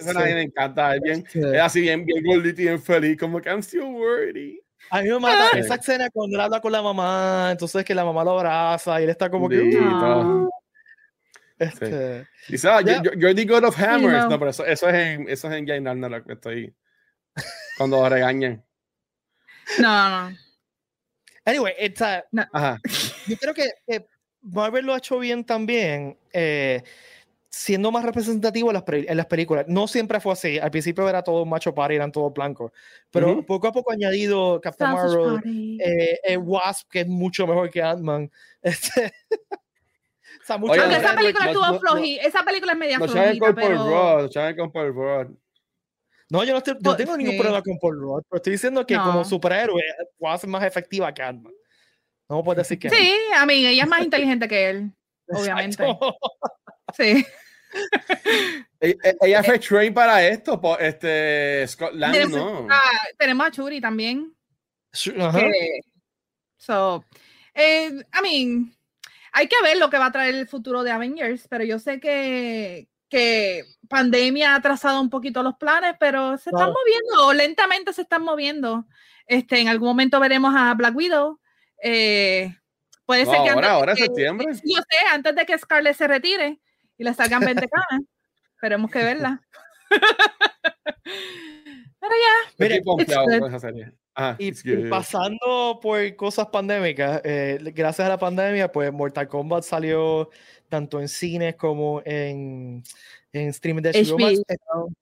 Esa 0.00 0.12
sí. 0.12 0.34
me 0.34 0.42
encanta, 0.42 0.96
es, 0.96 1.00
bien, 1.00 1.24
sí. 1.30 1.38
es 1.38 1.60
así 1.60 1.80
bien, 1.80 2.04
bien 2.04 2.24
gordito 2.24 2.60
y 2.60 2.64
bien 2.64 2.82
feliz, 2.82 3.16
como 3.16 3.40
que 3.40 3.48
I'm 3.48 3.62
still 3.62 3.82
worthy. 3.82 4.60
A 4.90 5.00
mí 5.00 5.08
me 5.08 5.20
mata 5.20 5.50
sí. 5.52 5.60
esa 5.60 5.76
escena 5.76 6.10
cuando 6.10 6.36
él 6.36 6.40
habla 6.40 6.60
con 6.60 6.72
la 6.72 6.82
mamá, 6.82 7.50
entonces 7.52 7.84
que 7.84 7.94
la 7.94 8.04
mamá 8.04 8.24
lo 8.24 8.32
abraza 8.32 9.00
y 9.00 9.04
él 9.04 9.10
está 9.10 9.30
como 9.30 9.48
que... 9.48 9.78
Este, 11.62 12.24
sí. 12.46 12.54
Y 12.54 12.58
sabes, 12.58 12.84
yeah. 12.84 13.02
you're 13.02 13.34
the 13.34 13.44
god 13.44 13.64
of 13.64 13.76
hammers, 13.78 14.28
no, 14.28 14.38
pero 14.38 14.50
eso, 14.50 14.64
eso 14.64 14.88
es 14.88 14.94
en, 14.94 15.28
eso 15.28 15.48
es 15.48 15.54
en 15.54 15.64
Game 15.64 15.88
Ragnarok, 15.88 16.26
que 16.26 16.32
estoy... 16.32 16.74
cuando 17.78 18.08
regañan. 18.08 18.64
No, 19.78 20.08
no. 20.30 20.36
Anyway, 21.44 21.74
it's 21.78 22.00
a, 22.00 22.24
no. 22.30 22.44
Ajá. 22.52 22.78
yo 23.26 23.36
creo 23.36 23.54
que, 23.54 23.70
que 23.86 24.06
Marvel 24.42 24.86
lo 24.86 24.94
ha 24.94 24.98
hecho 24.98 25.18
bien 25.18 25.44
también, 25.44 26.18
eh, 26.32 26.82
siendo 27.48 27.90
más 27.90 28.04
representativo 28.04 28.70
en 28.70 28.74
las, 28.74 28.84
en 28.86 29.16
las, 29.16 29.26
películas. 29.26 29.66
No 29.68 29.86
siempre 29.88 30.20
fue 30.20 30.32
así. 30.32 30.58
Al 30.58 30.70
principio 30.70 31.08
era 31.08 31.22
todo 31.22 31.44
macho 31.44 31.74
party, 31.74 31.96
eran 31.96 32.12
todos 32.12 32.32
blancos. 32.32 32.70
Pero 33.10 33.32
uh 33.32 33.36
-huh. 33.38 33.46
poco 33.46 33.66
a 33.66 33.72
poco 33.72 33.90
ha 33.90 33.94
añadido 33.94 34.60
Captain 34.60 34.92
Marvel, 34.92 35.80
eh, 35.80 36.18
eh, 36.24 36.36
Wasp, 36.36 36.88
que 36.90 37.00
es 37.00 37.08
mucho 37.08 37.46
mejor 37.46 37.70
que 37.70 37.82
Ant-Man. 37.82 38.30
Este, 38.62 39.12
o 40.42 40.44
sea, 40.44 40.58
mucho 40.58 40.72
Oye, 40.72 40.96
esa 40.96 41.14
película 41.14 41.46
estuvo 41.46 41.66
no, 41.66 41.80
flojita. 41.80 42.22
No, 42.22 42.28
esa 42.28 42.44
película 42.44 42.72
es 42.72 42.78
media 42.78 42.98
no, 42.98 43.08
flojita. 43.08 43.54
Pero... 43.54 44.56
con 44.56 44.72
Paul 44.72 44.94
Rudd. 44.94 45.36
No, 46.30 46.42
yo 46.44 46.52
no, 46.52 46.58
estoy, 46.58 46.76
no 46.80 46.96
tengo 46.96 47.14
sí. 47.14 47.18
ningún 47.18 47.36
problema 47.36 47.62
con 47.62 47.78
Paul 47.78 48.00
Rudd, 48.00 48.22
pero 48.28 48.38
estoy 48.38 48.52
diciendo 48.52 48.86
que 48.86 48.96
como 48.96 49.24
superhéroe, 49.24 49.82
Wasp 50.18 50.44
es 50.44 50.50
más 50.50 50.64
efectiva 50.64 51.12
que 51.12 51.22
Ant-Man. 51.22 51.52
No 52.28 52.42
puedo 52.42 52.58
decir 52.58 52.78
que 52.78 52.88
Sí, 52.88 53.14
no. 53.30 53.38
a 53.38 53.46
mí, 53.46 53.66
ella 53.66 53.82
es 53.82 53.88
más 53.88 54.02
inteligente 54.02 54.48
que 54.48 54.70
él, 54.70 54.92
obviamente. 55.28 55.84
Sí. 56.94 57.24
ella 59.22 59.42
fue 59.42 59.58
train 59.58 59.94
para 59.94 60.26
esto, 60.26 60.60
este 60.78 61.66
Scotland, 61.66 62.12
tenemos, 62.12 62.38
¿no? 62.38 62.66
Ah, 62.70 63.06
tenemos 63.16 63.46
a 63.46 63.50
Churi 63.50 63.80
también. 63.80 64.34
Uh 64.92 65.10
-huh. 65.10 65.40
que, 65.40 65.80
so, 66.58 67.02
eh, 67.54 67.88
I 67.88 68.22
mean, 68.22 68.76
hay 69.32 69.48
que 69.48 69.56
ver 69.62 69.78
lo 69.78 69.90
que 69.90 69.98
va 69.98 70.06
a 70.06 70.12
traer 70.12 70.34
el 70.34 70.46
futuro 70.46 70.82
de 70.82 70.90
Avengers, 70.90 71.46
pero 71.48 71.64
yo 71.64 71.78
sé 71.78 72.00
que, 72.00 72.88
que 73.08 73.64
pandemia 73.88 74.52
ha 74.52 74.56
atrasado 74.56 75.00
un 75.00 75.10
poquito 75.10 75.42
los 75.42 75.56
planes, 75.56 75.94
pero 75.98 76.36
se 76.36 76.50
están 76.50 76.72
claro. 76.72 76.74
moviendo, 76.74 77.32
lentamente 77.32 77.92
se 77.92 78.02
están 78.02 78.22
moviendo. 78.22 78.86
Este, 79.26 79.60
en 79.60 79.68
algún 79.68 79.88
momento 79.88 80.20
veremos 80.20 80.54
a 80.56 80.74
Black 80.74 80.94
Widow. 80.94 81.40
Eh, 81.82 82.54
puede 83.06 83.24
ser 83.24 83.42
que 83.42 83.50
ahora, 83.50 83.72
ahora 83.72 83.94
que, 83.94 84.04
septiembre. 84.04 84.46
Yo 84.64 84.76
sé, 84.76 85.06
antes 85.12 85.34
de 85.34 85.46
que 85.46 85.58
Scarlett 85.58 85.96
se 85.96 86.06
retire 86.06 86.60
y 86.98 87.04
le 87.04 87.14
salgan 87.14 87.40
20 87.40 87.68
canas. 87.68 88.02
Esperemos 88.54 88.90
que 88.90 89.02
verla. 89.02 89.42
Pero 92.00 92.14
ya. 92.14 92.52
Mire, 92.58 92.82
Ah, 94.14 94.36
y, 94.38 94.48
y, 94.48 94.90
pasando 94.90 95.80
por 95.80 96.16
cosas 96.16 96.46
pandémicas, 96.48 97.22
eh, 97.24 97.58
gracias 97.74 98.06
a 98.06 98.10
la 98.10 98.18
pandemia, 98.18 98.70
pues 98.70 98.92
Mortal 98.92 99.26
Kombat 99.26 99.64
salió 99.64 100.28
tanto 100.68 101.00
en 101.00 101.08
cines 101.08 101.56
como 101.56 102.02
en, 102.04 102.82
en 103.32 103.48
streaming 103.48 103.82
de 103.82 103.92
HBO 103.92 104.18
Max. 104.18 104.42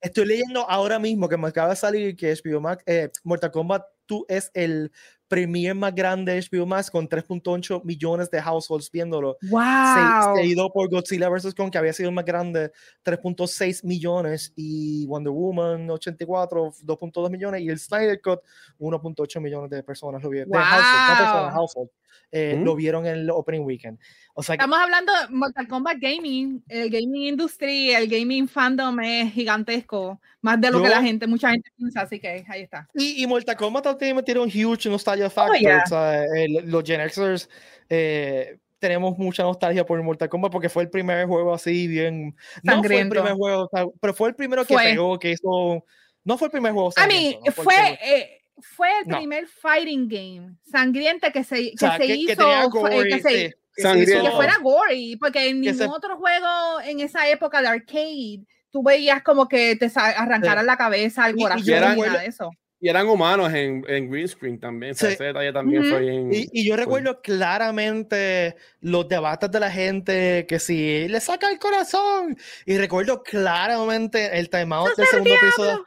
Estoy 0.01 0.27
leyendo 0.27 0.69
ahora 0.69 1.01
mismo 1.01 1.29
que 1.29 1.37
me 1.37 1.49
acaba 1.49 1.71
de 1.71 1.77
salir 1.77 2.17
que 2.17 2.33
HBO 2.33 2.61
Max, 2.61 2.85
eh, 2.87 3.11
Mortal 3.25 3.51
Kombat 3.51 3.83
2 4.07 4.25
es 4.29 4.51
el 4.55 4.93
premier 5.31 5.77
más 5.77 5.95
grande 5.95 6.33
de 6.33 6.43
HBO 6.43 6.67
Max 6.67 6.91
con 6.91 7.09
3.8 7.09 7.85
millones 7.85 8.29
de 8.33 8.43
households 8.43 8.91
viéndolo. 8.91 9.39
Wow. 9.49 10.37
Seguido 10.37 10.73
por 10.73 10.91
Godzilla 10.91 11.29
vs. 11.29 11.55
Kong, 11.55 11.71
que 11.71 11.79
había 11.79 11.93
sido 11.93 12.09
el 12.09 12.15
más 12.17 12.25
grande, 12.25 12.73
3.6 13.05 13.85
millones, 13.85 14.53
y 14.57 15.07
Wonder 15.07 15.33
Woman 15.33 15.89
84, 15.89 16.73
2.2 16.83 17.31
millones, 17.31 17.63
y 17.63 17.69
el 17.69 17.79
Snyder 17.79 18.21
Cut, 18.21 18.41
1.8 18.81 19.41
millones 19.41 19.71
de 19.71 19.85
personas 19.85 20.21
lo 20.21 20.31
vieron. 20.31 20.51
Wow. 20.51 20.59
De 20.59 20.65
household, 20.65 21.09
no 21.09 21.25
personas, 21.25 21.55
household. 21.55 21.91
Eh, 22.33 22.55
¿Mm? 22.57 22.65
Lo 22.65 22.77
vieron 22.77 23.07
en 23.07 23.17
el 23.17 23.31
opening 23.31 23.63
weekend. 23.63 23.99
O 24.35 24.43
sea, 24.43 24.55
Estamos 24.55 24.79
que, 24.79 24.83
hablando 24.85 25.13
de 25.13 25.35
Mortal 25.35 25.67
Kombat 25.67 25.97
Gaming, 25.99 26.63
el 26.69 26.89
gaming 26.89 27.23
industry, 27.23 27.91
el 27.93 28.09
gaming 28.09 28.49
fandom 28.49 29.01
es 29.01 29.33
gigantesco, 29.33 30.21
más 30.41 30.61
de 30.61 30.71
lo 30.71 30.79
yo, 30.79 30.85
que 30.85 30.91
la 30.91 31.03
gente, 31.03 31.27
mucha 31.27 31.51
gente 31.51 31.71
piensa, 31.77 32.03
así 32.03 32.21
que 32.21 32.45
ahí 32.49 32.63
está. 32.63 32.89
Y, 32.95 33.23
y 33.23 33.27
Mortal 33.27 33.57
Kombat 33.57 33.85
también 33.85 34.15
metieron 34.15 34.49
huge 34.49 34.89
nostalgia 34.89 35.29
factor, 35.29 35.57
oh, 35.57 35.59
yeah. 35.59 35.83
o 35.85 35.89
sea, 35.89 36.25
el, 36.25 36.71
los 36.71 36.85
Gen 36.85 37.09
Xers 37.11 37.49
eh, 37.89 38.59
tenemos 38.79 39.19
mucha 39.19 39.43
nostalgia 39.43 39.85
por 39.85 40.01
Mortal 40.01 40.29
Kombat 40.29 40.53
porque 40.53 40.69
fue 40.69 40.85
el 40.85 40.91
primer 40.91 41.27
juego 41.27 41.53
así 41.53 41.89
bien, 41.89 42.37
no 42.63 42.83
fue 42.83 43.01
el 43.01 43.09
primer 43.09 43.33
juego, 43.33 43.69
pero 44.01 44.15
fue 44.15 44.29
el 44.29 44.37
primero 44.37 44.65
que 44.65 44.75
fue. 44.75 44.85
pegó, 44.85 45.19
que 45.19 45.33
hizo, 45.33 45.85
no 46.23 46.39
fue 46.39 46.47
el 46.47 46.53
primer 46.53 46.73
juego. 46.73 46.93
A 46.97 47.07
mí, 47.09 47.37
¿no? 47.45 47.53
fue, 47.53 47.65
fue 47.65 47.99
eh, 48.03 48.40
fue 48.63 48.89
el 49.01 49.09
no. 49.09 49.17
primer 49.19 49.47
fighting 49.47 50.09
game 50.09 50.57
sangriente 50.63 51.33
que 51.33 51.45
se, 51.45 51.71
que 51.71 51.75
o 51.75 51.79
sea, 51.79 51.97
se 51.97 52.07
que, 52.07 52.15
hizo. 52.15 52.35
Que, 52.37 54.31
fuera 54.31 54.57
gory, 54.61 55.17
porque 55.17 55.49
en 55.49 55.61
ningún 55.61 55.79
se... 55.79 55.87
otro 55.87 56.17
juego 56.17 56.81
en 56.85 57.01
esa 57.01 57.29
época 57.29 57.63
de 57.63 57.69
arcade 57.69 58.45
tú 58.71 58.83
veías 58.83 59.23
como 59.23 59.49
que 59.49 59.77
te 59.77 59.91
arrancaran 59.95 60.65
sí. 60.65 60.67
la 60.67 60.77
cabeza, 60.77 61.25
al 61.25 61.37
corazón, 61.37 61.65
y, 61.67 61.71
y, 61.71 61.75
eran, 61.75 61.99
nada 61.99 62.21
de 62.21 62.27
eso. 62.27 62.51
y 62.81 62.89
eran 62.89 63.09
humanos 63.09 63.53
en, 63.53 63.85
en 63.89 64.11
green 64.11 64.29
screen 64.29 64.61
también. 64.61 64.95
Sí. 64.95 65.07
Ese 65.07 65.25
detalle 65.25 65.53
también 65.53 65.85
fue 65.85 66.01
bien. 66.01 66.33
Y, 66.33 66.49
y 66.53 66.65
yo 66.67 66.77
recuerdo 66.77 67.21
claramente 67.21 68.57
los 68.81 69.09
debates 69.09 69.51
de 69.51 69.61
la 69.61 69.71
gente 69.71 70.47
que 70.49 70.59
si 70.59 71.09
le 71.09 71.21
saca 71.21 71.51
el 71.51 71.59
corazón. 71.59 72.37
Y 72.65 72.79
recuerdo 72.79 73.23
claramente 73.23 74.39
el 74.39 74.49
timeout 74.49 74.97
del 74.97 75.07
segundo 75.07 75.35
episodio. 75.35 75.85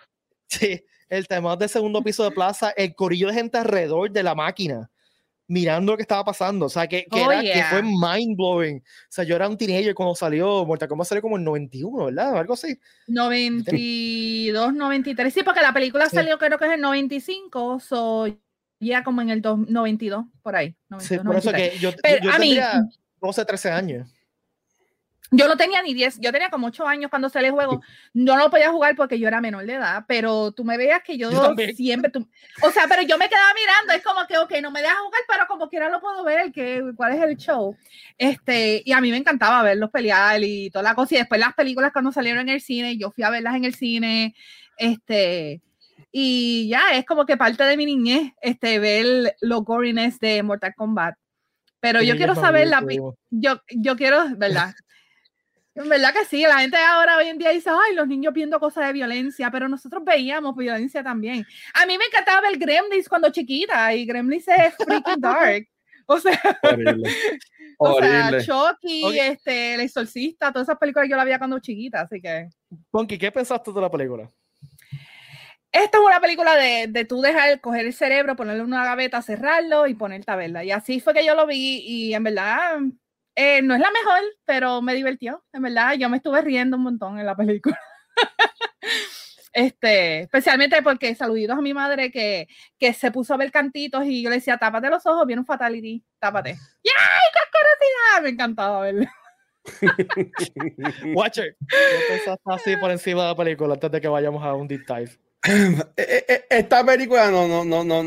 Sí, 0.47 0.85
el 1.17 1.27
timeout 1.27 1.59
del 1.59 1.69
segundo 1.69 2.01
piso 2.01 2.23
de 2.23 2.31
plaza, 2.31 2.71
el 2.71 2.95
corillo 2.95 3.27
de 3.27 3.33
gente 3.33 3.57
alrededor 3.57 4.11
de 4.11 4.23
la 4.23 4.35
máquina 4.35 4.89
mirando 5.47 5.91
lo 5.91 5.97
que 5.97 6.03
estaba 6.03 6.23
pasando. 6.23 6.65
O 6.65 6.69
sea, 6.69 6.87
que, 6.87 7.05
que, 7.05 7.21
oh, 7.21 7.31
era, 7.31 7.41
que 7.41 7.63
fue 7.69 7.83
mind 7.83 8.35
blowing. 8.35 8.77
O 8.77 8.81
sea, 9.09 9.23
yo 9.23 9.35
era 9.35 9.47
un 9.47 9.57
teenager 9.57 9.93
cuando 9.93 10.15
salió 10.15 10.65
Mortal 10.65 10.87
Kombat 10.87 11.07
salió 11.07 11.21
como 11.21 11.37
en 11.37 11.43
91, 11.43 12.05
¿verdad? 12.05 12.37
Algo 12.37 12.53
así. 12.53 12.79
92, 13.07 14.73
93. 14.73 15.33
Sí, 15.33 15.43
porque 15.43 15.61
la 15.61 15.73
película 15.73 16.09
salió 16.09 16.37
creo 16.37 16.57
que 16.57 16.65
es 16.65 16.71
en 16.71 16.81
95, 16.81 17.79
so 17.79 18.27
ya 18.79 19.03
como 19.03 19.21
en 19.21 19.29
el 19.29 19.41
92, 19.41 20.25
por 20.41 20.55
ahí. 20.55 20.75
sí, 20.99 21.17
por 21.19 21.35
eso 21.37 21.51
que 21.51 21.77
yo, 21.79 21.91
yo, 21.91 22.31
a 22.31 22.37
tendría 22.37 22.81
mí, 22.81 22.89
12, 23.21 23.45
13 23.45 23.71
años. 23.71 24.09
Yo 25.35 25.47
no 25.47 25.57
tenía 25.57 25.81
ni 25.81 25.93
10, 25.93 26.19
yo 26.19 26.31
tenía 26.31 26.49
como 26.49 26.67
8 26.67 26.87
años 26.87 27.09
cuando 27.09 27.27
salió 27.27 27.47
el 27.47 27.53
juego. 27.53 27.81
No 28.13 28.37
lo 28.37 28.49
podía 28.49 28.71
jugar 28.71 28.95
porque 28.95 29.17
yo 29.17 29.27
era 29.27 29.41
menor 29.41 29.65
de 29.65 29.73
edad, 29.73 30.05
pero 30.07 30.51
tú 30.51 30.63
me 30.63 30.77
veías 30.77 31.01
que 31.03 31.17
yo, 31.17 31.29
siempre, 31.75 32.11
o 32.61 32.71
sea, 32.71 32.85
pero 32.87 33.01
yo 33.01 33.17
me 33.17 33.27
quedaba 33.27 33.53
mirando, 33.53 33.93
es 33.93 34.03
como 34.03 34.27
que, 34.27 34.37
ok, 34.37 34.61
no 34.61 34.71
me 34.71 34.81
dejas 34.81 34.97
jugar, 34.99 35.21
pero 35.27 35.47
como 35.47 35.69
quiera 35.69 35.89
lo 35.89 35.99
puedo 35.99 36.23
ver, 36.23 36.51
que, 36.51 36.83
cuál 36.95 37.13
es 37.13 37.23
el 37.23 37.37
show. 37.37 37.75
Este, 38.17 38.83
y 38.85 38.91
a 38.91 39.01
mí 39.01 39.11
me 39.11 39.17
encantaba 39.17 39.63
verlos 39.63 39.89
pelear 39.89 40.43
y 40.43 40.69
toda 40.69 40.83
la 40.83 40.95
cosa. 40.95 41.15
Y 41.15 41.17
después 41.17 41.39
las 41.39 41.53
películas 41.53 41.91
cuando 41.91 42.11
salieron 42.11 42.41
en 42.41 42.55
el 42.55 42.61
cine, 42.61 42.97
yo 42.97 43.11
fui 43.11 43.23
a 43.23 43.31
verlas 43.31 43.55
en 43.55 43.65
el 43.65 43.73
cine, 43.73 44.35
este, 44.77 45.61
y 46.11 46.67
ya, 46.69 46.91
es 46.93 47.05
como 47.05 47.25
que 47.25 47.37
parte 47.37 47.63
de 47.63 47.75
mi 47.75 47.87
niñez, 47.87 48.33
este, 48.41 48.77
ver 48.77 49.35
los 49.41 49.63
goriness 49.63 50.19
de 50.19 50.43
Mortal 50.43 50.75
Kombat. 50.75 51.15
Pero 51.79 52.01
yo 52.01 52.15
quiero 52.15 52.33
saber 52.33 52.67
la, 52.69 52.81
yo, 53.29 53.61
yo 53.69 53.97
quiero, 53.97 54.23
¿verdad? 54.37 54.73
En 55.75 55.89
verdad 55.89 56.13
que 56.13 56.25
sí, 56.25 56.43
la 56.43 56.59
gente 56.59 56.77
ahora 56.77 57.17
hoy 57.17 57.27
en 57.27 57.37
día 57.39 57.49
dice, 57.49 57.69
ay, 57.71 57.95
los 57.95 58.07
niños 58.07 58.31
viendo 58.31 58.59
cosas 58.59 58.85
de 58.87 58.93
violencia, 58.93 59.49
pero 59.49 59.67
nosotros 59.67 60.03
veíamos 60.05 60.55
violencia 60.55 61.03
también. 61.03 61.45
A 61.73 61.85
mí 61.87 61.97
me 61.97 62.05
encantaba 62.05 62.41
ver 62.41 62.59
Gremlins 62.59 63.09
cuando 63.09 63.31
chiquita 63.31 63.93
y 63.93 64.05
Gremlins 64.05 64.47
es 64.47 64.75
freaking 64.75 65.15
dark. 65.19 65.67
O 66.05 66.19
sea, 66.19 66.39
o 67.79 67.99
sea 67.99 68.31
Chucky, 68.43 69.19
este, 69.19 69.75
El 69.75 69.81
Exorcista, 69.81 70.51
todas 70.51 70.67
esas 70.67 70.77
películas 70.77 71.09
yo 71.09 71.15
la 71.15 71.23
veía 71.23 71.39
cuando 71.39 71.59
chiquita, 71.59 72.01
así 72.01 72.21
que. 72.21 72.49
Ponky, 72.91 73.17
¿qué 73.17 73.31
pensaste 73.31 73.71
de 73.71 73.81
la 73.81 73.89
película? 73.89 74.29
Esta 75.71 75.97
es 75.97 76.03
una 76.03 76.21
película 76.21 76.55
de, 76.55 76.85
de 76.87 77.05
tú 77.05 77.19
dejar 77.19 77.59
coger 77.59 77.87
el 77.87 77.93
cerebro, 77.93 78.35
ponerle 78.35 78.61
una 78.61 78.85
gaveta, 78.85 79.23
cerrarlo 79.23 79.87
y 79.87 79.95
ponerte 79.95 80.31
a 80.31 80.35
verla. 80.35 80.63
Y 80.63 80.69
así 80.69 80.99
fue 80.99 81.15
que 81.15 81.25
yo 81.25 81.33
lo 81.33 81.47
vi 81.47 81.79
y 81.79 82.13
en 82.13 82.23
verdad 82.23 82.79
eh, 83.35 83.61
no 83.61 83.73
es 83.73 83.79
la 83.79 83.91
mejor, 83.91 84.21
pero 84.45 84.81
me 84.81 84.93
divirtió, 84.93 85.43
en 85.53 85.63
verdad. 85.63 85.93
Yo 85.93 86.09
me 86.09 86.17
estuve 86.17 86.41
riendo 86.41 86.77
un 86.77 86.83
montón 86.83 87.19
en 87.19 87.25
la 87.25 87.35
película. 87.35 87.79
este, 89.53 90.21
especialmente 90.21 90.81
porque 90.81 91.15
saluditos 91.15 91.57
a 91.57 91.61
mi 91.61 91.73
madre 91.73 92.11
que, 92.11 92.47
que 92.77 92.93
se 92.93 93.11
puso 93.11 93.33
a 93.33 93.37
ver 93.37 93.51
cantitos 93.51 94.05
y 94.05 94.21
yo 94.21 94.29
le 94.29 94.37
decía, 94.37 94.57
tápate 94.57 94.89
los 94.89 95.05
ojos, 95.05 95.25
viene 95.25 95.41
un 95.41 95.45
fatality, 95.45 96.03
tápate. 96.19 96.51
¡Yay! 96.51 96.93
¡Qué 97.33 98.21
Me 98.21 98.29
encantaba 98.29 98.81
verlo. 98.81 99.05
Watcher, 101.15 101.55
¿qué 101.67 102.35
así 102.45 102.75
por 102.77 102.91
encima 102.91 103.23
de 103.23 103.27
la 103.29 103.35
película 103.35 103.73
antes 103.73 103.91
de 103.91 104.01
que 104.01 104.07
vayamos 104.07 104.43
a 104.43 104.53
un 104.53 104.67
deep 104.67 104.85
dive? 104.85 105.17
Eh, 105.45 105.85
eh, 105.97 106.25
eh, 106.27 106.45
esta 106.49 106.85
película 106.85 107.29
no, 107.29 107.47
no, 107.47 107.65
no, 107.65 107.83
no, 107.83 108.03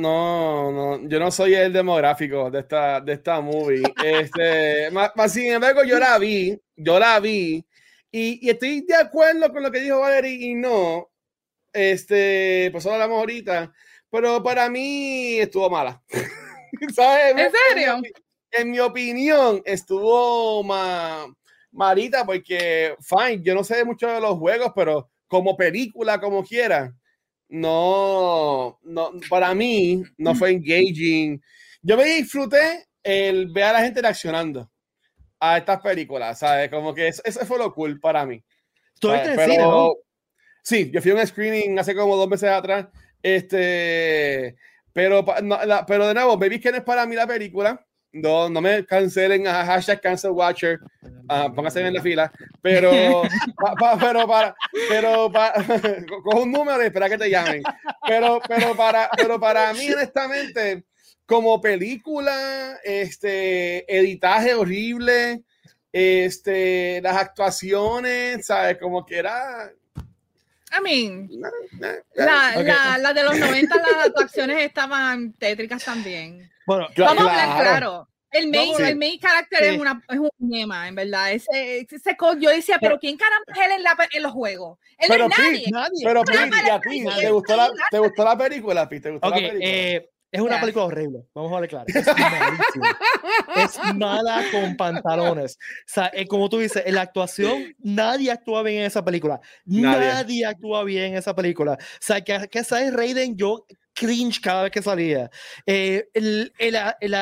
no, 0.72 1.08
yo 1.08 1.20
no 1.20 1.30
soy 1.30 1.54
el 1.54 1.70
demográfico 1.72 2.50
de 2.50 2.60
esta, 2.60 3.00
de 3.00 3.12
esta 3.12 3.40
movie. 3.42 3.82
Este, 4.02 4.90
más, 4.90 5.32
sin 5.32 5.52
embargo, 5.52 5.84
yo 5.84 5.98
la 5.98 6.18
vi, 6.18 6.58
yo 6.74 6.98
la 6.98 7.20
vi, 7.20 7.64
y, 8.10 8.48
estoy 8.48 8.80
de 8.82 8.94
acuerdo 8.94 9.52
con 9.52 9.62
lo 9.62 9.70
que 9.70 9.80
dijo 9.80 10.00
Valerie 10.00 10.46
y 10.46 10.54
no, 10.54 11.10
este, 11.72 12.70
pues 12.72 12.86
hablamos 12.86 13.18
ahorita, 13.18 13.70
pero 14.10 14.42
para 14.42 14.70
mí 14.70 15.38
estuvo 15.38 15.68
mala. 15.68 16.02
¿Sabes? 16.94 17.34
¿En 17.36 17.52
serio? 17.52 18.00
En 18.50 18.70
mi, 18.70 18.80
opinión, 18.80 19.60
estuvo 19.66 20.64
ma, 20.64 21.26
malita 21.70 22.24
porque, 22.24 22.96
fine, 23.00 23.42
yo 23.42 23.54
no 23.54 23.62
sé 23.62 23.84
mucho 23.84 24.08
de 24.08 24.20
los 24.22 24.38
juegos, 24.38 24.72
pero 24.74 25.10
como 25.26 25.54
película, 25.54 26.18
como 26.18 26.42
quiera 26.42 26.94
no, 27.48 28.78
no, 28.82 29.12
para 29.28 29.54
mí 29.54 30.02
no 30.18 30.34
fue 30.34 30.50
engaging. 30.52 31.40
Yo 31.82 31.96
me 31.96 32.04
disfruté 32.04 32.86
el 33.02 33.52
ver 33.52 33.64
a 33.64 33.72
la 33.72 33.82
gente 33.82 34.02
reaccionando 34.02 34.70
a 35.38 35.58
estas 35.58 35.80
películas, 35.80 36.38
¿sabes? 36.38 36.70
Como 36.70 36.94
que 36.94 37.08
eso, 37.08 37.22
fue 37.46 37.58
lo 37.58 37.72
cool 37.72 38.00
para 38.00 38.26
mí. 38.26 38.42
Pero, 39.00 39.94
Sí, 40.66 40.90
yo 40.90 41.00
fui 41.00 41.12
a 41.12 41.14
un 41.14 41.24
screening 41.24 41.78
hace 41.78 41.94
como 41.94 42.16
dos 42.16 42.28
meses 42.28 42.50
atrás. 42.50 42.88
Este, 43.22 44.56
pero, 44.92 45.24
pero 45.24 46.08
de 46.08 46.14
nuevo, 46.14 46.36
Baby 46.36 46.60
no 46.64 46.76
es 46.78 46.82
para 46.82 47.06
mí 47.06 47.14
la 47.14 47.24
película. 47.24 47.85
No, 48.22 48.48
no 48.48 48.60
me 48.60 48.84
cancelen 48.84 49.46
a 49.46 49.64
hashtag 49.64 50.00
cancel 50.00 50.30
watcher. 50.30 50.80
Uh, 51.28 51.52
póngase 51.54 51.80
en 51.80 51.94
la 51.94 52.02
fila. 52.02 52.32
Pero, 52.62 52.90
pero 54.00 54.26
para, 54.26 54.54
pero 54.88 55.30
para, 55.30 55.52
con 56.24 56.42
un 56.42 56.52
número 56.52 56.82
y 56.82 56.86
espera 56.86 57.08
que 57.08 57.18
te 57.18 57.30
llamen. 57.30 57.62
Pero, 58.06 58.40
pero 58.46 58.74
para, 58.76 59.10
pero 59.16 59.38
para 59.38 59.72
mí, 59.72 59.90
honestamente, 59.92 60.84
como 61.26 61.60
película, 61.60 62.78
este, 62.84 63.84
editaje 63.94 64.54
horrible, 64.54 65.42
este, 65.92 67.00
las 67.02 67.16
actuaciones, 67.16 68.46
¿sabes? 68.46 68.78
Como 68.78 69.04
que 69.04 69.18
era, 69.18 69.72
I 70.76 70.82
mean, 70.82 71.28
la, 72.14 72.52
la, 72.54 72.98
la, 72.98 73.12
de 73.12 73.22
los 73.22 73.38
90, 73.38 73.76
las 73.76 74.06
actuaciones 74.06 74.58
estaban 74.64 75.32
tétricas 75.32 75.84
también. 75.84 76.50
Bueno, 76.66 76.88
Vamos 76.96 77.24
a 77.24 77.30
hablar 77.30 77.62
claro. 77.62 78.08
El 78.30 78.50
main, 78.50 78.74
el 78.78 78.96
main 78.96 79.18
character 79.18 79.62
es, 79.62 79.78
una, 79.78 80.02
es 80.08 80.18
un 80.18 80.50
tema, 80.50 80.88
en 80.88 80.94
verdad. 80.94 81.32
Ese, 81.32 81.86
ese 81.88 82.16
yo 82.38 82.50
decía, 82.50 82.76
pero 82.80 82.98
¿quién 82.98 83.16
caramba 83.16 83.44
es 83.54 83.58
él 83.64 83.72
en, 83.76 83.82
la, 83.82 83.96
en 84.12 84.22
los 84.22 84.32
juegos? 84.32 84.78
Él 84.98 85.06
pero, 85.08 85.26
es 85.26 85.38
nadie. 85.38 85.66
nadie. 85.70 86.02
Pero, 86.04 86.22
Pete, 86.22 86.70
a 86.70 86.80
ti, 86.80 87.04
¿te 87.20 87.30
gustó, 87.30 87.56
la, 87.56 87.70
¿te 87.90 87.98
gustó 87.98 88.24
la 88.24 88.36
película, 88.36 88.88
Pete? 88.88 89.02
¿Te 89.02 89.10
gustó 89.12 89.28
okay, 89.28 89.42
la 89.42 89.48
película? 89.48 89.70
Eh, 89.70 90.10
es 90.32 90.40
una 90.40 90.60
película 90.60 90.84
horrible, 90.84 91.24
vamos 91.32 91.52
a 91.52 91.54
hablar 91.54 91.70
claro. 91.70 91.86
Es, 93.56 93.78
es 93.78 93.94
mala 93.94 94.44
con 94.50 94.76
pantalones. 94.76 95.56
O 95.56 95.82
sea, 95.86 96.10
eh, 96.12 96.26
como 96.26 96.50
tú 96.50 96.58
dices, 96.58 96.82
en 96.84 96.94
la 96.96 97.02
actuación, 97.02 97.74
nadie 97.78 98.30
actúa 98.30 98.62
bien 98.62 98.80
en 98.80 98.86
esa 98.86 99.02
película. 99.04 99.40
Nadie, 99.64 100.08
nadie 100.08 100.46
actúa 100.46 100.84
bien 100.84 101.12
en 101.12 101.16
esa 101.16 101.34
película. 101.34 101.74
O 101.74 101.98
sea, 102.00 102.20
que, 102.20 102.48
que 102.50 102.64
sabes, 102.64 102.92
Raiden, 102.92 103.36
yo 103.36 103.64
cringe 103.96 104.40
cada 104.40 104.64
vez 104.64 104.72
que 104.72 104.82
salía. 104.82 105.30
Eh, 105.64 106.08
el, 106.12 106.52
el, 106.58 106.76
el, 107.00 107.14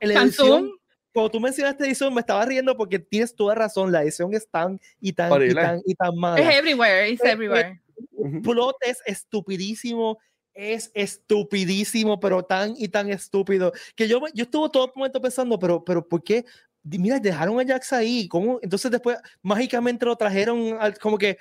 el, 0.00 0.10
edición, 0.10 0.70
cuando 1.12 1.30
tú 1.30 1.40
mencionaste 1.40 1.86
edición, 1.86 2.12
me 2.12 2.20
estaba 2.20 2.44
riendo 2.44 2.76
porque 2.76 2.98
tienes 2.98 3.34
toda 3.34 3.54
razón. 3.54 3.92
La 3.92 4.02
edición 4.02 4.34
es 4.34 4.48
tan 4.48 4.78
y 5.00 5.12
tan 5.12 5.42
y 5.42 5.54
tan 5.54 5.82
y 5.86 5.94
tan 5.94 6.16
mala. 6.16 6.40
Es 6.40 6.58
everywhere, 6.58 7.08
es 7.10 7.24
everywhere. 7.24 7.80
El 8.22 8.42
plot 8.42 8.76
es 8.82 8.98
estupidísimo 9.06 10.18
es 10.56 10.90
estupidísimo, 10.94 12.18
pero 12.18 12.42
tan 12.42 12.74
y 12.76 12.88
tan 12.88 13.10
estúpido, 13.10 13.72
que 13.94 14.08
yo, 14.08 14.20
yo 14.32 14.44
estuve 14.44 14.70
todo 14.70 14.86
el 14.86 14.92
momento 14.96 15.20
pensando, 15.20 15.58
pero, 15.58 15.84
pero 15.84 16.06
¿por 16.08 16.24
qué? 16.24 16.46
Mira, 16.82 17.20
dejaron 17.20 17.60
a 17.60 17.66
Jax 17.66 17.92
ahí, 17.92 18.26
¿cómo? 18.26 18.58
Entonces 18.62 18.90
después 18.90 19.18
mágicamente 19.42 20.06
lo 20.06 20.16
trajeron 20.16 20.78
al, 20.80 20.98
como 20.98 21.18
que 21.18 21.36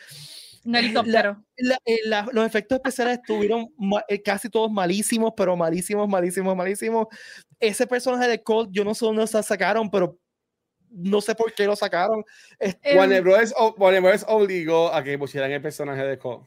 un 0.65 0.75
helicóptero. 0.75 1.43
Eh, 1.85 1.99
los 2.09 2.45
efectos 2.45 2.77
especiales 2.77 3.19
estuvieron 3.19 3.67
eh, 4.07 4.21
casi 4.21 4.49
todos 4.49 4.71
malísimos, 4.71 5.33
pero 5.37 5.55
malísimos, 5.55 6.09
malísimos, 6.09 6.55
malísimos. 6.55 7.07
Ese 7.59 7.87
personaje 7.87 8.27
de 8.27 8.43
Colt, 8.43 8.69
yo 8.71 8.83
no 8.83 8.93
sé 8.93 9.05
dónde 9.05 9.25
se 9.27 9.41
sacaron, 9.43 9.89
pero 9.89 10.19
no 10.89 11.21
sé 11.21 11.35
por 11.35 11.53
qué 11.53 11.65
lo 11.65 11.75
sacaron. 11.75 12.23
Este, 12.59 12.97
Warner 12.97 13.21
Bros. 13.21 14.25
obligó 14.27 14.93
a 14.93 15.03
que 15.03 15.17
pusieran 15.17 15.51
el 15.51 15.61
personaje 15.61 16.03
de 16.03 16.17
Colt. 16.17 16.45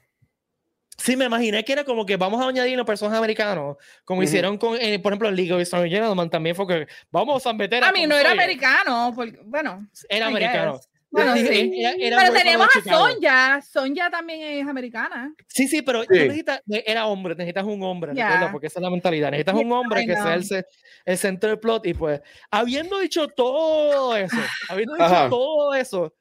Sí, 0.98 1.16
me 1.16 1.26
imaginé 1.26 1.64
que 1.64 1.72
era 1.72 1.84
como 1.84 2.04
que 2.04 2.16
vamos 2.16 2.44
a 2.44 2.48
añadir 2.48 2.76
los 2.76 2.84
personajes 2.84 3.18
americanos, 3.18 3.76
como 4.04 4.20
hicieron 4.20 4.58
con, 4.58 4.76
eh, 4.80 4.98
por 4.98 5.12
ejemplo, 5.12 5.28
en 5.28 5.36
League 5.36 5.52
of 5.52 5.62
Gentlemen 5.62 6.28
también 6.28 6.56
fue 6.56 6.66
que 6.66 6.88
vamos 7.12 7.46
a 7.46 7.52
meter 7.52 7.84
a. 7.84 7.90
A 7.90 7.92
mí 7.92 8.04
no 8.04 8.16
era 8.16 8.32
americano, 8.32 9.12
porque, 9.14 9.38
bueno. 9.44 9.88
Era 10.08 10.26
americano. 10.26 10.80
Bueno, 11.10 11.34
sí. 11.36 11.72
pero 12.10 12.32
tenemos 12.32 12.68
a 12.68 12.82
Sonja. 12.82 13.62
Sonja 13.62 14.10
también 14.10 14.40
es 14.42 14.66
americana. 14.66 15.32
Sí, 15.46 15.66
sí, 15.66 15.82
pero 15.82 16.04
necesitas, 16.04 16.60
era 16.68 17.06
hombre, 17.06 17.34
necesitas 17.34 17.64
un 17.64 17.82
hombre, 17.82 18.12
porque 18.52 18.66
esa 18.66 18.78
es 18.78 18.82
la 18.82 18.90
mentalidad. 18.90 19.30
Necesitas 19.30 19.54
un 19.54 19.72
hombre 19.72 20.06
que 20.06 20.14
sea 20.14 20.34
el, 20.34 20.66
el, 21.04 21.18
centro 21.18 21.50
del 21.50 21.58
plot. 21.58 21.86
Y 21.86 21.94
pues, 21.94 22.20
habiendo 22.50 22.98
dicho 22.98 23.26
todo 23.28 24.16
eso, 24.16 24.36
habiendo 24.68 24.94
dicho 24.94 25.28
todo 25.30 25.74
eso, 25.74 26.14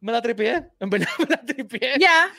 me 0.00 0.12
la 0.12 0.20
tripié. 0.20 0.70
En 0.78 0.90
verdad, 0.90 1.08
me 1.18 1.26
la 1.26 1.40
tripié. 1.40 1.94
Ya. 1.98 2.30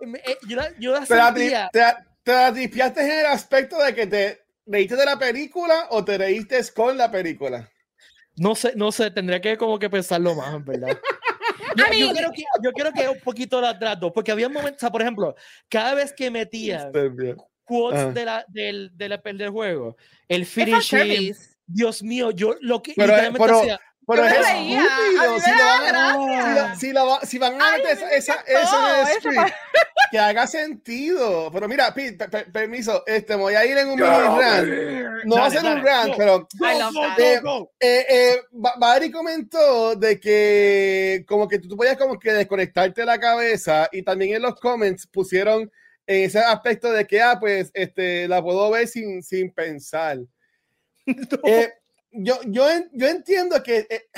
Eh, 0.00 0.36
yo 0.48 0.56
la, 0.56 0.78
yo 0.78 0.92
la 0.92 1.06
sentía. 1.06 1.70
Te, 1.72 1.82
¿Te 2.22 2.52
limpiaste 2.52 3.00
en 3.00 3.20
el 3.20 3.26
aspecto 3.26 3.78
de 3.82 3.94
que 3.94 4.06
te 4.06 4.42
reíste 4.66 4.96
de 4.96 5.04
la 5.06 5.18
película 5.18 5.86
o 5.90 6.04
te 6.04 6.18
reíste 6.18 6.60
con 6.74 6.98
la 6.98 7.10
película? 7.10 7.70
No 8.36 8.54
sé, 8.54 8.72
no 8.76 8.92
sé, 8.92 9.10
tendría 9.10 9.40
que 9.40 9.56
como 9.56 9.78
que 9.78 9.90
pensarlo 9.90 10.34
más, 10.34 10.54
en 10.54 10.64
verdad. 10.64 10.88
Yo, 11.76 11.84
yo, 11.92 12.12
creo 12.12 12.32
que, 12.32 12.44
yo 12.64 12.72
creo 12.72 12.92
que 12.92 13.08
un 13.08 13.20
poquito 13.20 13.60
las 13.60 14.00
dos, 14.00 14.10
porque 14.12 14.32
había 14.32 14.48
momentos, 14.48 14.78
o 14.78 14.80
sea, 14.80 14.90
por 14.90 15.02
ejemplo, 15.02 15.36
cada 15.68 15.94
vez 15.94 16.12
que 16.12 16.28
metía 16.28 16.90
quotes 17.64 18.12
de 18.12 18.24
la, 18.24 18.44
del, 18.48 18.90
de 18.94 19.08
la, 19.08 19.18
del 19.18 19.50
juego, 19.50 19.96
el 20.26 20.46
finishing, 20.46 21.32
Dios 21.66 22.02
mío, 22.02 22.32
yo 22.32 22.56
lo 22.60 22.82
que 22.82 22.94
pero, 22.96 23.12
literalmente 23.12 23.52
hacía, 23.52 23.80
pero 24.10 24.24
es 24.24 24.32
estúpido. 24.32 24.82
Si, 25.40 25.50
van, 25.52 26.78
si, 26.78 26.92
la, 26.92 27.20
si, 27.22 27.38
van 27.38 27.60
a 27.60 27.72
meter 27.72 27.98
esa, 28.12 28.34
eso 28.46 28.88
en 28.88 29.00
el 29.00 29.06
script, 29.14 29.54
que 30.10 30.18
haga 30.18 30.46
sentido. 30.46 31.50
Pero 31.52 31.68
mira, 31.68 31.94
Pete, 31.94 32.26
permiso, 32.52 33.04
este, 33.06 33.34
voy 33.36 33.54
a 33.54 33.64
ir 33.64 33.78
en 33.78 33.88
un 33.88 33.94
mini 33.94 34.08
rant. 34.08 35.24
No 35.24 35.36
va 35.36 35.46
a 35.46 35.50
ser 35.50 35.64
un 35.64 35.84
rant, 35.84 36.14
pero 36.16 36.48
eh, 37.18 37.40
eh, 37.80 38.06
eh, 38.08 38.40
Barry 38.50 39.10
comentó 39.10 39.94
de 39.94 40.18
que 40.18 41.24
como 41.26 41.48
que 41.48 41.58
tú 41.58 41.76
podías 41.76 41.96
como 41.96 42.18
que 42.18 42.32
desconectarte 42.32 43.04
la 43.04 43.18
cabeza 43.18 43.88
y 43.92 44.02
también 44.02 44.36
en 44.36 44.42
los 44.42 44.58
comments 44.58 45.06
pusieron 45.06 45.70
en 46.10 46.24
ese 46.24 46.40
aspecto 46.40 46.90
de 46.92 47.06
que, 47.06 47.22
ah, 47.22 47.38
pues, 47.38 47.70
este, 47.72 48.26
la 48.26 48.42
puedo 48.42 48.68
ver 48.70 48.88
sin, 48.88 49.22
sin 49.22 49.52
pensar. 49.52 50.18
Eh, 51.44 51.68
yo, 52.12 52.40
yo, 52.46 52.66
yo 52.92 53.08
entiendo 53.08 53.62
que, 53.62 53.86
eh, 53.88 54.08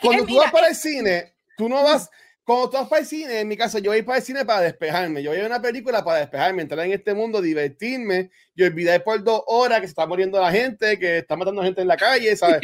cuando 0.00 0.26
tú 0.26 0.36
vas 0.36 0.52
para 0.52 0.68
el 0.68 0.74
cine, 0.74 1.34
tú 1.56 1.68
no 1.68 1.82
vas, 1.82 2.10
cuando 2.44 2.68
tú 2.68 2.76
vas 2.76 2.88
para 2.88 3.00
el 3.00 3.06
cine, 3.06 3.40
en 3.40 3.48
mi 3.48 3.56
caso, 3.56 3.78
yo 3.78 3.90
voy 3.90 4.02
para 4.02 4.18
el 4.18 4.24
cine 4.24 4.44
para 4.44 4.60
despejarme. 4.60 5.22
Yo 5.22 5.30
voy 5.30 5.40
a 5.40 5.46
una 5.46 5.62
película 5.62 6.04
para 6.04 6.18
despejarme, 6.18 6.62
entrar 6.62 6.84
en 6.84 6.92
este 6.92 7.14
mundo, 7.14 7.40
divertirme 7.40 8.30
y 8.54 8.62
olvidar 8.62 9.02
por 9.02 9.22
dos 9.24 9.42
horas 9.46 9.80
que 9.80 9.86
se 9.86 9.92
está 9.92 10.06
muriendo 10.06 10.40
la 10.40 10.52
gente, 10.52 10.98
que 10.98 11.18
está 11.18 11.36
matando 11.36 11.62
gente 11.62 11.80
en 11.80 11.88
la 11.88 11.96
calle, 11.96 12.36
¿sabes? 12.36 12.60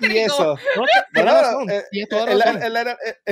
y, 0.00 0.18
eso. 0.18 0.56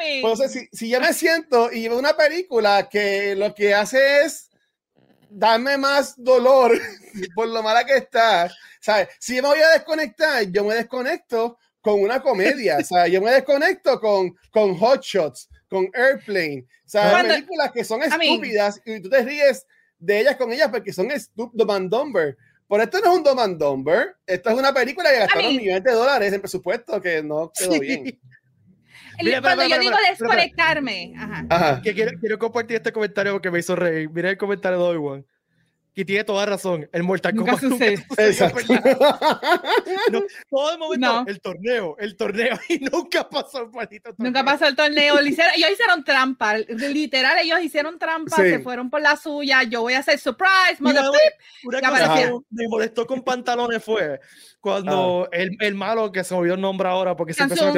Entonces, 0.00 0.52
si, 0.52 0.68
si 0.72 0.88
yo 0.88 1.00
me 1.00 1.12
siento 1.12 1.72
y 1.72 1.88
veo 1.88 1.98
una 1.98 2.16
película 2.16 2.88
que 2.88 3.34
lo 3.34 3.54
que 3.54 3.74
hace 3.74 4.24
es 4.24 4.49
darme 5.30 5.78
más 5.78 6.14
dolor 6.16 6.72
por 7.34 7.48
lo 7.48 7.62
mala 7.62 7.84
que 7.84 7.96
está. 7.96 8.50
¿Sabes? 8.80 9.08
Si 9.18 9.34
me 9.34 9.42
voy 9.42 9.60
a 9.60 9.70
desconectar, 9.70 10.44
yo 10.50 10.64
me 10.64 10.74
desconecto 10.74 11.58
con 11.80 12.00
una 12.00 12.20
comedia. 12.20 12.78
O 12.78 12.84
sea, 12.84 13.06
yo 13.06 13.20
me 13.22 13.30
desconecto 13.30 14.00
con, 14.00 14.36
con 14.50 14.76
Hot 14.76 15.02
Shots, 15.02 15.48
con 15.68 15.88
Airplane. 15.94 16.66
O 16.84 16.88
sea, 16.88 17.22
películas 17.22 17.72
que 17.72 17.84
son 17.84 18.02
estúpidas 18.02 18.80
y 18.84 19.00
tú 19.00 19.08
te 19.08 19.22
ríes 19.22 19.66
de 19.98 20.20
ellas 20.20 20.36
con 20.36 20.52
ellas 20.52 20.68
porque 20.70 20.92
son 20.92 21.10
estúpidas. 21.10 21.66
Dumber. 21.88 22.36
Por 22.66 22.80
esto 22.80 23.00
no 23.00 23.12
es 23.12 23.18
un 23.18 23.24
Dom 23.24 23.58
Dumber. 23.58 24.16
Esto 24.26 24.50
es 24.50 24.56
una 24.56 24.72
película 24.72 25.10
que 25.10 25.18
gastaron 25.18 25.56
millones 25.56 25.82
de 25.82 25.92
dólares 25.92 26.32
en 26.32 26.40
presupuesto 26.40 27.00
que 27.00 27.22
no 27.22 27.52
quedó 27.52 27.80
bien. 27.80 28.20
Cuando 29.42 29.66
yo 29.66 29.78
digo 29.78 29.96
desconectarme, 30.08 31.14
ajá. 31.16 31.80
Que 31.82 31.94
quiero, 31.94 32.18
quiero, 32.18 32.38
compartir 32.38 32.76
este 32.76 32.92
comentario 32.92 33.32
porque 33.32 33.50
me 33.50 33.58
hizo 33.58 33.76
reír. 33.76 34.10
Mira 34.10 34.30
el 34.30 34.38
comentario 34.38 34.78
de 34.78 34.84
Obi-Wan. 34.84 35.24
Y 35.92 36.04
tiene 36.04 36.22
toda 36.22 36.46
razón. 36.46 36.88
El 36.92 37.02
Mortal 37.02 37.34
Kombat 37.34 37.62
nunca 37.62 37.84
no, 40.12 40.22
todo 40.48 40.72
el 40.72 40.78
momento, 40.78 41.24
el 41.26 41.40
torneo, 41.40 41.96
el 41.98 42.16
torneo, 42.16 42.58
y 42.68 42.78
nunca 42.78 43.28
pasó 43.28 43.62
el 43.62 43.70
maldito 43.70 44.10
torneo. 44.14 44.30
Nunca 44.30 44.44
pasó 44.44 44.66
el 44.66 44.76
torneo. 44.76 45.18
ellos 45.18 45.70
hicieron 45.72 46.04
trampa. 46.04 46.58
Literal, 46.58 47.38
ellos 47.38 47.60
hicieron 47.60 47.98
trampa, 47.98 48.36
se 48.36 48.60
fueron 48.60 48.88
por 48.88 49.02
la 49.02 49.16
suya. 49.16 49.64
Yo 49.64 49.82
voy 49.82 49.94
a 49.94 49.98
hacer 49.98 50.18
surprise, 50.18 50.76
mother 50.78 51.02
Una 51.64 51.80
cosa 51.80 52.14
me 52.50 52.68
molestó 52.68 53.06
con 53.06 53.22
pantalones 53.22 53.82
fue 53.82 54.20
cuando 54.60 55.24
ah. 55.24 55.36
el, 55.36 55.56
el, 55.60 55.74
malo 55.74 56.12
que 56.12 56.22
se 56.22 56.34
movió 56.34 56.54
el 56.54 56.60
nombre 56.60 56.88
ahora, 56.88 57.16
porque 57.16 57.34
se 57.34 57.42
empezó 57.42 57.66
a 57.66 57.72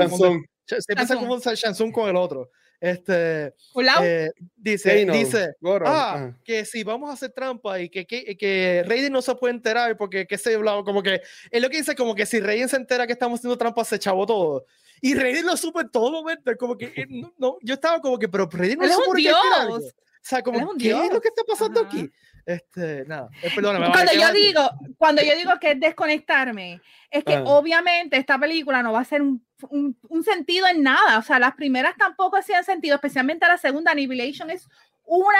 se 0.81 0.93
empieza 0.93 1.17
como 1.17 1.39
Shansung 1.39 1.93
con 1.93 2.09
el 2.09 2.17
otro. 2.17 2.51
Este, 2.83 3.55
eh, 4.03 4.31
dice, 4.57 5.07
dice 5.07 5.55
ah, 5.87 6.33
que 6.43 6.65
si 6.65 6.83
vamos 6.83 7.11
a 7.11 7.13
hacer 7.13 7.31
trampa 7.31 7.79
y 7.79 7.89
que, 7.89 8.05
que, 8.05 8.37
que 8.37 8.83
Raiden 8.85 9.13
no 9.13 9.23
se 9.23 9.33
puede 9.37 9.55
enterar 9.55 9.97
porque 9.97 10.27
que 10.27 10.37
se 10.37 10.57
como 10.57 11.01
que 11.01 11.23
es 11.53 11.63
lo 11.63 11.71
que 11.71 11.77
dice 11.77 11.95
como 11.95 12.17
que 12.17 12.27
si 12.27 12.41
Raiden 12.41 12.69
se 12.69 12.75
entera 12.75 13.07
que 13.07 13.13
estamos 13.13 13.39
haciendo 13.39 13.57
trampa 13.57 13.85
se 13.85 14.01
chavó 14.01 14.27
todo 14.27 14.67
y 15.01 15.15
Raiden 15.15 15.47
lo 15.47 15.57
supo 15.57 15.81
en 15.81 15.91
todo 15.91 16.11
momento 16.11 16.57
como 16.57 16.77
que 16.77 16.87
eh, 16.87 17.07
no, 17.39 17.57
yo 17.63 17.75
estaba 17.75 18.01
como 18.01 18.19
que 18.19 18.29
pero 18.29 18.49
Raiden 18.51 18.81
no 18.81 18.89
supo 18.89 19.15
Dios. 19.15 19.37
o 19.69 19.81
sea 20.21 20.43
como 20.43 20.75
¿qué 20.77 20.91
es 20.91 21.13
lo 21.13 21.21
que 21.21 21.29
está 21.29 21.45
pasando 21.47 21.83
aquí? 21.83 22.11
Este, 22.45 23.05
nada, 23.05 23.29
eh, 23.45 23.51
perdóname, 23.55 23.93
cuando 23.93 24.13
yo 24.13 24.33
digo, 24.33 24.69
cuando 24.99 25.23
yo 25.23 25.37
digo 25.37 25.53
que 25.61 25.71
es 25.71 25.81
desconectarme, 25.81 26.81
es 27.09 27.23
que 27.23 27.35
ah. 27.35 27.45
obviamente 27.47 28.17
esta 28.17 28.37
película 28.37 28.83
no 28.83 28.93
va 28.93 29.01
a 29.01 29.05
ser 29.05 29.23
un, 29.23 29.47
un, 29.71 30.25
sentido 30.25 30.67
en 30.67 30.83
nada. 30.83 31.19
O 31.19 31.23
sea, 31.23 31.39
las 31.39 31.55
primeras 31.55 31.97
tampoco 31.97 32.37
hacían 32.37 32.65
sentido, 32.65 32.97
especialmente 32.97 33.47
la 33.47 33.59
segunda, 33.59 33.93
Annihilation 33.93 34.51
es 34.51 34.69
una, 35.05 35.39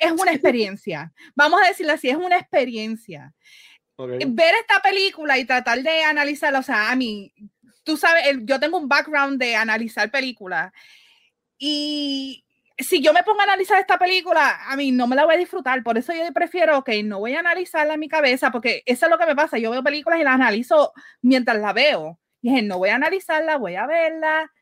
es 0.00 0.12
una 0.12 0.32
experiencia. 0.32 1.12
Vamos 1.34 1.60
a 1.62 1.68
decirlo 1.68 1.92
así, 1.92 2.08
es 2.08 2.16
una 2.16 2.38
experiencia. 2.38 3.32
Ver 3.96 4.54
esta 4.60 4.80
película 4.80 5.38
y 5.38 5.44
tratar 5.44 5.82
de 5.82 6.04
analizarla, 6.04 6.60
o 6.60 6.62
sea, 6.62 6.90
a 6.90 6.96
mí, 6.96 7.32
tú 7.82 7.96
sabes, 7.96 8.38
yo 8.42 8.60
tengo 8.60 8.78
un 8.78 8.88
background 8.88 9.40
de 9.40 9.56
analizar 9.56 10.10
películas 10.10 10.72
y 11.58 12.44
si 12.78 13.02
yo 13.02 13.12
me 13.12 13.24
pongo 13.24 13.40
a 13.40 13.44
analizar 13.44 13.80
esta 13.80 13.98
película, 13.98 14.60
a 14.66 14.76
mí 14.76 14.92
no 14.92 15.08
me 15.08 15.16
la 15.16 15.24
voy 15.24 15.34
a 15.34 15.38
disfrutar. 15.38 15.82
Por 15.82 15.98
eso 15.98 16.12
yo 16.12 16.32
prefiero, 16.32 16.78
ok, 16.78 16.90
no 17.04 17.18
voy 17.18 17.34
a 17.34 17.40
analizarla 17.40 17.94
en 17.94 18.00
mi 18.00 18.08
cabeza, 18.08 18.52
porque 18.52 18.82
eso 18.86 19.06
es 19.06 19.10
lo 19.10 19.18
que 19.18 19.26
me 19.26 19.34
pasa. 19.34 19.58
Yo 19.58 19.70
veo 19.72 19.82
películas 19.82 20.20
y 20.20 20.24
las 20.24 20.34
analizo 20.34 20.92
mientras 21.20 21.58
la 21.58 21.72
veo. 21.72 22.20
Y 22.40 22.50
dije, 22.50 22.62
no 22.62 22.78
voy 22.78 22.90
a 22.90 22.96
analizarla, 22.96 23.56
voy 23.56 23.76
a 23.76 23.86
verla 23.86 24.52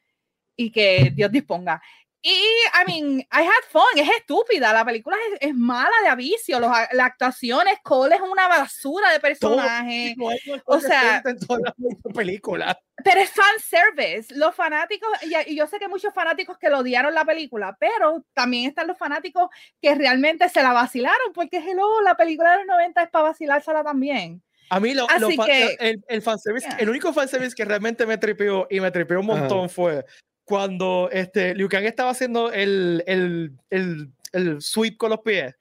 y 0.56 0.70
que 0.70 1.12
Dios 1.14 1.30
disponga. 1.30 1.82
Y, 2.22 2.30
I 2.30 2.84
mean, 2.88 3.20
I 3.30 3.44
had 3.44 3.70
fun, 3.70 3.84
es 3.96 4.08
estúpida, 4.18 4.72
la 4.72 4.84
película 4.84 5.16
es, 5.30 5.48
es 5.48 5.54
mala 5.54 5.94
de 6.02 6.08
avicio, 6.08 6.58
los, 6.58 6.72
la 6.92 7.04
actuación 7.04 7.68
es 7.68 7.78
Cole 7.84 8.16
es 8.16 8.20
una 8.20 8.48
basura 8.48 9.12
de 9.12 9.20
personaje. 9.20 10.16
o 10.64 10.80
sea, 10.80 11.22
en 11.24 11.38
toda 11.38 11.60
la 11.60 11.74
película. 12.14 12.76
Pero 13.04 13.20
es 13.20 13.30
fan 13.30 13.60
service. 13.60 14.34
Los 14.34 14.56
fanáticos, 14.56 15.08
y, 15.22 15.54
yo 15.54 15.68
sé 15.68 15.78
que 15.78 15.86
muchos 15.86 16.12
fanáticos 16.12 16.58
que 16.58 16.68
lo 16.68 16.78
odiaron 16.78 17.14
la 17.14 17.24
película, 17.24 17.76
pero 17.78 18.24
también 18.32 18.70
están 18.70 18.88
los 18.88 18.98
fanáticos 18.98 19.48
que 19.80 19.94
realmente 19.94 20.48
se 20.48 20.64
la 20.64 20.72
vacilaron, 20.72 21.32
porque 21.32 21.58
hello, 21.58 22.00
la 22.02 22.16
película 22.16 22.52
de 22.52 22.58
los 22.58 22.66
90 22.66 23.04
es 23.04 23.10
para 23.10 23.28
vacilársela 23.28 23.84
también. 23.84 24.42
A 24.68 24.80
mí 24.80 24.94
lo, 24.94 25.06
que, 25.06 25.76
el, 25.78 26.02
el 26.08 26.22
fanservice, 26.22 26.68
el 26.78 26.88
único 26.88 27.12
fanservice 27.12 27.54
que 27.54 27.64
realmente 27.64 28.04
me 28.06 28.18
tripeó 28.18 28.66
y 28.70 28.80
me 28.80 28.90
tripeó 28.90 29.20
un 29.20 29.26
montón 29.26 29.68
fue 29.68 30.04
cuando 30.44 31.08
este, 31.12 31.54
Liu 31.54 31.68
Kang 31.68 31.84
estaba 31.84 32.10
haciendo 32.10 32.52
el, 32.52 33.02
el, 33.06 33.52
el, 33.70 34.10
el 34.32 34.62
sweep 34.62 34.96
con 34.96 35.10
los 35.10 35.20
pies. 35.20 35.54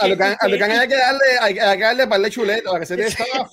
A 0.00 0.48
lo 0.48 0.56
que 0.56 0.64
hay 0.64 0.88
que 0.88 0.96
darle, 0.96 1.24
hay 1.40 1.54
que 1.54 1.82
darle 1.82 2.06
para 2.06 2.24
el 2.24 2.32
chuleto, 2.32 2.70
para 2.70 2.80
que 2.80 2.86
se 2.86 2.96
le 2.96 3.06
estaba 3.06 3.48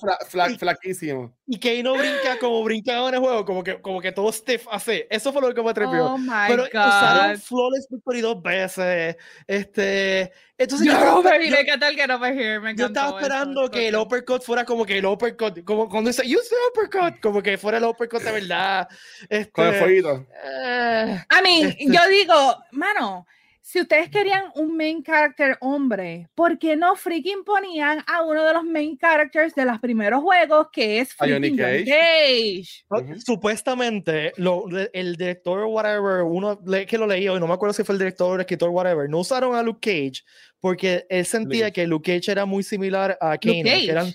flaquísimo. 0.58 1.34
Y 1.46 1.58
que 1.58 1.82
no 1.82 1.96
brinca 1.96 2.38
como 2.40 2.62
brincaba 2.62 3.08
en 3.08 3.14
el 3.14 3.20
juego, 3.20 3.44
como 3.44 3.62
que, 3.62 3.80
como 3.80 4.00
que 4.00 4.12
todo 4.12 4.32
stiff 4.32 4.66
hace. 4.70 5.06
Eso 5.10 5.32
fue 5.32 5.42
lo 5.42 5.54
que 5.54 5.62
me 5.62 5.70
atrevió. 5.70 6.06
Oh 6.06 6.18
Pero 6.48 6.64
God. 6.64 6.88
usaron 6.88 7.38
Flawless 7.38 7.86
Victory 7.90 8.20
dos 8.20 8.42
veces. 8.42 9.16
Este, 9.46 10.32
entonces, 10.58 10.86
yo, 10.86 10.92
estaba, 10.94 11.38
yo, 11.38 11.56
¿qué 11.64 11.78
tal 11.78 11.94
que 11.94 12.06
no 12.06 12.18
me 12.18 12.28
hear? 12.30 12.60
Me 12.60 12.74
yo 12.74 12.86
estaba 12.86 13.20
esperando 13.20 13.62
eso, 13.62 13.70
que 13.70 13.88
el 13.88 13.96
uppercut 13.96 14.42
fuera 14.42 14.64
como 14.64 14.86
que 14.86 14.98
el 14.98 15.06
uppercut, 15.06 15.62
como 15.64 15.88
cuando 15.88 16.08
dice, 16.08 16.22
use 16.22 16.48
the 16.48 16.56
uppercut, 16.70 17.20
como 17.22 17.42
que 17.42 17.58
fuera 17.58 17.78
el 17.78 17.84
uppercut 17.84 18.22
de 18.22 18.32
verdad. 18.32 18.88
Este, 19.28 19.52
Con 19.52 19.66
el 19.66 19.74
fueguito. 19.74 20.14
Uh, 20.14 21.16
I 21.30 21.42
mean, 21.42 21.68
este, 21.68 21.86
yo 21.88 22.08
digo, 22.08 22.56
mano, 22.72 23.26
si 23.66 23.80
ustedes 23.80 24.08
querían 24.10 24.44
un 24.54 24.76
main 24.76 25.02
character 25.02 25.58
hombre, 25.60 26.28
¿por 26.36 26.56
qué 26.56 26.76
no 26.76 26.94
freaking 26.94 27.42
ponían 27.42 27.98
a 28.06 28.22
uno 28.22 28.44
de 28.44 28.52
los 28.54 28.62
main 28.62 28.96
characters 28.96 29.56
de 29.56 29.64
los 29.64 29.80
primeros 29.80 30.22
juegos, 30.22 30.68
que 30.72 31.00
es 31.00 31.12
freaking 31.12 31.56
Cage? 31.56 31.84
Cage? 31.84 32.84
Uh 32.88 32.94
-huh. 32.98 33.20
Supuestamente, 33.20 34.32
lo, 34.36 34.66
el 34.92 35.16
director 35.16 35.64
whatever, 35.64 36.22
uno 36.22 36.60
que 36.86 36.96
lo 36.96 37.08
leí 37.08 37.24
y 37.24 37.40
no 37.40 37.48
me 37.48 37.54
acuerdo 37.54 37.72
si 37.72 37.82
fue 37.82 37.94
el 37.94 37.98
director 37.98 38.30
o 38.30 38.34
el 38.36 38.42
escritor 38.42 38.70
whatever, 38.70 39.10
no 39.10 39.18
usaron 39.18 39.56
a 39.56 39.64
Luke 39.64 39.80
Cage 39.80 40.22
porque 40.60 41.04
él 41.08 41.26
sentía 41.26 41.64
Luke. 41.64 41.72
que 41.72 41.86
Luke 41.88 42.20
Cage 42.20 42.30
era 42.30 42.46
muy 42.46 42.62
similar 42.62 43.18
a 43.20 43.36
Kane, 43.36 43.64
que 43.64 43.90
eran 43.90 44.12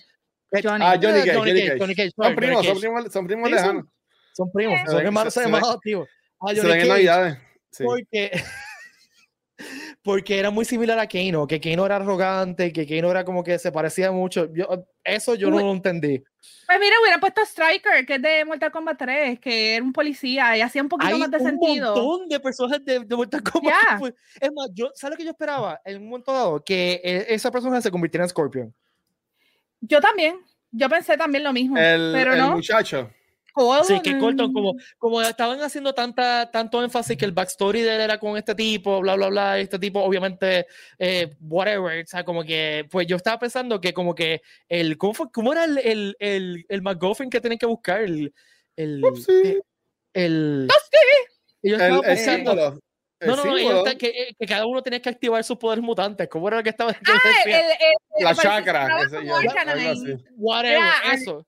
Johnny. 0.64 0.86
Ah, 0.86 0.96
Johnny 0.96 1.26
Cage, 1.26 1.34
Johnny 1.36 1.52
Cage. 1.52 1.78
Johnny 1.78 1.96
Cage. 1.96 2.12
Son, 2.16 2.36
primos, 2.38 2.66
son 2.66 2.80
primos, 2.80 3.12
son 3.12 3.28
primos 3.28 3.52
lejanos. 3.52 3.86
Son 4.32 4.50
primos, 4.50 4.80
son 4.90 5.06
hermanos, 5.06 5.36
hermanos, 5.36 5.78
tío. 5.84 6.08
Ah, 6.40 6.56
se 6.56 6.66
ven 6.66 6.80
en 6.80 6.88
Navidades. 6.88 7.38
Sí. 7.70 7.84
Porque 7.84 8.32
porque 10.04 10.40
era 10.40 10.50
muy 10.50 10.66
similar 10.66 10.98
a 10.98 11.08
Kano, 11.08 11.46
que 11.46 11.60
Kano 11.60 11.86
era 11.86 11.98
arrogante, 11.98 12.74
que 12.74 12.88
Kano 12.88 13.12
era 13.12 13.24
como 13.24 13.44
que 13.44 13.60
se 13.60 13.72
parecía 13.72 14.12
mucho. 14.12 14.52
Yo, 14.54 14.68
eso 15.04 15.36
yo 15.36 15.50
no 15.50 15.60
lo 15.60 15.72
entendí. 15.72 16.24
Pues 16.66 16.80
mira, 16.80 16.96
hubiera 17.02 17.20
puesto 17.20 17.42
Striker, 17.42 18.06
que 18.06 18.16
es 18.16 18.22
de 18.22 18.46
Mortal 18.46 18.72
Kombat 18.72 18.98
3, 18.98 19.40
que 19.40 19.76
era 19.76 19.86
un 19.86 19.94
policía 19.94 20.58
y 20.58 20.62
hacía 20.62 20.82
un 20.82 20.90
poquito 20.90 21.18
más 21.18 21.30
de 21.30 21.40
sentido. 21.40 21.94
Hay 21.94 22.00
un 22.00 22.08
montón 22.08 22.30
de 22.30 22.40
personajes 22.40 22.86
de, 22.86 23.16
Mortal 23.16 23.44
Kombat. 23.44 24.14
Es 24.40 24.52
más, 24.54 24.70
yo, 24.74 24.90
¿sabes 24.96 25.14
lo 25.14 25.18
que 25.18 25.26
yo 25.26 25.32
esperaba 25.32 25.80
en 25.86 26.02
un 26.02 26.10
momento 26.10 26.34
dado? 26.34 26.64
Que 26.64 27.02
eh, 27.04 27.26
esa 27.30 27.52
persona 27.52 27.80
se 27.82 27.92
convirtiera 27.92 28.24
en 28.24 28.30
Scorpion. 28.30 28.74
Yo 29.82 30.00
también. 30.02 30.40
Yo 30.72 30.90
pensé 30.90 31.18
también 31.18 31.44
lo 31.44 31.52
mismo. 31.52 31.78
El, 31.78 32.12
pero 32.14 32.34
el 32.34 32.42
muchacho. 32.44 33.12
Sí, 33.84 34.00
que 34.02 34.18
Colton, 34.18 34.54
como, 34.54 34.76
como 34.98 35.22
estaban 35.22 35.62
haciendo 35.62 35.94
tanta, 35.94 36.50
tanto 36.52 36.84
énfasis 36.84 37.18
que 37.18 37.26
el 37.26 37.32
backstory 37.32 37.82
de 37.82 37.96
él 37.96 38.02
era 38.02 38.20
con 38.20 38.38
este 38.38 38.56
tipo, 38.56 39.02
bla, 39.02 39.16
bla, 39.16 39.30
bla, 39.30 39.60
este 39.60 39.78
tipo, 39.80 40.02
obviamente, 40.02 40.68
eh, 40.98 41.36
whatever, 41.42 42.04
o 42.04 42.08
sea, 42.08 42.24
como 42.24 42.44
que, 42.44 42.88
pues 42.90 43.08
yo 43.08 43.16
estaba 43.16 43.40
pensando 43.40 43.82
que 43.82 43.94
como 43.94 44.16
que 44.16 44.42
el, 44.70 44.98
¿cómo, 44.98 45.14
fue, 45.14 45.32
cómo 45.32 45.52
era 45.52 45.66
el, 45.66 45.78
el, 45.80 46.16
el, 46.20 46.66
el 46.70 46.82
McGuffin 46.82 47.30
que 47.30 47.42
tienen 47.42 47.60
que 47.60 47.66
buscar? 47.66 48.02
El, 48.02 48.34
el, 48.76 49.04
el, 49.04 49.62
el, 50.14 50.68
yo 51.64 51.76
estaba 51.76 52.02
pensando, 52.02 52.80
no, 53.22 53.36
no, 53.36 53.84
no, 53.84 53.98
que, 53.98 54.08
eh, 54.08 54.36
que, 54.38 54.46
cada 54.48 54.66
uno 54.66 54.82
tenía 54.82 55.00
que 55.00 55.10
activar 55.10 55.44
sus 55.44 55.58
poderes 55.58 55.84
mutantes. 55.84 56.28
¿Cómo 56.28 56.48
era 56.48 56.58
lo 56.58 56.64
que 56.64 56.72
estaba? 56.72 56.92
Ah, 56.92 56.94
el, 57.46 57.52
el, 57.52 58.24
la 58.24 58.36
chakra. 58.36 58.98
Whatever, 60.38 60.82
eso. 61.14 61.46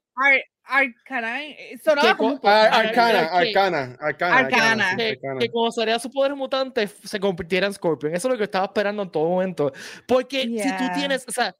Arcana, 0.65 1.43
eh, 1.43 1.77
sonaba 1.83 2.15
como 2.15 2.39
Arcana, 2.43 3.25
Arcana, 3.25 3.97
Arcana, 3.99 4.37
Arcana. 4.37 4.95
Que, 4.95 5.19
que 5.39 5.49
como 5.49 5.71
sería 5.71 5.99
su 5.99 6.09
poder 6.09 6.35
mutante 6.35 6.87
se 6.87 7.19
convirtiera 7.19 7.67
en 7.67 7.73
Scorpion. 7.73 8.15
Eso 8.15 8.27
es 8.27 8.31
lo 8.31 8.37
que 8.37 8.45
estaba 8.45 8.65
esperando 8.65 9.03
en 9.03 9.11
todo 9.11 9.27
momento. 9.27 9.71
Porque 10.07 10.43
si 10.43 10.77
tú 10.77 10.83
tienes, 10.95 11.25
o 11.27 11.31
sea, 11.31 11.55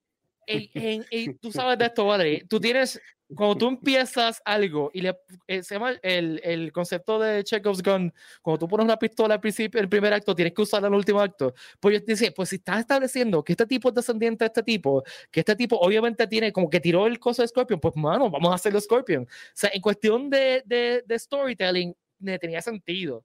tú 1.42 1.52
sabes 1.52 1.78
de 1.78 1.86
esto, 1.86 2.06
Valerie, 2.06 2.46
tú 2.48 2.60
tienes 2.60 3.00
cuando 3.36 3.58
tú 3.58 3.68
empiezas 3.68 4.42
algo 4.46 4.92
y 4.94 5.02
le, 5.02 5.18
eh, 5.48 5.64
se 5.64 5.76
llama 5.76 5.94
el, 6.02 6.42
el, 6.44 6.72
concepto 6.72 7.20
de 7.20 7.44
Chekhov's 7.44 7.82
gun, 7.82 8.14
cuando 8.42 8.60
tú 8.60 8.68
pones 8.68 8.86
una 8.86 8.98
pistola 8.98 9.36
al 9.36 9.40
principio, 9.40 9.80
el 9.80 9.90
primer 9.90 10.14
acto, 10.14 10.36
tienes 10.36 10.54
que 10.54 10.62
usarla 10.62 10.88
en 10.88 10.94
el 10.94 10.98
último 10.98 11.20
acto. 11.20 11.54
Pues 11.80 12.00
yo 12.00 12.06
decía, 12.06 12.32
pues 12.36 12.50
si 12.50 12.56
estás 12.58 12.80
estableciendo 12.80 13.44
que 13.44 13.54
este 13.54 13.66
tipo 13.66 13.90
es 13.90 13.96
descendiente 13.96 14.44
de 14.44 14.48
este 14.48 14.64
tipo, 14.64 15.04
que 15.32 15.40
este 15.42 15.56
tipo 15.56 15.78
obviamente 15.78 16.28
tiene 16.28 16.52
como 16.52 16.70
que 16.70 16.80
tiró 16.80 17.08
el 17.08 17.20
coso 17.20 17.42
de 17.42 17.48
Scorpion, 17.48 17.80
pues 17.80 17.96
mano, 17.96 18.30
vamos 18.30 18.52
a 18.52 18.56
hacerlo 18.56 18.80
Scorpion. 18.80 19.24
O 19.24 19.28
sea, 19.54 19.72
en 19.74 19.82
cuestión 19.82 20.30
de, 20.30 20.64
de, 20.66 21.04
de 21.06 21.20
storytelling, 21.20 21.96
me 22.20 22.40
tenía 22.40 22.62
sentido. 22.62 23.24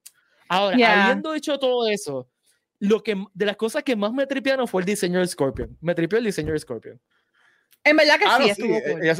Ahora, 0.49 1.05
habiendo 1.05 1.33
dicho 1.33 1.59
todo 1.59 1.89
eso, 1.89 2.29
lo 2.81 3.03
que, 3.03 3.23
de 3.35 3.47
las 3.47 3.57
cosas 3.57 3.83
que 3.83 3.97
más 3.97 4.13
me 4.13 4.27
tripearon 4.27 4.67
fue 4.69 4.83
el 4.83 4.87
diseño 4.87 5.21
de 5.21 5.27
Scorpion. 5.27 5.77
Me 5.81 5.95
tripió 5.95 6.19
el 6.19 6.25
diseño 6.25 6.53
de 6.53 6.59
Scorpion. 6.59 7.01
En 7.85 7.97
verdad 7.97 8.19
que 8.19 8.45
sí, 8.45 8.51
estuvo 8.51 8.77
Ellas, 9.03 9.19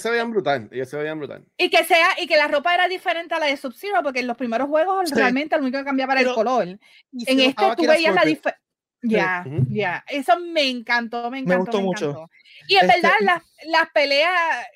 se, 0.00 0.10
veían 0.10 0.30
brutal, 0.30 0.68
ellas 0.72 0.88
se 0.88 0.96
veían 0.96 1.18
brutal. 1.18 1.44
Y 1.58 1.68
que 1.68 1.84
sea, 1.84 2.08
y 2.18 2.26
que 2.26 2.36
la 2.36 2.48
ropa 2.48 2.74
era 2.74 2.88
diferente 2.88 3.34
a 3.34 3.38
la 3.38 3.46
de 3.46 3.56
Sub-Zero, 3.56 4.02
porque 4.02 4.20
en 4.20 4.26
los 4.26 4.36
primeros 4.36 4.68
juegos 4.68 5.10
realmente 5.10 5.56
lo 5.56 5.62
único 5.62 5.78
que 5.78 5.84
cambiaba 5.84 6.14
era 6.14 6.22
el 6.22 6.34
color. 6.34 6.62
En 6.62 7.40
este 7.40 7.64
tú 7.76 7.86
veías 7.86 8.14
la 8.14 8.24
diferencia. 8.24 8.60
Ya, 9.02 9.44
ya. 9.70 10.04
Eso 10.08 10.38
me 10.38 10.68
encantó, 10.68 11.30
me 11.30 11.38
encantó. 11.38 11.78
Me 11.78 11.84
gustó 11.84 12.06
mucho. 12.06 12.30
Y 12.68 12.76
en 12.76 12.86
verdad, 12.86 13.12
este, 13.18 13.24
las, 13.24 13.42
las 13.66 13.90
peleas. 13.92 14.66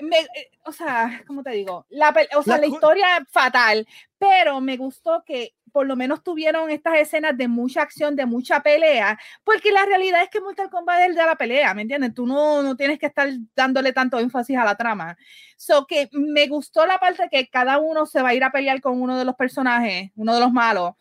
Me, 0.00 0.18
eh, 0.18 0.50
o 0.64 0.72
sea, 0.72 1.22
¿cómo 1.26 1.42
te 1.42 1.50
digo? 1.50 1.86
La, 1.88 2.14
o 2.36 2.42
sea, 2.42 2.58
la 2.58 2.66
historia 2.66 3.06
fatal, 3.30 3.86
pero 4.18 4.60
me 4.60 4.76
gustó 4.76 5.22
que 5.24 5.54
por 5.74 5.88
lo 5.88 5.96
menos 5.96 6.22
tuvieron 6.22 6.70
estas 6.70 6.98
escenas 6.98 7.36
de 7.36 7.48
mucha 7.48 7.82
acción, 7.82 8.14
de 8.14 8.26
mucha 8.26 8.60
pelea, 8.60 9.18
porque 9.42 9.72
la 9.72 9.84
realidad 9.84 10.22
es 10.22 10.30
que 10.30 10.40
Mortal 10.40 10.70
Kombat 10.70 11.00
es 11.00 11.06
el 11.08 11.16
de 11.16 11.26
la 11.26 11.34
pelea, 11.34 11.74
¿me 11.74 11.82
entiendes? 11.82 12.14
Tú 12.14 12.28
no, 12.28 12.62
no 12.62 12.76
tienes 12.76 12.96
que 12.96 13.06
estar 13.06 13.28
dándole 13.56 13.92
tanto 13.92 14.20
énfasis 14.20 14.56
a 14.56 14.64
la 14.64 14.76
trama. 14.76 15.16
So 15.56 15.84
que 15.88 16.08
me 16.12 16.46
gustó 16.46 16.86
la 16.86 16.98
parte 16.98 17.28
que 17.28 17.48
cada 17.48 17.78
uno 17.78 18.06
se 18.06 18.22
va 18.22 18.28
a 18.28 18.34
ir 18.34 18.44
a 18.44 18.52
pelear 18.52 18.80
con 18.80 19.02
uno 19.02 19.18
de 19.18 19.24
los 19.24 19.34
personajes, 19.34 20.12
uno 20.14 20.32
de 20.32 20.40
los 20.40 20.52
malos, 20.52 20.92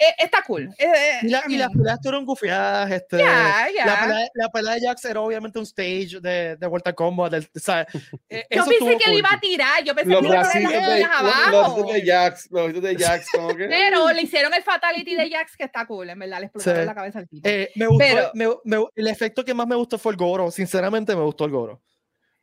eh, 0.00 0.14
está 0.18 0.42
cool. 0.46 0.74
Eh, 0.78 0.86
eh, 0.86 1.18
y, 1.22 1.28
la, 1.28 1.42
y 1.46 1.56
las 1.58 1.70
peleas 1.70 1.98
fueron 2.02 2.24
gufiadas. 2.24 2.90
Este, 2.90 3.18
La, 3.18 3.66
pelea, 3.74 4.28
la, 4.32 4.48
pelea, 4.48 4.74
de 4.76 4.80
Jax 4.86 5.04
era 5.04 5.20
obviamente 5.20 5.58
un 5.58 5.66
stage 5.66 6.20
de, 6.22 6.56
de 6.56 6.66
Vuelta 6.66 6.94
Combo. 6.94 7.28
De, 7.28 7.38
o 7.38 7.58
sea, 7.60 7.86
yo 7.92 8.64
pensé 8.64 8.96
que 8.96 9.10
le 9.10 9.18
iba 9.18 9.28
a 9.30 9.38
tirar. 9.38 9.84
Yo 9.84 9.94
pensé 9.94 10.10
que 10.18 10.26
iba 10.26 10.40
a 10.40 10.50
tirar 10.50 10.98
las 10.98 11.20
abajo. 11.20 11.82
Los 11.82 11.92
de 11.92 12.02
Jax. 12.06 12.48
Los 12.50 12.80
de 12.80 12.96
Jax. 12.96 13.30
Como 13.30 13.54
que... 13.54 13.66
Pero 13.66 14.10
le 14.10 14.22
hicieron 14.22 14.54
el 14.54 14.62
fatality 14.62 15.14
de 15.14 15.30
Jax 15.30 15.54
que 15.54 15.64
está 15.64 15.86
cool. 15.86 16.08
En 16.08 16.18
verdad, 16.18 16.38
le 16.38 16.46
explotaron 16.46 16.86
la 16.86 16.94
cabeza 16.94 17.18
al 17.18 17.28
tipo. 17.28 17.46
me 17.74 17.86
gustó, 17.86 17.98
Pero, 17.98 18.30
me, 18.32 18.48
me, 18.64 18.86
el 18.96 19.06
efecto 19.06 19.44
que 19.44 19.52
más 19.52 19.66
me 19.66 19.76
gustó 19.76 19.98
fue 19.98 20.12
el 20.12 20.16
Goro. 20.16 20.50
Sinceramente, 20.50 21.14
me 21.14 21.22
gustó 21.22 21.44
el 21.44 21.50
Goro. 21.50 21.82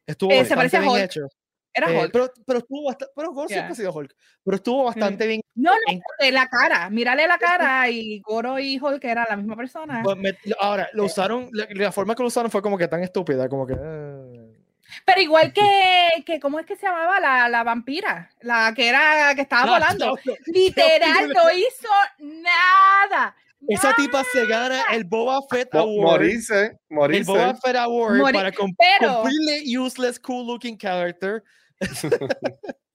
Estuvo 0.05 0.31
se 0.45 0.55
parece 0.55 0.79
bien 0.79 0.97
hecho. 0.97 1.21
Era 1.77 1.91
eh, 1.91 1.99
Hulk. 1.99 2.11
pero, 2.11 2.31
pero, 2.45 2.59
estuvo 2.59 2.85
bastante. 2.85 3.13
Pero 3.15 3.31
Goro 3.31 3.47
siempre 3.47 3.71
ha 3.71 3.75
sido 3.75 3.93
Hulk. 3.93 4.15
Pero 4.43 4.55
estuvo 4.57 4.83
bastante 4.85 5.27
bien. 5.27 5.41
No, 5.55 5.71
no, 5.71 5.99
de 6.19 6.31
la 6.31 6.47
cara. 6.47 6.89
Mírale 6.89 7.27
la 7.27 7.37
cara 7.37 7.89
y 7.89 8.19
Goro 8.21 8.57
y 8.57 8.79
Hulk 8.79 9.03
eran 9.03 9.27
la 9.29 9.35
misma 9.37 9.55
persona. 9.55 10.01
Pues 10.03 10.17
ahora, 10.59 10.89
lo 10.93 11.05
usaron. 11.05 11.49
La, 11.53 11.91
forma 11.91 12.15
que 12.15 12.23
lo 12.23 12.27
usaron 12.27 12.49
fue 12.49 12.61
como 12.61 12.77
que 12.77 12.87
tan 12.87 13.03
estúpida, 13.03 13.47
como 13.47 13.67
que. 13.67 13.73
Eh. 13.73 14.53
Pero 15.05 15.21
igual 15.21 15.53
que, 15.53 15.61
que, 16.25 16.39
¿cómo 16.39 16.59
es 16.59 16.65
que 16.65 16.75
se 16.75 16.87
llamaba? 16.87 17.19
La, 17.19 17.47
la 17.49 17.63
vampira, 17.63 18.31
la 18.41 18.73
que 18.75 18.89
era, 18.89 19.33
que 19.35 19.41
estaba 19.41 19.73
volando. 19.73 20.17
Literal, 20.47 21.29
no 21.29 21.51
hizo 21.51 21.89
nada. 22.19 23.35
Esa 23.67 23.93
tipa 23.95 24.23
se 24.31 24.45
gana 24.45 24.83
el 24.93 25.03
Boba 25.03 25.39
Fett 25.49 25.73
Award. 25.75 26.21
Morirse, 26.21 26.79
morirse. 26.89 27.31
El 27.31 27.37
Boba 27.37 27.55
Fett 27.55 27.75
Award 27.75 28.33
para 28.33 28.51
com 28.51 28.73
pero, 28.77 29.21
completely 29.21 29.77
useless, 29.77 30.19
cool 30.19 30.45
looking 30.45 30.77
character. 30.77 31.43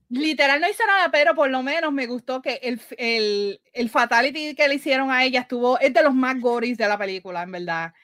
Literal 0.09 0.61
no 0.61 0.69
hizo 0.69 0.87
nada, 0.87 1.11
pero 1.11 1.35
por 1.35 1.49
lo 1.49 1.63
menos 1.63 1.91
me 1.91 2.07
gustó 2.07 2.43
que 2.43 2.61
el, 2.63 2.79
el, 2.99 3.61
el 3.73 3.89
fatality 3.89 4.55
que 4.55 4.69
le 4.69 4.75
hicieron 4.75 5.11
a 5.11 5.25
ella 5.25 5.41
estuvo, 5.41 5.79
es 5.79 5.95
de 5.95 6.03
los 6.03 6.15
más 6.15 6.39
goris 6.39 6.77
de 6.77 6.87
la 6.87 6.99
película, 6.99 7.43
en 7.43 7.53
verdad. 7.53 7.95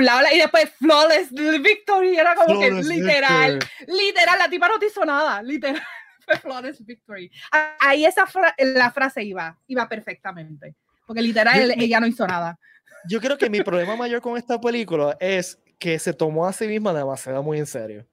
La, 0.00 0.34
y 0.34 0.38
después 0.38 0.70
Flawless 0.78 1.30
Victory, 1.30 2.16
era 2.16 2.34
como 2.34 2.60
que 2.60 2.70
literal, 2.70 3.58
literal, 3.86 4.38
la 4.38 4.50
tipa 4.50 4.68
no 4.68 4.78
te 4.78 4.86
hizo 4.86 5.04
nada, 5.04 5.42
literal, 5.42 5.80
Flawless 6.42 6.84
Victory. 6.84 7.30
Ahí 7.80 8.04
esa 8.04 8.26
la 8.58 8.90
frase 8.90 9.22
iba, 9.22 9.56
iba 9.68 9.88
perfectamente, 9.88 10.74
porque 11.06 11.22
literal 11.22 11.74
ella 11.78 12.00
no 12.00 12.06
hizo 12.06 12.26
nada. 12.26 12.58
Yo 13.08 13.20
creo 13.20 13.38
que 13.38 13.48
mi 13.48 13.62
problema 13.62 13.96
mayor 13.96 14.20
con 14.20 14.36
esta 14.36 14.60
película 14.60 15.16
es 15.20 15.58
que 15.78 15.98
se 15.98 16.12
tomó 16.12 16.46
a 16.46 16.52
sí 16.52 16.66
misma 16.66 16.92
demasiado 16.92 17.42
muy 17.42 17.58
en 17.58 17.66
serio. 17.66 18.06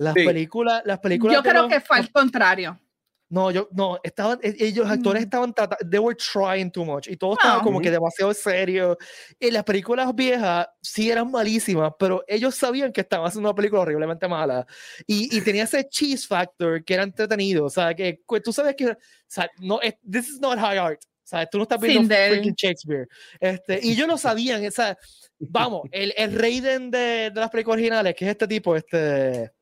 Las 0.00 0.14
películas, 0.14 0.82
las 0.86 0.98
películas. 0.98 1.36
Yo 1.36 1.42
creo 1.42 1.68
que 1.68 1.80
fue 1.80 1.98
al 1.98 2.10
contrario. 2.10 2.80
No, 3.28 3.52
yo, 3.52 3.68
no, 3.70 4.00
estaban, 4.02 4.40
e, 4.42 4.56
ellos, 4.58 4.90
actores 4.90 5.22
mm. 5.22 5.24
estaban 5.24 5.54
tratando, 5.54 5.88
they 5.88 6.00
were 6.00 6.16
trying 6.16 6.68
too 6.68 6.84
much, 6.84 7.06
y 7.06 7.16
todo 7.16 7.34
estaba 7.34 7.62
como 7.62 7.80
que 7.80 7.90
demasiado 7.90 8.34
serio. 8.34 8.98
Y 9.38 9.50
las 9.52 9.62
películas 9.62 10.12
viejas 10.14 10.66
sí 10.80 11.10
eran 11.10 11.30
malísimas, 11.30 11.92
pero 11.98 12.24
ellos 12.26 12.56
sabían 12.56 12.92
que 12.92 13.02
estaban 13.02 13.26
haciendo 13.26 13.50
una 13.50 13.54
película 13.54 13.82
horriblemente 13.82 14.26
mala. 14.26 14.66
Y, 15.06 15.36
y 15.36 15.40
tenía 15.42 15.64
ese 15.64 15.86
cheese 15.88 16.26
factor 16.26 16.82
que 16.82 16.94
era 16.94 17.04
entretenido, 17.04 17.66
o 17.66 17.70
sea, 17.70 17.94
que 17.94 18.20
tú 18.42 18.52
sabes 18.52 18.74
que, 18.74 18.86
o 18.86 18.96
sea, 19.28 19.48
no, 19.60 19.78
this 20.10 20.28
is 20.28 20.40
not 20.40 20.58
high 20.58 20.78
art. 20.78 21.00
O 21.02 21.28
sea, 21.30 21.46
tú 21.46 21.58
no 21.58 21.62
estás 21.62 21.80
viendo 21.80 22.12
freaking 22.12 22.54
Shakespeare. 22.56 23.06
Este, 23.38 23.78
y 23.80 23.94
yo 23.94 24.08
no 24.08 24.18
sabían, 24.18 24.66
o 24.66 24.70
sea, 24.72 24.98
vamos, 25.38 25.82
el, 25.92 26.12
el 26.16 26.36
Raiden 26.36 26.90
de, 26.90 27.30
de 27.32 27.40
las 27.40 27.50
películas 27.50 27.74
originales, 27.74 28.14
que 28.16 28.24
es 28.24 28.30
este 28.32 28.48
tipo, 28.48 28.74
este... 28.74 29.52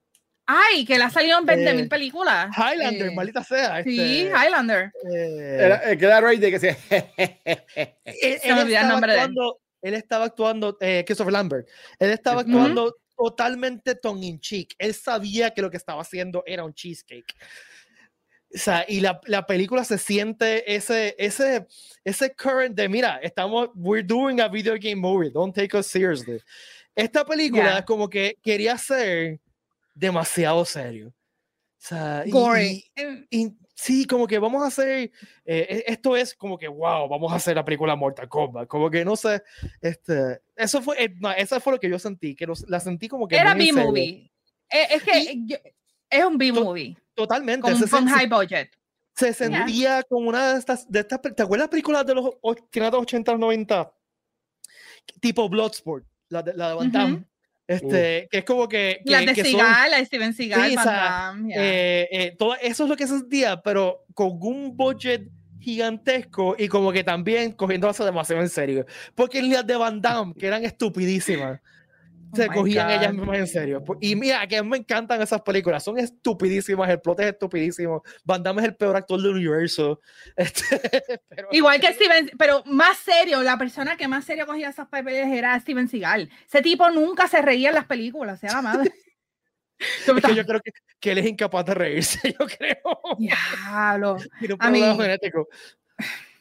Ay, 0.50 0.86
que 0.86 0.96
le 0.96 1.04
ha 1.04 1.10
salido 1.10 1.38
en 1.38 1.44
20 1.44 1.74
mil 1.74 1.84
eh, 1.84 1.88
películas. 1.88 2.48
Highlander, 2.56 3.08
eh, 3.08 3.14
maldita 3.14 3.44
sea. 3.44 3.84
sí, 3.84 4.00
este, 4.00 4.32
Highlander. 4.34 4.90
Eh, 5.14 5.58
era, 5.60 5.94
que 5.94 6.04
era 6.06 6.22
Ray 6.22 6.38
de 6.38 6.50
que 6.50 6.58
se. 6.58 6.68
él, 6.88 8.40
él, 8.42 8.72
estaba 8.72 8.94
actuando, 8.94 9.60
él 9.82 9.94
estaba 9.94 10.24
actuando, 10.24 10.78
eh, 10.80 11.04
Christopher 11.06 11.34
Lambert. 11.34 11.68
Él 11.98 12.12
estaba 12.12 12.40
actuando 12.40 12.96
totalmente 13.14 13.94
tongue 13.94 14.24
in 14.24 14.40
cheek. 14.40 14.74
Él 14.78 14.94
sabía 14.94 15.50
que 15.50 15.60
lo 15.60 15.70
que 15.70 15.76
estaba 15.76 16.00
haciendo 16.00 16.42
era 16.46 16.64
un 16.64 16.72
cheesecake. 16.72 17.34
O 18.54 18.56
sea, 18.56 18.86
y 18.88 19.00
la, 19.00 19.20
la, 19.26 19.44
película 19.46 19.84
se 19.84 19.98
siente 19.98 20.74
ese, 20.74 21.14
ese, 21.18 21.66
ese 22.02 22.34
current 22.34 22.74
de, 22.74 22.88
mira, 22.88 23.20
estamos, 23.22 23.68
we're 23.74 24.02
doing 24.02 24.40
a 24.40 24.48
video 24.48 24.76
game 24.80 24.96
movie, 24.96 25.30
don't 25.30 25.54
take 25.54 25.76
us 25.76 25.86
seriously. 25.86 26.40
Esta 26.96 27.26
película 27.26 27.84
como 27.84 28.08
que 28.08 28.38
quería 28.42 28.78
ser 28.78 29.38
demasiado 29.98 30.64
serio. 30.64 31.08
O 31.08 31.80
sea, 31.80 32.24
y, 32.26 33.56
sí, 33.74 34.04
como 34.04 34.26
que 34.26 34.38
vamos 34.38 34.64
a 34.64 34.66
hacer, 34.66 35.12
eh, 35.44 35.84
e, 35.84 35.84
esto 35.86 36.16
es 36.16 36.34
como 36.34 36.58
que, 36.58 36.66
wow, 36.66 37.08
vamos 37.08 37.32
a 37.32 37.36
hacer 37.36 37.54
la 37.54 37.64
película 37.64 37.94
Mortal 37.94 38.28
Kombat. 38.28 38.66
Como 38.66 38.90
que 38.90 39.04
no 39.04 39.14
sé, 39.14 39.42
este, 39.80 40.40
eso 40.56 40.82
fue, 40.82 41.04
eh, 41.04 41.14
eso 41.36 41.60
fue 41.60 41.74
lo 41.74 41.80
que 41.80 41.88
yo 41.88 41.98
sentí, 41.98 42.34
que 42.34 42.48
la 42.66 42.80
sentí 42.80 43.06
como 43.06 43.28
que... 43.28 43.36
Era 43.36 43.54
B-movie. 43.54 44.30
Eh, 44.70 44.86
es, 44.90 45.02
que 45.02 45.46
es 46.10 46.24
un 46.24 46.36
B-movie. 46.36 46.96
totalmente. 47.14 47.70
Con, 47.88 48.06
high 48.08 48.28
budget. 48.28 48.70
se 49.14 49.32
sentía 49.32 50.02
como 50.02 50.28
una 50.28 50.54
de 50.54 50.58
estas, 50.58 50.90
de 50.90 51.00
estas, 51.00 51.22
¿te 51.22 51.42
acuerdas 51.42 51.66
las 51.66 51.70
películas 51.70 52.04
de 52.04 52.14
los 52.16 52.30
80, 52.40 53.36
90? 53.36 53.92
Tipo 55.20 55.48
Bloodsport, 55.48 56.04
la 56.28 56.42
de, 56.42 56.54
la 56.54 56.68
de 56.70 56.74
Van 56.74 56.92
Damme. 56.92 57.27
Este, 57.68 58.28
que 58.30 58.38
es 58.38 58.44
como 58.44 58.66
que. 58.66 59.02
la 59.04 59.20
de 59.20 59.34
Seagal, 59.34 59.90
la 59.90 59.98
de 59.98 60.06
Steven 60.06 60.32
Seagal, 60.32 60.72
eh, 61.54 62.08
eh, 62.10 62.34
todo 62.38 62.56
eso 62.62 62.84
es 62.84 62.88
lo 62.88 62.96
que 62.96 63.06
se 63.06 63.18
sentía, 63.18 63.60
pero 63.60 64.06
con 64.14 64.38
un 64.40 64.74
budget 64.74 65.28
gigantesco 65.60 66.56
y 66.58 66.66
como 66.68 66.92
que 66.92 67.04
también 67.04 67.52
cogiéndose 67.52 68.04
demasiado 68.04 68.40
en 68.40 68.48
serio. 68.48 68.86
Porque 69.14 69.42
las 69.42 69.66
de 69.66 69.76
Van 69.76 70.00
Damme, 70.00 70.32
que 70.34 70.46
eran 70.46 70.64
estupidísimas, 70.64 71.60
oh 72.30 72.36
se 72.36 72.48
cogían 72.48 72.90
ellas 72.90 73.12
mismas 73.12 73.38
en 73.38 73.46
serio. 73.46 73.84
Y 74.00 74.16
mira, 74.16 74.46
que 74.46 74.62
me 74.62 74.76
encantan 74.76 75.20
esas 75.22 75.42
películas, 75.42 75.84
son 75.84 75.98
estupidísimas, 75.98 76.88
el 76.90 77.00
plot 77.00 77.20
es 77.20 77.26
estupidísimo, 77.28 78.02
Van 78.24 78.42
Damme 78.42 78.62
es 78.62 78.68
el 78.68 78.76
peor 78.76 78.96
actor 78.96 79.20
del 79.20 79.32
universo. 79.32 80.00
Este, 80.36 81.20
Igual 81.50 81.80
que 81.80 81.92
Steven, 81.94 82.30
pero 82.38 82.62
más 82.66 82.96
serio, 82.98 83.42
la 83.42 83.58
persona 83.58 83.96
que 83.96 84.08
más 84.08 84.24
serio 84.24 84.46
cogía 84.46 84.68
esas 84.68 84.88
películas 84.88 85.28
era 85.30 85.58
Steven 85.60 85.88
Seagal. 85.88 86.30
Ese 86.46 86.62
tipo 86.62 86.88
nunca 86.90 87.28
se 87.28 87.42
reía 87.42 87.68
en 87.68 87.74
las 87.74 87.86
películas, 87.86 88.40
sea 88.40 88.52
la 88.52 88.62
madre. 88.62 88.92
Es 89.78 90.24
que 90.24 90.34
yo 90.34 90.44
creo 90.44 90.60
que, 90.60 90.72
que, 90.98 91.12
él 91.12 91.18
es 91.18 91.26
incapaz 91.26 91.64
de 91.66 91.74
reírse, 91.74 92.34
yo 92.36 92.46
creo. 92.46 93.16
Diablo. 93.16 94.16
a 94.58 94.70
mí, 94.70 94.80
genético. 94.80 95.46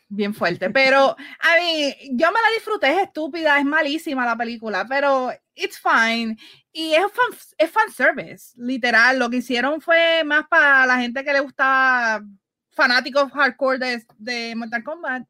Bien 0.10 0.34
fuerte, 0.34 0.70
pero 0.70 1.10
a 1.10 1.56
mí, 1.58 1.94
yo 2.12 2.32
me 2.32 2.42
la 2.42 2.50
disfruté, 2.56 2.94
es 2.94 3.04
estúpida, 3.04 3.60
es 3.60 3.66
malísima 3.66 4.26
la 4.26 4.38
película, 4.38 4.86
pero 4.88 5.32
it's 5.58 5.80
fine. 5.80 6.38
Y 6.72 6.94
es 6.94 7.12
fan, 7.12 7.40
es 7.58 7.72
fan 7.72 7.92
service, 7.92 8.54
literal. 8.56 9.20
Lo 9.20 9.30
que 9.30 9.38
hicieron 9.38 9.82
fue 9.82 10.24
más 10.24 10.48
para 10.48 10.86
la 10.86 10.98
gente 10.98 11.24
que 11.24 11.34
le 11.34 11.40
gusta 11.40 12.24
fanáticos 12.70 13.32
hardcore 13.32 13.80
de, 13.80 14.06
de 14.18 14.56
Mortal 14.56 14.84
Kombat. 14.84 15.24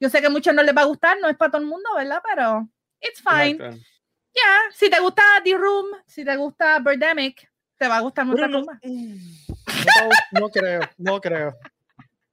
Yo 0.00 0.08
sé 0.08 0.20
que 0.20 0.26
a 0.26 0.30
muchos 0.30 0.54
no 0.54 0.62
les 0.62 0.76
va 0.76 0.82
a 0.82 0.86
gustar, 0.86 1.18
no 1.20 1.28
es 1.28 1.36
para 1.36 1.50
todo 1.50 1.62
el 1.62 1.68
mundo, 1.68 1.88
¿verdad? 1.96 2.22
Pero 2.28 2.68
it's 3.00 3.20
fine. 3.20 3.58
Ya, 3.58 3.70
yeah. 3.70 4.58
si 4.72 4.88
te 4.88 5.00
gusta 5.00 5.22
The 5.44 5.54
Room, 5.54 5.86
si 6.06 6.24
te 6.24 6.36
gusta 6.36 6.78
Birdemic, 6.78 7.48
te 7.76 7.88
va 7.88 7.98
a 7.98 8.00
gustar 8.00 8.24
Mortal 8.24 8.50
no, 8.50 8.58
Kombat. 8.58 8.82
No, 10.32 10.48
creo, 10.48 10.80
no 10.98 11.20
creo. 11.20 11.54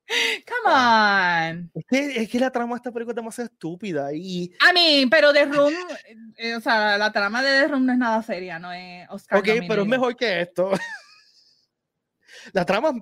Come 0.47 0.73
on. 0.73 1.71
Es 1.75 1.85
que, 1.87 2.21
es 2.21 2.29
que, 2.29 2.39
la 2.39 2.51
trama 2.51 2.75
de 2.75 2.77
esta 2.77 2.91
película 2.91 3.13
es 3.13 3.15
demasiado 3.15 3.49
estúpida 3.51 4.11
y... 4.13 4.51
A 4.67 4.73
mí, 4.73 5.05
pero 5.09 5.31
The 5.31 5.45
Room, 5.45 5.73
eh, 6.37 6.55
o 6.55 6.61
sea, 6.61 6.97
la 6.97 7.11
trama 7.11 7.43
de 7.43 7.61
The 7.61 7.67
Room 7.67 7.85
no 7.85 7.93
es 7.93 7.99
nada 7.99 8.23
seria, 8.23 8.57
no 8.59 8.71
es 8.71 9.07
Oscar. 9.09 9.39
Ok, 9.39 9.47
pero 9.67 9.83
es 9.83 9.87
mejor 9.87 10.15
que 10.15 10.41
esto. 10.41 10.71
la 12.53 12.65
trama... 12.65 12.93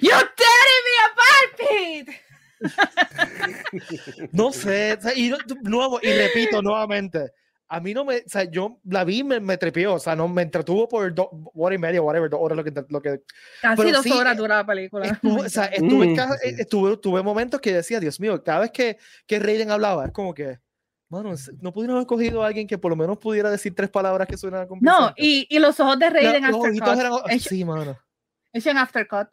You're 0.00 0.30
tearing 0.36 0.84
me 0.84 0.96
apart, 1.04 2.28
no 4.32 4.52
sé, 4.52 4.98
y, 5.14 5.32
nuevo, 5.62 6.00
y 6.02 6.10
repito 6.10 6.62
nuevamente, 6.62 7.32
a 7.70 7.80
mí 7.80 7.92
no 7.92 8.04
me, 8.04 8.16
o 8.16 8.22
sea, 8.26 8.44
yo 8.44 8.80
la 8.84 9.04
vi, 9.04 9.22
me, 9.22 9.40
me 9.40 9.58
trepió, 9.58 9.94
o 9.94 9.98
sea, 9.98 10.16
no 10.16 10.26
me 10.26 10.42
entretuvo 10.42 10.88
por 10.88 11.14
dos 11.14 11.28
horas 11.54 11.76
y 11.76 11.80
media, 11.80 12.00
whatever, 12.00 12.30
dos 12.30 12.40
horas 12.40 12.56
lo 12.56 12.64
que. 12.64 12.72
Lo 12.88 13.02
que 13.02 13.22
Casi 13.60 13.90
dos 13.90 14.06
horas 14.10 14.36
dura 14.36 14.56
la 14.56 14.66
película. 14.66 15.06
Estuve, 15.06 15.42
o 15.42 15.48
sea, 15.48 15.66
estuve, 15.66 16.06
mm. 16.06 16.18
estuve, 16.58 16.96
tuve 16.96 17.22
momentos 17.22 17.60
que 17.60 17.72
decía, 17.72 18.00
Dios 18.00 18.18
mío, 18.20 18.42
cada 18.42 18.60
vez 18.60 18.70
que, 18.70 18.96
que 19.26 19.38
Raiden 19.38 19.70
hablaba, 19.70 20.06
es 20.06 20.12
como 20.12 20.32
que, 20.32 20.58
bueno, 21.10 21.34
no 21.60 21.72
pudieron 21.72 21.96
haber 21.96 22.06
cogido 22.06 22.42
a 22.42 22.46
alguien 22.46 22.66
que 22.66 22.78
por 22.78 22.90
lo 22.90 22.96
menos 22.96 23.18
pudiera 23.18 23.50
decir 23.50 23.74
tres 23.74 23.90
palabras 23.90 24.26
que 24.26 24.38
suenan 24.38 24.66
No, 24.80 25.12
y, 25.16 25.46
y, 25.50 25.58
los 25.58 25.78
ojos 25.80 25.98
de 25.98 26.08
Raiden 26.08 26.42
no, 26.42 26.64
Aftercut. 26.64 26.98
Eran, 26.98 27.40
sí, 27.40 27.64
mano. 27.64 27.98
Es 28.52 28.66
en 28.66 28.78
Aftercut. 28.78 29.28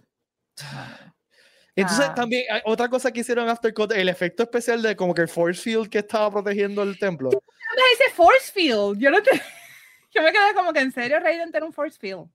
Entonces, 1.76 2.08
ah. 2.10 2.16
también, 2.16 2.46
otra 2.64 2.88
cosa 2.90 3.12
que 3.12 3.20
hicieron 3.20 3.46
en 3.46 3.52
Aftercut, 3.52 3.92
el 3.92 4.08
efecto 4.08 4.44
especial 4.44 4.82
de 4.82 4.96
como 4.96 5.14
que 5.14 5.22
el 5.22 5.28
force 5.28 5.62
field 5.62 5.90
que 5.90 6.00
estaba 6.00 6.32
protegiendo 6.32 6.84
el 6.84 6.98
templo. 6.98 7.30
¿Qué 7.76 8.04
ese 8.06 8.14
force 8.14 8.52
field? 8.52 9.00
Yo 9.00 9.12
no 9.12 9.22
te... 9.22 9.32
Yo 10.14 10.22
me 10.22 10.32
quedé 10.32 10.54
como 10.54 10.72
que 10.72 10.80
en 10.80 10.92
serio 10.92 11.20
Raiden 11.20 11.52
tiene 11.52 11.66
un 11.66 11.74
force 11.74 12.00
field. 12.00 12.30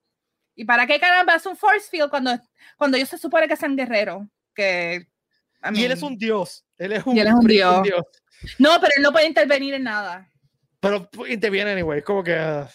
¿Y 0.54 0.64
para 0.66 0.86
qué 0.86 1.00
caramba 1.00 1.36
es 1.36 1.46
un 1.46 1.56
force 1.56 1.88
field 1.88 2.10
cuando, 2.10 2.38
cuando 2.76 2.96
ellos 2.96 3.08
se 3.08 3.16
supone 3.16 3.48
que 3.48 3.56
sean 3.56 3.76
guerreros? 3.76 4.26
Que, 4.54 5.06
y 5.72 5.84
él 5.84 5.92
es 5.92 6.02
un 6.02 6.18
dios. 6.18 6.64
Él 6.76 6.92
es 6.92 7.06
un, 7.06 7.16
él 7.16 7.26
es 7.26 7.32
un 7.32 7.46
dios. 7.46 7.82
No, 8.58 8.78
pero 8.80 8.92
él 8.96 9.02
no 9.02 9.12
puede 9.12 9.26
intervenir 9.26 9.74
en 9.74 9.84
nada. 9.84 10.28
Pero 10.80 11.08
interviene 11.28 11.72
anyway, 11.72 12.02
como 12.02 12.22
que... 12.22 12.36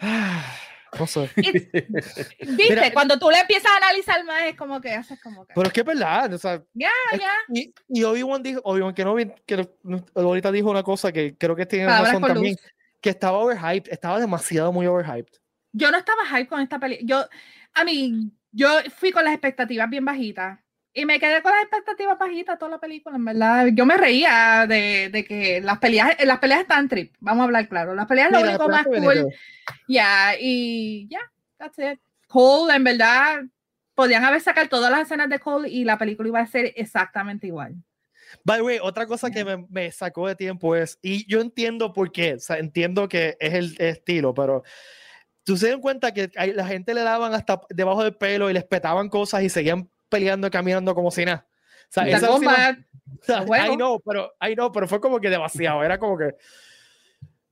Ah, 0.98 1.26
Viste, 1.36 2.92
cuando 2.92 3.18
tú 3.18 3.30
le 3.30 3.38
empiezas 3.40 3.70
a 3.70 3.76
analizar 3.76 4.24
más, 4.24 4.44
es 4.44 4.56
como 4.56 4.80
que 4.80 4.92
haces 4.92 5.20
como 5.20 5.46
que. 5.46 5.54
Pero 5.54 5.66
es 5.66 5.72
que 5.72 5.80
es 5.80 5.86
verdad, 5.86 6.32
o 6.32 6.38
sea. 6.38 6.62
Ya, 6.72 6.90
ya. 7.12 7.32
Y, 7.52 7.74
y 7.88 8.04
Obi-Wan 8.04 8.42
dijo, 8.42 8.60
Obi-Wan 8.64 8.94
que 8.94 9.04
no 9.04 9.16
que 9.46 9.68
ahorita 10.14 10.52
dijo 10.52 10.70
una 10.70 10.82
cosa 10.82 11.12
que 11.12 11.36
creo 11.36 11.56
que 11.56 11.66
tiene 11.66 11.86
razón 11.86 12.22
también, 12.22 12.56
que 13.00 13.10
estaba 13.10 13.38
overhyped, 13.38 13.92
estaba 13.92 14.18
demasiado 14.18 14.72
muy 14.72 14.86
overhyped. 14.86 15.32
Yo 15.72 15.90
no 15.90 15.98
estaba 15.98 16.22
hyped 16.24 16.48
con 16.48 16.60
esta 16.60 16.78
película. 16.78 17.06
Yo, 17.06 17.28
a 17.74 17.84
mí, 17.84 18.30
yo 18.52 18.68
fui 18.96 19.10
con 19.10 19.24
las 19.24 19.34
expectativas 19.34 19.90
bien 19.90 20.04
bajitas. 20.04 20.58
Y 20.96 21.04
me 21.06 21.18
quedé 21.18 21.42
con 21.42 21.50
las 21.50 21.62
expectativas 21.62 22.16
bajitas 22.16 22.56
toda 22.56 22.70
la 22.70 22.78
película, 22.78 23.16
en 23.16 23.24
verdad. 23.24 23.66
Yo 23.72 23.84
me 23.84 23.96
reía 23.96 24.64
de, 24.68 25.08
de 25.10 25.24
que 25.24 25.60
las 25.60 25.78
peleas, 25.78 26.16
las 26.24 26.38
peleas 26.38 26.60
están 26.60 26.88
trip, 26.88 27.12
vamos 27.18 27.42
a 27.42 27.44
hablar 27.44 27.68
claro. 27.68 27.96
Las 27.96 28.06
peleas 28.06 28.28
es 28.28 28.32
lo 28.32 28.48
único 28.48 28.68
más 28.68 28.86
cool. 28.86 29.34
Ya, 29.88 30.34
y 30.38 31.08
ya, 31.08 31.20
that's 31.58 31.78
it. 31.78 31.98
Cole, 32.28 32.76
en 32.76 32.84
verdad, 32.84 33.42
podían 33.96 34.24
haber 34.24 34.40
sacado 34.40 34.68
todas 34.68 34.90
las 34.90 35.02
escenas 35.02 35.28
de 35.28 35.40
Cole 35.40 35.68
y 35.68 35.82
la 35.82 35.98
película 35.98 36.28
iba 36.28 36.40
a 36.40 36.46
ser 36.46 36.72
exactamente 36.76 37.48
igual. 37.48 37.74
By 38.44 38.58
the 38.58 38.62
way, 38.62 38.78
otra 38.80 39.06
cosa 39.06 39.30
que 39.30 39.44
me, 39.44 39.66
me, 39.68 39.90
sacó 39.90 40.28
de 40.28 40.36
tiempo 40.36 40.76
es, 40.76 40.98
y 41.02 41.26
yo 41.26 41.40
entiendo 41.40 41.92
por 41.92 42.12
qué, 42.12 42.34
o 42.34 42.40
sea, 42.40 42.58
entiendo 42.58 43.08
que 43.08 43.36
es 43.40 43.54
el 43.54 43.76
estilo, 43.80 44.32
pero 44.32 44.62
tú 45.44 45.56
se 45.56 45.70
dan 45.70 45.80
cuenta 45.80 46.12
que 46.12 46.30
la 46.54 46.66
gente 46.66 46.94
le 46.94 47.02
daban 47.02 47.34
hasta 47.34 47.60
debajo 47.70 48.02
del 48.02 48.16
pelo 48.16 48.50
y 48.50 48.54
les 48.54 48.64
petaban 48.64 49.08
cosas 49.08 49.42
y 49.42 49.48
seguían 49.48 49.88
peleando 50.14 50.46
y 50.46 50.50
caminando 50.50 50.94
como 50.94 51.10
si 51.10 51.24
nada. 51.24 51.46
O 51.48 51.92
sea, 51.92 52.08
esa 52.08 52.28
bomba, 52.28 52.76
I 53.28 53.76
know, 53.76 54.00
pero, 54.00 54.32
I 54.40 54.54
know, 54.54 54.70
pero 54.70 54.86
fue 54.86 55.00
como 55.00 55.20
que 55.20 55.28
demasiado. 55.28 55.82
Era 55.82 55.98
como 55.98 56.16
que. 56.16 56.34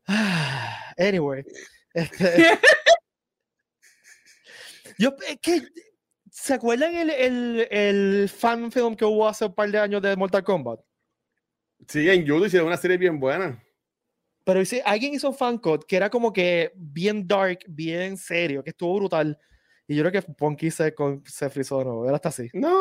Anyway. 0.99 1.45
Este, 1.95 2.59
yo, 4.99 5.15
que, 5.41 5.63
¿Se 6.31 6.55
acuerdan 6.55 6.95
el, 6.95 7.11
el, 7.11 7.69
el, 7.71 8.29
fan 8.29 8.71
film 8.71 8.95
que 8.95 9.05
hubo 9.05 9.27
hace 9.27 9.47
un 9.47 9.55
par 9.55 9.71
de 9.71 9.79
años 9.79 10.03
de 10.03 10.17
Mortal 10.17 10.45
Kombat? 10.45 10.81
Sí, 11.89 12.09
en 12.09 12.25
YouTube 12.25 12.47
hicieron 12.47 12.69
una 12.69 12.77
serie 12.77 12.97
bien 12.97 13.19
buena. 13.19 13.63
Pero 14.45 14.61
alguien 14.85 15.15
hizo 15.15 15.29
un 15.29 15.37
fan 15.37 15.59
cut 15.59 15.85
que 15.85 15.97
era 15.97 16.11
como 16.11 16.33
que 16.33 16.73
bien 16.75 17.27
dark, 17.27 17.61
bien 17.69 18.17
serio, 18.17 18.63
que 18.63 18.71
estuvo 18.71 18.97
brutal. 18.97 19.39
Y 19.87 19.97
yo 19.97 20.03
creo 20.05 20.13
que 20.13 20.23
Ponky 20.33 20.71
se, 20.71 20.95
se 21.27 21.51
frizó 21.51 21.85
no, 21.85 22.05
era 22.05 22.17
hasta 22.17 22.29
así. 22.29 22.49
No. 22.53 22.73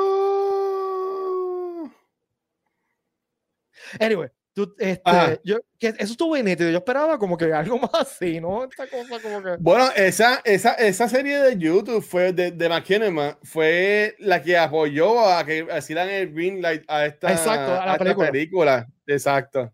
Anyway, 4.00 4.30
tú, 4.54 4.74
este, 4.78 5.42
yo, 5.44 5.58
que 5.80 5.88
eso 5.88 6.14
estuvo 6.14 6.38
nítido. 6.38 6.70
Yo 6.70 6.78
esperaba 6.78 7.18
como 7.18 7.38
que 7.38 7.52
algo 7.52 7.78
más 7.80 7.94
así, 7.94 8.40
¿no? 8.40 8.64
Esta 8.66 8.88
cosa 8.88 9.20
como 9.22 9.42
que... 9.44 9.58
Bueno, 9.60 9.90
esa, 9.96 10.42
esa, 10.46 10.74
esa 10.76 11.10
serie 11.10 11.40
de 11.40 11.58
YouTube 11.58 12.02
fue 12.02 12.32
de, 12.32 12.52
de 12.52 12.70
McKinnon, 12.70 13.38
fue 13.44 14.16
la 14.20 14.42
que 14.42 14.58
apoyó 14.58 15.28
a 15.28 15.44
que 15.46 15.68
hicieran 15.78 16.10
el 16.10 16.34
green 16.34 16.62
light 16.62 16.84
a 16.88 17.06
esta, 17.06 17.32
Exacto, 17.32 17.82
a 17.82 17.86
la 17.86 17.98
película. 17.98 18.32
película. 18.32 18.88
Exacto. 19.08 19.74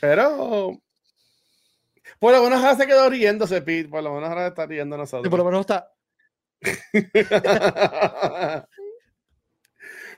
Pero 0.00 0.80
por 2.18 2.32
lo 2.32 2.42
menos 2.42 2.60
ahora 2.60 2.76
se 2.76 2.86
quedó 2.86 3.08
riéndose, 3.10 3.62
Pete. 3.62 3.88
Por 3.88 4.02
lo 4.02 4.14
menos 4.14 4.28
ahora 4.28 4.48
está 4.48 4.66
riendo 4.66 4.96
nosotros. 4.96 5.24
Sí, 5.24 5.30
por 5.30 5.38
lo 5.38 5.44
menos 5.44 5.60
está. 5.60 5.92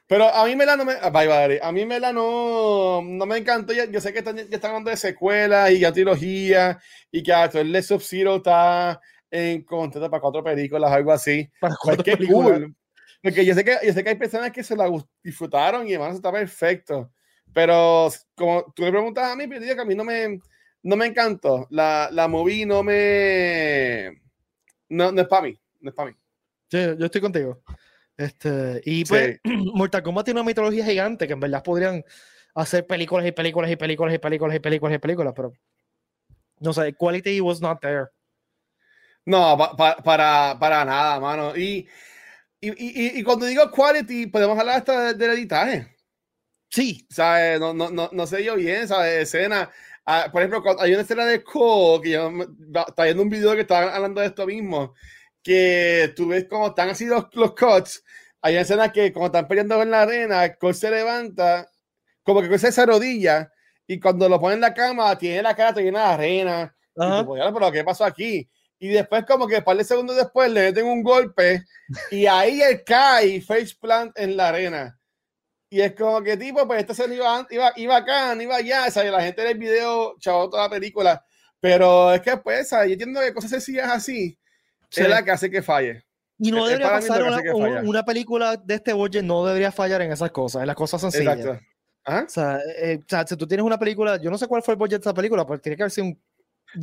Pero 0.09 0.27
a 0.27 0.47
mí 0.47 0.57
Mela 0.57 0.75
no 0.77 0.87
me. 0.87 0.95
A 0.95 1.73
mí 1.73 1.85
Mela 1.85 2.13
no, 2.13 3.03
no 3.03 3.27
me 3.27 3.37
encantó. 3.37 3.75
Yo, 3.75 4.01
sé 4.01 4.13
que 4.13 4.21
están, 4.21 4.37
ya 4.37 4.43
están 4.43 4.71
hablando 4.71 4.91
de 4.91 4.97
secuelas 4.97 5.71
y 5.71 5.81
ya 5.81 5.93
trilogía 5.93 6.79
y 7.13 7.23
que 7.23 7.33
esto 7.45 7.61
el 7.61 7.83
Sub-Zero 7.83 8.37
está 8.37 8.99
en 9.31 9.63
contrato 9.65 10.11
para 10.11 10.21
cuatro 10.21 10.43
películas, 10.43 10.91
algo 10.91 11.13
así. 11.13 11.49
Para 11.61 11.75
cuatro 11.77 12.03
qué 12.03 12.17
cool. 12.27 12.75
Porque 13.23 13.45
yo 13.45 13.55
sé, 13.55 13.65
que, 13.65 13.77
yo 13.85 13.93
sé 13.93 14.03
que 14.03 14.11
hay 14.11 14.17
personas 14.17 14.51
que 14.51 14.63
se 14.63 14.77
la 14.77 14.91
disfrutaron 15.23 15.87
y 15.87 15.95
además 15.95 16.17
está 16.17 16.33
perfecto. 16.33 17.13
Pero 17.53 18.09
como 18.35 18.73
tú 18.75 18.85
me 18.85 18.91
preguntas 18.91 19.31
a 19.31 19.37
mí, 19.37 19.47
pero 19.47 19.61
que 19.61 19.81
a 19.81 19.85
mí 19.85 19.95
no 19.95 20.05
me, 20.05 20.41
no 20.83 20.97
me 20.97 21.07
encantó. 21.07 21.67
La, 21.71 22.09
la 22.13 22.29
movie 22.29 22.65
no 22.65 22.83
me. 22.83 24.23
No, 24.89 25.13
no 25.13 25.21
es 25.21 25.29
para 25.29 25.43
mí. 25.43 25.61
No 25.81 25.91
es 25.91 25.95
para 25.95 26.11
mí. 26.11 26.17
Sí, 26.71 26.79
yo 26.99 27.07
estoy 27.07 27.21
contigo. 27.21 27.63
Este, 28.17 28.81
y 28.85 29.05
pues, 29.05 29.41
Mortal 29.75 30.03
Kombat 30.03 30.25
tiene 30.25 30.41
una 30.41 30.47
mitología 30.47 30.85
gigante 30.85 31.27
que 31.27 31.33
en 31.33 31.41
verdad 31.41 31.63
podrían 31.63 32.05
hacer 32.55 32.87
películas 32.87 33.27
y 33.27 33.33
películas 33.33 33.71
y 33.71 33.77
películas 33.77 34.15
y 34.15 34.19
películas 34.19 34.57
y 34.57 34.59
películas 34.59 34.95
y 34.97 34.99
películas, 34.99 35.33
pero 35.37 35.53
no 36.61 36.73
sé, 36.73 36.93
quality 36.95 37.41
was 37.41 37.61
not 37.61 37.81
there. 37.81 38.07
No, 39.25 39.57
para, 40.05 40.59
para 40.59 40.85
nada, 40.85 41.21
mano. 41.21 41.57
Y 41.57 41.87
Y, 42.61 42.71
y, 42.71 43.19
y, 43.21 43.23
cuando 43.23 43.47
digo 43.47 43.71
quality, 43.71 44.27
podemos 44.27 44.59
hablar 44.59 44.79
hasta 44.79 45.13
del 45.15 45.31
editaje. 45.31 45.87
Sí. 46.71 47.07
¿Sabes? 47.09 47.61
No, 47.61 47.73
no, 47.73 47.91
no, 47.91 48.11
no 48.13 48.27
sé 48.27 48.43
yo 48.43 48.57
bien, 48.57 48.89
¿sabes? 48.89 49.23
Escena. 49.23 49.71
Ah, 50.05 50.29
por 50.33 50.43
ejemplo, 50.43 50.81
hay 50.81 50.93
una 50.93 51.03
escena 51.03 51.25
de 51.25 51.43
Cole 51.45 52.03
que 52.03 52.11
yo 52.11 52.31
estaba 52.67 53.05
viendo 53.05 53.23
un 53.23 53.29
video 53.29 53.55
que 53.55 53.61
estaba 53.61 53.95
hablando 53.95 54.21
de 54.21 54.27
esto 54.29 54.47
mismo. 54.47 54.95
Que 55.43 56.13
tú 56.17 56.29
ves 56.29 56.47
cómo 56.49 56.69
están 56.69 56.91
así 56.91 57.07
los, 57.07 57.27
los 57.35 57.55
cuts. 57.55 58.03
Hay 58.43 58.55
una 58.55 58.63
escena 58.63 58.93
que, 58.93 59.13
como 59.13 59.27
están 59.27 59.49
peleando 59.49 59.83
en 59.83 59.91
la 59.91 60.03
arena, 60.03 60.55
Cole 60.57 60.75
se 60.75 60.91
levanta, 60.91 61.69
como 62.23 62.43
que 62.43 62.59
se 62.59 62.69
esa 62.69 62.87
rodilla. 62.87 63.51
Y 63.87 63.99
cuando 63.99 64.29
lo 64.29 64.41
pone 64.41 64.55
en 64.55 64.61
la 64.61 64.75
cama, 64.75 65.17
tiene 65.17 65.43
la 65.43 65.55
cara 65.55 65.73
llena 65.81 66.01
de 66.01 66.15
arena. 66.15 66.77
Y 66.95 67.25
tú, 67.25 67.35
pero 67.35 67.73
¿qué 67.73 67.85
pasó 67.85 68.05
aquí? 68.05 68.49
y 68.79 68.89
después 68.89 69.25
como 69.27 69.47
que 69.47 69.57
un 69.57 69.65
par 69.65 69.77
de 69.77 69.85
segundos 69.85 70.17
después 70.17 70.51
le 70.51 70.63
meten 70.63 70.87
un 70.87 71.03
golpe 71.03 71.65
y 72.11 72.27
ahí 72.27 72.63
él 72.63 72.83
cae 72.85 73.41
face 73.41 73.77
plant 73.81 74.17
en 74.19 74.37
la 74.37 74.49
arena. 74.49 74.99
Y 75.71 75.81
es 75.83 75.95
como 75.95 76.23
que 76.23 76.37
tipo, 76.37 76.67
pues 76.67 76.81
este 76.81 76.95
se 76.95 77.15
iba, 77.15 77.47
iba, 77.51 77.73
iba 77.77 77.97
acá, 77.97 78.35
iba 78.41 78.57
allá, 78.57 78.87
o 78.87 78.91
sea, 78.91 79.05
la 79.05 79.23
gente 79.23 79.43
en 79.43 79.49
el 79.49 79.59
video 79.59 80.17
chavó 80.19 80.49
toda 80.49 80.63
la 80.63 80.71
película, 80.71 81.23
pero 81.61 82.15
es 82.15 82.23
que 82.23 82.37
pues, 82.39 82.71
yo 82.71 82.79
entiendo 82.85 83.21
que 83.21 83.35
cosas 83.35 83.51
sencillas 83.51 83.91
así 83.91 84.39
es 84.91 85.09
la 85.09 85.25
que 85.25 85.31
hace 85.31 85.51
que 85.51 85.63
falle. 85.63 86.05
Y 86.39 86.53
no 86.53 86.67
debería 86.67 86.91
pasar 86.91 87.23
una, 87.23 87.83
una, 87.83 88.05
película 88.05 88.57
de 88.57 88.75
este 88.75 88.93
budget, 88.93 89.25
no 89.25 89.45
debería 89.45 89.73
fallar 89.73 90.03
en 90.03 90.13
esas 90.13 90.31
cosas, 90.31 90.61
en 90.63 90.69
las 90.69 90.77
cosas 90.77 91.01
sencillas. 91.01 91.39
Exacto. 91.39 91.65
O, 92.05 92.29
sea, 92.29 92.61
eh, 92.81 93.01
o 93.01 93.09
sea, 93.09 93.27
si 93.27 93.37
tú 93.37 93.47
tienes 93.47 93.67
una 93.67 93.79
película, 93.79 94.17
yo 94.19 94.31
no 94.31 94.39
sé 94.39 94.47
cuál 94.47 94.63
fue 94.63 94.75
el 94.75 94.79
budget 94.79 95.01
de 95.01 95.03
esa 95.03 95.15
película, 95.15 95.47
pero 95.47 95.61
tiene 95.61 95.77
que 95.77 95.83
haber 95.83 95.91
sido 95.91 96.07
un 96.07 96.19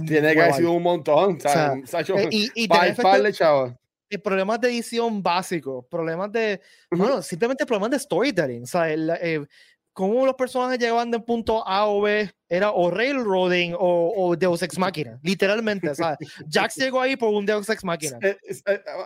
tiene 0.06 0.34
que 0.34 0.42
haber 0.42 0.54
sido 0.56 0.72
un 0.72 0.84
montón. 0.84 1.38
Eh, 1.38 2.28
y, 2.32 2.52
y 4.10 4.18
problemas 4.18 4.62
de 4.62 4.70
edición 4.70 5.22
básicos, 5.22 5.86
problemas 5.90 6.32
de, 6.32 6.62
bueno, 6.92 7.22
simplemente 7.22 7.66
problemas 7.66 7.92
de 7.92 8.00
storytelling. 8.00 8.64
O 8.64 8.68
sea, 8.68 8.90
el, 8.90 9.12
eh, 9.22 9.46
cómo 9.96 10.26
los 10.26 10.36
personajes 10.36 10.78
llegaban 10.78 11.10
de 11.10 11.22
punto 11.22 11.66
A 11.66 11.88
o 11.88 12.02
B 12.02 12.30
era 12.50 12.72
o 12.72 12.92
railroading 12.92 13.74
o, 13.80 14.14
o 14.14 14.36
Deus 14.36 14.62
Ex 14.62 14.78
Máquina, 14.78 15.18
literalmente. 15.24 15.90
O 15.90 15.96
sea, 15.96 16.18
Jax 16.52 16.76
llegó 16.76 17.00
ahí 17.00 17.16
por 17.16 17.34
un 17.34 17.46
Deus 17.46 17.70
Ex 17.70 17.82
Máquina. 17.86 18.20
Eh, 18.22 18.38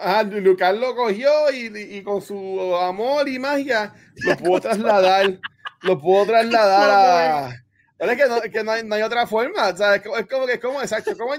ah, 0.01 0.23
Lucas 0.23 0.75
lo 0.75 0.95
cogió 0.95 1.29
y, 1.53 1.67
y, 1.77 2.01
con 2.01 2.23
su 2.23 2.75
amor 2.75 3.29
y 3.29 3.37
magia 3.37 3.93
lo 4.25 4.35
pudo 4.35 4.59
trasladar, 4.61 5.39
lo 5.83 5.99
pudo 5.99 6.25
trasladar 6.25 6.89
a 6.89 7.63
es 7.99 8.17
que 8.17 8.27
no, 8.27 8.41
que 8.41 8.63
no, 8.63 8.71
hay, 8.71 8.83
no 8.83 8.95
hay, 8.95 9.01
otra 9.01 9.27
forma. 9.27 9.67
O 9.67 9.77
sea, 9.77 9.95
es, 9.95 10.01
como 10.01 10.47
que, 10.47 10.59
como, 10.59 10.81
exacto, 10.81 11.11
¿cómo, 11.17 11.33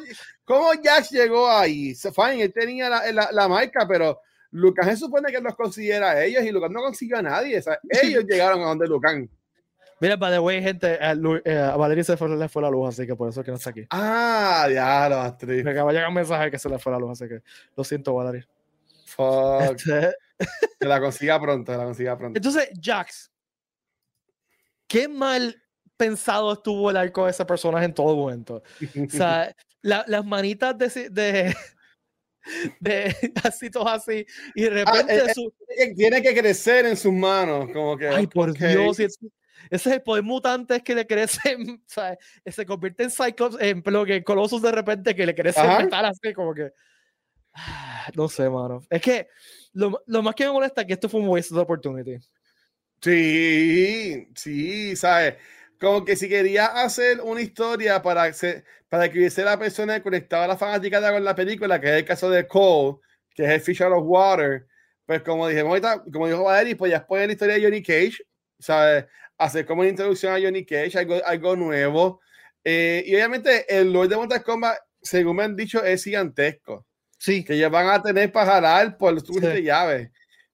cómo 0.44 0.68
Jax 0.82 1.10
llegó 1.10 1.50
ahí? 1.50 1.94
Fine, 1.94 2.42
él 2.44 2.52
tenía 2.52 2.88
la, 2.88 3.10
la, 3.12 3.30
la, 3.32 3.48
marca, 3.48 3.86
pero 3.88 4.20
Lucas 4.50 4.86
se 4.86 4.96
supone 4.98 5.32
que 5.32 5.40
los 5.40 5.56
considera 5.56 6.10
a 6.10 6.24
ellos 6.24 6.44
y 6.44 6.50
Lucas 6.50 6.70
no 6.70 6.82
consiguió 6.82 7.16
a 7.16 7.22
nadie. 7.22 7.58
O 7.58 7.62
sea, 7.62 7.80
ellos 8.02 8.24
llegaron 8.28 8.60
a 8.60 8.66
donde 8.66 8.86
Lucas. 8.86 9.16
Mira, 10.00 10.16
by 10.16 10.32
the 10.32 10.38
way, 10.38 10.62
gente, 10.62 10.98
a, 10.98 11.12
eh, 11.44 11.58
a 11.58 11.76
Valeria 11.76 12.02
se 12.02 12.16
fue, 12.16 12.28
le 12.30 12.48
fue 12.48 12.62
la 12.62 12.70
luz, 12.70 12.88
así 12.88 13.06
que 13.06 13.14
por 13.14 13.28
eso 13.28 13.40
es 13.40 13.44
que 13.44 13.50
no 13.50 13.58
está 13.58 13.68
aquí. 13.68 13.86
Ah, 13.90 14.66
ya, 14.72 15.08
lo 15.10 15.20
actriz. 15.20 15.62
Me 15.62 15.72
acaba 15.72 15.92
de 15.92 15.98
llegar 15.98 16.08
un 16.08 16.14
mensaje 16.14 16.50
que 16.50 16.58
se 16.58 16.70
le 16.70 16.78
fue 16.78 16.90
la 16.90 16.98
luz, 16.98 17.10
así 17.10 17.28
que 17.28 17.42
lo 17.76 17.84
siento, 17.84 18.14
Valeria. 18.14 18.48
Fuck. 19.04 19.76
Este... 19.76 20.14
Que 20.80 20.88
la 20.88 20.98
consiga 20.98 21.38
pronto, 21.38 21.70
que 21.70 21.76
la 21.76 21.84
consiga 21.84 22.16
pronto. 22.16 22.38
Entonces, 22.38 22.70
Jax, 22.80 23.30
qué 24.86 25.06
mal 25.06 25.54
pensado 25.98 26.54
estuvo 26.54 26.88
el 26.88 26.96
arco 26.96 27.26
de 27.26 27.32
esa 27.32 27.46
personaje 27.46 27.84
en 27.84 27.92
todo 27.92 28.16
momento. 28.16 28.62
O 28.80 29.10
sea, 29.10 29.54
las 29.82 30.24
manitas 30.24 30.78
de, 30.78 31.10
de, 31.10 31.54
de, 32.80 33.32
así, 33.44 33.68
todo 33.68 33.86
así, 33.86 34.24
y 34.54 34.62
de 34.62 34.68
ah, 34.68 34.92
repente... 34.92 35.22
Ah, 35.28 35.34
su... 35.34 35.52
Tiene 35.94 36.22
que 36.22 36.34
crecer 36.34 36.86
en 36.86 36.96
sus 36.96 37.12
manos, 37.12 37.68
como 37.70 37.98
que... 37.98 38.08
Ay, 38.08 38.26
por 38.26 38.54
Dios, 38.54 38.96
ese 39.68 39.90
es 39.90 39.96
el 39.96 40.02
poder 40.02 40.22
mutante 40.22 40.80
que 40.80 40.94
le 40.94 41.06
crece, 41.06 41.56
o 41.78 41.78
sea, 41.86 42.16
se 42.46 42.66
convierte 42.66 43.04
en 43.04 43.10
Cyclops, 43.10 43.56
en 43.60 43.82
lo 43.84 44.04
que 44.04 44.24
Colossus 44.24 44.62
de 44.62 44.72
repente 44.72 45.14
que 45.14 45.26
le 45.26 45.34
crece 45.34 45.62
metal 45.62 46.06
así, 46.06 46.32
como 46.32 46.54
que... 46.54 46.72
No 48.14 48.28
sé, 48.28 48.48
mano. 48.48 48.82
Es 48.88 49.02
que 49.02 49.28
lo, 49.72 50.02
lo, 50.06 50.22
más 50.22 50.34
que 50.34 50.46
me 50.46 50.52
molesta 50.52 50.80
es 50.80 50.86
que 50.86 50.94
esto 50.94 51.08
fue 51.08 51.20
un 51.20 51.28
waste 51.28 51.54
of 51.54 51.60
opportunity. 51.60 52.16
Sí, 53.00 54.28
sí, 54.34 54.96
¿sabes? 54.96 55.36
como 55.80 56.04
que 56.04 56.14
si 56.14 56.28
quería 56.28 56.66
hacer 56.66 57.20
una 57.22 57.40
historia 57.40 58.02
para, 58.02 58.30
para 58.88 59.10
que 59.10 59.18
hubiese 59.18 59.42
la 59.42 59.58
persona 59.58 59.96
que 59.96 60.02
conectaba 60.02 60.44
a 60.44 60.48
la 60.48 60.58
fanática 60.58 61.00
con 61.10 61.24
la 61.24 61.34
película, 61.34 61.80
que 61.80 61.88
es 61.88 61.94
el 61.94 62.04
caso 62.04 62.28
de 62.28 62.46
Cole, 62.46 62.98
que 63.34 63.44
es 63.44 63.50
el 63.50 63.60
Fisher 63.62 63.90
of 63.90 64.04
Water, 64.04 64.66
pues 65.06 65.22
como 65.22 65.48
dije, 65.48 65.62
como 65.62 66.26
dijo 66.26 66.44
Valerie, 66.44 66.76
pues 66.76 66.92
ya 66.92 67.06
poner 67.06 67.28
la 67.28 67.32
historia 67.32 67.54
de 67.54 67.64
Johnny 67.64 67.82
Cage, 67.82 68.18
¿sabes? 68.58 69.06
Hacer 69.40 69.66
como 69.66 69.80
una 69.80 69.90
introducción 69.90 70.34
a 70.34 70.40
Johnny 70.40 70.64
Cage, 70.64 70.98
algo, 70.98 71.16
algo 71.24 71.56
nuevo. 71.56 72.20
Eh, 72.62 73.02
y 73.06 73.14
obviamente 73.14 73.64
el 73.68 73.92
Lord 73.92 74.10
de 74.10 74.16
Mortal 74.16 74.42
Kombat, 74.42 74.78
según 75.00 75.36
me 75.36 75.44
han 75.44 75.56
dicho, 75.56 75.82
es 75.82 76.04
gigantesco. 76.04 76.86
Sí. 77.18 77.44
Que 77.44 77.58
ya 77.58 77.68
van 77.68 77.88
a 77.88 78.02
tener 78.02 78.30
para 78.30 78.52
jalar 78.52 78.96
por 78.96 79.14
los 79.14 79.26
sí. 79.26 79.40
de 79.40 79.62
llaves. 79.62 80.10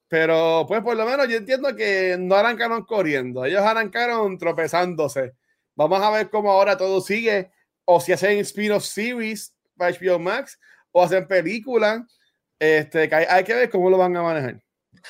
Pero 0.08 0.64
pues 0.68 0.82
por 0.82 0.96
lo 0.96 1.04
menos 1.04 1.28
yo 1.28 1.36
entiendo 1.36 1.74
que 1.74 2.16
no 2.18 2.36
arrancaron 2.36 2.84
corriendo, 2.84 3.44
ellos 3.44 3.62
arrancaron 3.62 4.38
tropezándose. 4.38 5.32
Vamos 5.74 6.00
a 6.00 6.10
ver 6.10 6.30
cómo 6.30 6.50
ahora 6.50 6.76
todo 6.76 7.00
sigue, 7.00 7.50
o 7.84 8.00
si 8.00 8.12
hacen 8.12 8.38
spin-off 8.38 8.84
series 8.84 9.54
para 9.76 9.92
HBO 9.92 10.18
Max, 10.18 10.58
o 10.92 11.02
hacen 11.02 11.26
películas. 11.26 12.02
Este, 12.58 13.12
hay, 13.14 13.44
que 13.44 13.54
ver 13.54 13.68
cómo 13.68 13.90
lo 13.90 13.98
van 13.98 14.16
a 14.16 14.22
manejar. 14.22 14.62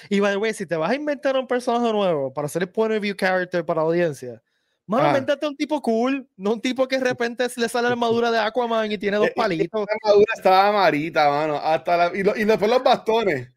Y 0.09 0.20
by 0.20 0.32
the 0.32 0.36
way, 0.36 0.55
si 0.55 0.66
te 0.66 0.76
vas 0.76 0.90
a 0.90 0.94
inventar 0.94 1.36
un 1.36 1.47
personaje 1.47 1.92
nuevo 1.92 2.32
para 2.32 2.47
hacer 2.47 2.62
el 2.62 2.68
point 2.70 2.94
of 2.94 3.01
view 3.01 3.14
character 3.18 3.64
para 3.64 3.80
la 3.80 3.86
audiencia, 3.86 4.42
más 4.86 5.03
ah. 5.03 5.09
inventate 5.09 5.47
un 5.47 5.57
tipo 5.57 5.82
cool, 5.82 6.28
no 6.36 6.53
un 6.53 6.61
tipo 6.61 6.86
que 6.86 6.99
de 6.99 7.05
repente 7.05 7.47
le 7.57 7.68
sale 7.68 7.88
la 7.88 7.92
armadura 7.92 8.30
de 8.30 8.38
Aquaman 8.38 8.90
y 8.90 8.99
tiene 8.99 9.16
dos 9.16 9.26
eh, 9.26 9.30
eh, 9.30 9.34
palitos. 9.36 9.86
La 9.86 9.97
armadura 10.03 10.32
estaba 10.36 10.68
amarita, 10.68 11.28
mano. 11.28 11.57
Hasta 11.57 11.97
la, 11.97 12.12
y, 12.14 12.20
y 12.20 12.44
después 12.44 12.70
los 12.70 12.82
bastones. 12.82 13.51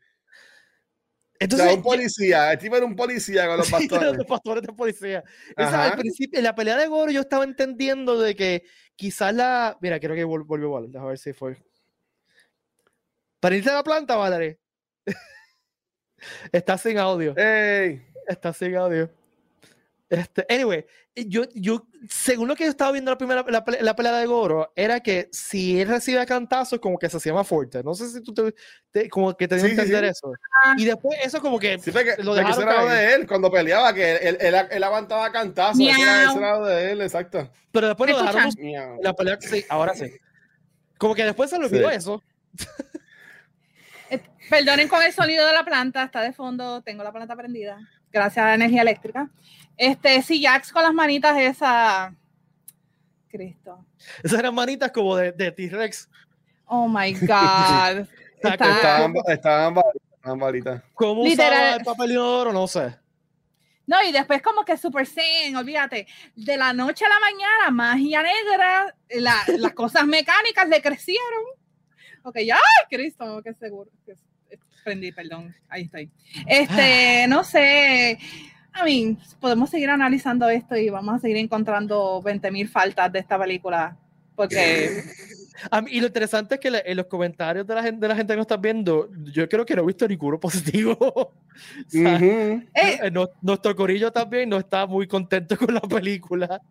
Entonces, 1.42 1.74
un 1.74 1.82
policía, 1.82 2.52
el 2.52 2.60
tipo 2.60 2.76
era 2.76 2.86
un 2.86 2.96
policía 2.96 3.48
con 3.48 3.58
los 3.60 3.72
pastores. 3.72 4.18
los 4.18 4.26
pastores 4.26 4.64
de 4.64 4.74
policía. 4.74 5.24
Esa, 5.56 5.86
al 5.86 5.98
principio, 5.98 6.38
en 6.38 6.44
la 6.44 6.54
pelea 6.54 6.76
de 6.76 6.88
Goro, 6.88 7.12
yo 7.12 7.22
estaba 7.22 7.46
entendiendo 7.46 8.20
de 8.20 8.36
que 8.36 8.64
quizás 8.96 9.34
la. 9.34 9.78
Mira, 9.82 10.00
creo 10.00 10.16
que 10.16 10.26
volvió 10.26 10.66
igual. 10.66 10.92
A 10.98 11.06
ver 11.06 11.18
si 11.18 11.32
fue. 11.32 11.58
Para 13.40 13.56
irse 13.56 13.70
a 13.70 13.76
la 13.76 13.84
planta, 13.84 14.18
Valerie. 14.18 14.60
Está 16.52 16.78
sin 16.78 16.98
audio. 16.98 17.34
Hey. 17.38 18.06
Está 18.28 18.54
sin 18.54 18.76
audio. 18.76 19.10
Este, 20.10 20.44
anyway, 20.50 20.86
yo, 21.16 21.44
yo, 21.54 21.86
según 22.10 22.48
lo 22.48 22.56
que 22.56 22.64
yo 22.64 22.72
estaba 22.72 22.92
viendo 22.92 23.12
la 23.12 23.18
primera 23.18 23.46
la, 23.48 23.64
la, 23.82 23.96
pelea 23.96 24.18
de 24.18 24.26
Goro, 24.26 24.74
era 24.76 25.02
que 25.02 25.30
si 25.32 25.80
él 25.80 25.88
recibe 25.88 26.26
cantazos, 26.26 26.80
como 26.80 26.98
que 26.98 27.08
se 27.10 27.18
hacía 27.18 27.34
más 27.34 27.48
fuerte. 27.48 27.84
No 27.84 27.94
sé 27.94 28.10
si 28.10 28.22
tú 28.22 28.34
te, 28.34 29.10
como 29.10 29.36
que 29.38 29.48
te 29.48 29.60
sí, 29.60 29.68
entender 29.68 30.06
eso. 30.06 30.32
Y 30.78 30.86
después 30.86 31.20
eso 31.24 31.40
como 31.42 31.60
que 31.60 31.78
sí, 31.78 31.92
que, 31.92 32.24
lo 32.24 32.34
dejaron 32.34 32.66
lado 32.66 32.90
de 32.90 33.14
él 33.14 33.28
cuando 33.28 33.52
peleaba, 33.52 33.94
que 33.94 34.16
él, 34.16 34.38
él, 34.40 34.56
él 34.72 34.84
aguantaba 34.84 35.32
cantazos. 35.32 35.80
Ese 35.80 36.40
lado 36.40 36.66
de 36.66 36.92
él, 36.92 37.02
exacto. 37.02 37.48
Pero 37.72 37.88
después 37.88 38.10
lo 38.10 38.18
dejaron 38.18 38.52
la 39.04 39.14
pelea, 39.14 39.38
sí, 39.40 39.64
ahora 39.70 39.94
sí. 39.94 40.12
Como 40.98 41.14
que 41.14 41.24
después 41.24 41.52
se 41.52 41.60
le 41.60 41.66
olvidó 41.66 41.90
eso. 41.92 42.24
Eh, 44.10 44.22
perdonen 44.50 44.88
con 44.88 45.02
el 45.04 45.14
sonido 45.14 45.46
de 45.46 45.54
la 45.54 45.64
planta, 45.64 46.04
está 46.04 46.22
de 46.22 46.34
fondo, 46.34 46.82
tengo 46.82 47.04
la 47.04 47.12
planta 47.12 47.36
prendida, 47.36 47.80
gracias 48.12 48.44
a 48.44 48.50
la 48.50 48.56
energía 48.56 48.82
eléctrica. 48.82 49.30
Este, 49.78 50.22
sí, 50.22 50.44
Jax 50.44 50.72
con 50.72 50.84
las 50.84 50.94
manitas 50.94 51.38
esa. 51.38 52.14
Cristo. 53.30 53.86
Esas 54.24 54.40
eran 54.40 54.56
manitas 54.56 54.92
como 54.92 55.16
de, 55.16 55.32
de 55.32 55.52
T-Rex. 55.52 56.10
Oh 56.66 56.88
my 56.88 57.14
God. 57.14 58.08
estaban, 58.42 59.16
estaban, 59.28 59.76
estaban 60.24 60.82
¿Cómo 60.94 61.24
usaba 61.24 61.76
el 61.76 61.84
papel 61.84 62.10
de 62.10 62.18
oro? 62.18 62.54
No 62.54 62.68
sé. 62.68 62.96
No, 63.88 64.04
y 64.04 64.12
después 64.12 64.42
como 64.44 64.64
que 64.64 64.78
Super 64.78 65.08
Saiyan, 65.08 65.56
olvídate, 65.56 66.06
de 66.36 66.58
la 66.58 66.74
noche 66.74 67.06
a 67.06 67.10
la 67.10 67.20
mañana, 67.20 67.72
magia 67.72 68.22
negra, 68.22 68.96
las 69.10 69.74
cosas 69.74 70.06
mecánicas 70.06 70.70
le 70.70 70.80
crecieron. 70.80 71.44
Ok, 72.30 72.38
ya, 72.46 72.56
¡ay, 72.56 72.86
Cristo! 72.96 73.42
Qué 73.44 73.56
seguro. 73.56 73.90
Prendí, 74.84 75.12
perdón, 75.12 75.56
ahí 75.68 75.84
estoy. 75.84 76.12
Este, 76.46 77.26
no 77.28 77.44
sé, 77.44 78.20
a 78.72 78.86
mí, 78.86 79.18
podemos 79.40 79.72
seguir 79.72 79.90
analizando 79.90 80.48
esto 80.48 80.78
y 80.78 80.92
vamos 80.92 81.16
a 81.16 81.20
seguir 81.20 81.38
encontrando 81.38 82.22
20.000 82.22 82.70
faltas 82.70 83.12
de 83.12 83.18
esta 83.18 83.40
película. 83.40 83.98
Porque. 84.36 85.04
y 85.90 86.00
lo 86.00 86.08
interesante 86.08 86.56
es 86.56 86.62
que 86.62 86.84
en 86.86 86.98
los 86.98 87.08
comentarios 87.08 87.66
de 87.66 87.74
la 87.74 87.82
gente, 87.82 88.00
de 88.00 88.08
la 88.08 88.16
gente 88.16 88.34
que 88.34 88.38
nos 88.38 88.44
está 88.44 88.58
viendo, 88.58 89.10
yo 89.24 89.50
creo 89.50 89.66
que 89.66 89.76
no 89.76 89.82
he 89.82 89.88
visto 89.88 90.08
ninguno 90.08 90.40
positivo. 90.40 91.34
Eh, 91.94 92.62
eh, 92.74 93.12
nuestro 93.42 93.76
corillo 93.76 94.14
también 94.14 94.48
no 94.48 94.58
está 94.58 94.88
muy 94.88 95.10
contento 95.10 95.58
con 95.58 95.74
la 95.74 95.82
película. 95.82 96.62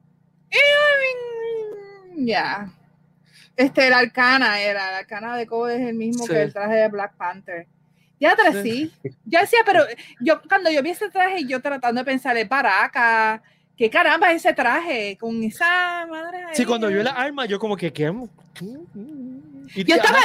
Ya. 2.16 2.72
Este, 3.58 3.88
el 3.88 3.92
arcana 3.92 4.60
era, 4.60 4.90
el 4.90 4.94
arcana 4.98 5.36
de 5.36 5.44
Code 5.44 5.74
es 5.74 5.88
el 5.88 5.96
mismo 5.96 6.24
que 6.28 6.42
el 6.42 6.52
traje 6.52 6.76
de 6.76 6.88
Black 6.88 7.16
Panther. 7.16 7.66
Ya 8.20 8.30
atrás 8.30 8.54
sí. 8.62 8.92
Yo 9.24 9.40
decía, 9.40 9.58
pero 9.66 9.82
yo 10.20 10.40
cuando 10.48 10.70
yo 10.70 10.80
vi 10.80 10.90
ese 10.90 11.10
traje, 11.10 11.44
yo 11.44 11.60
tratando 11.60 12.00
de 12.00 12.04
pensar, 12.04 12.36
es 12.36 12.48
Baraka, 12.48 13.42
¿qué 13.76 13.90
caramba 13.90 14.30
ese 14.30 14.52
traje? 14.52 15.18
Con 15.18 15.42
esa 15.42 16.06
madre. 16.08 16.38
Sí, 16.52 16.64
cuando 16.64 16.88
yo 16.88 17.02
la 17.02 17.10
arma, 17.10 17.46
yo 17.46 17.58
como 17.58 17.76
que, 17.76 17.92
¿qué? 17.92 18.04
yo 18.04 19.94
estaba, 19.96 20.18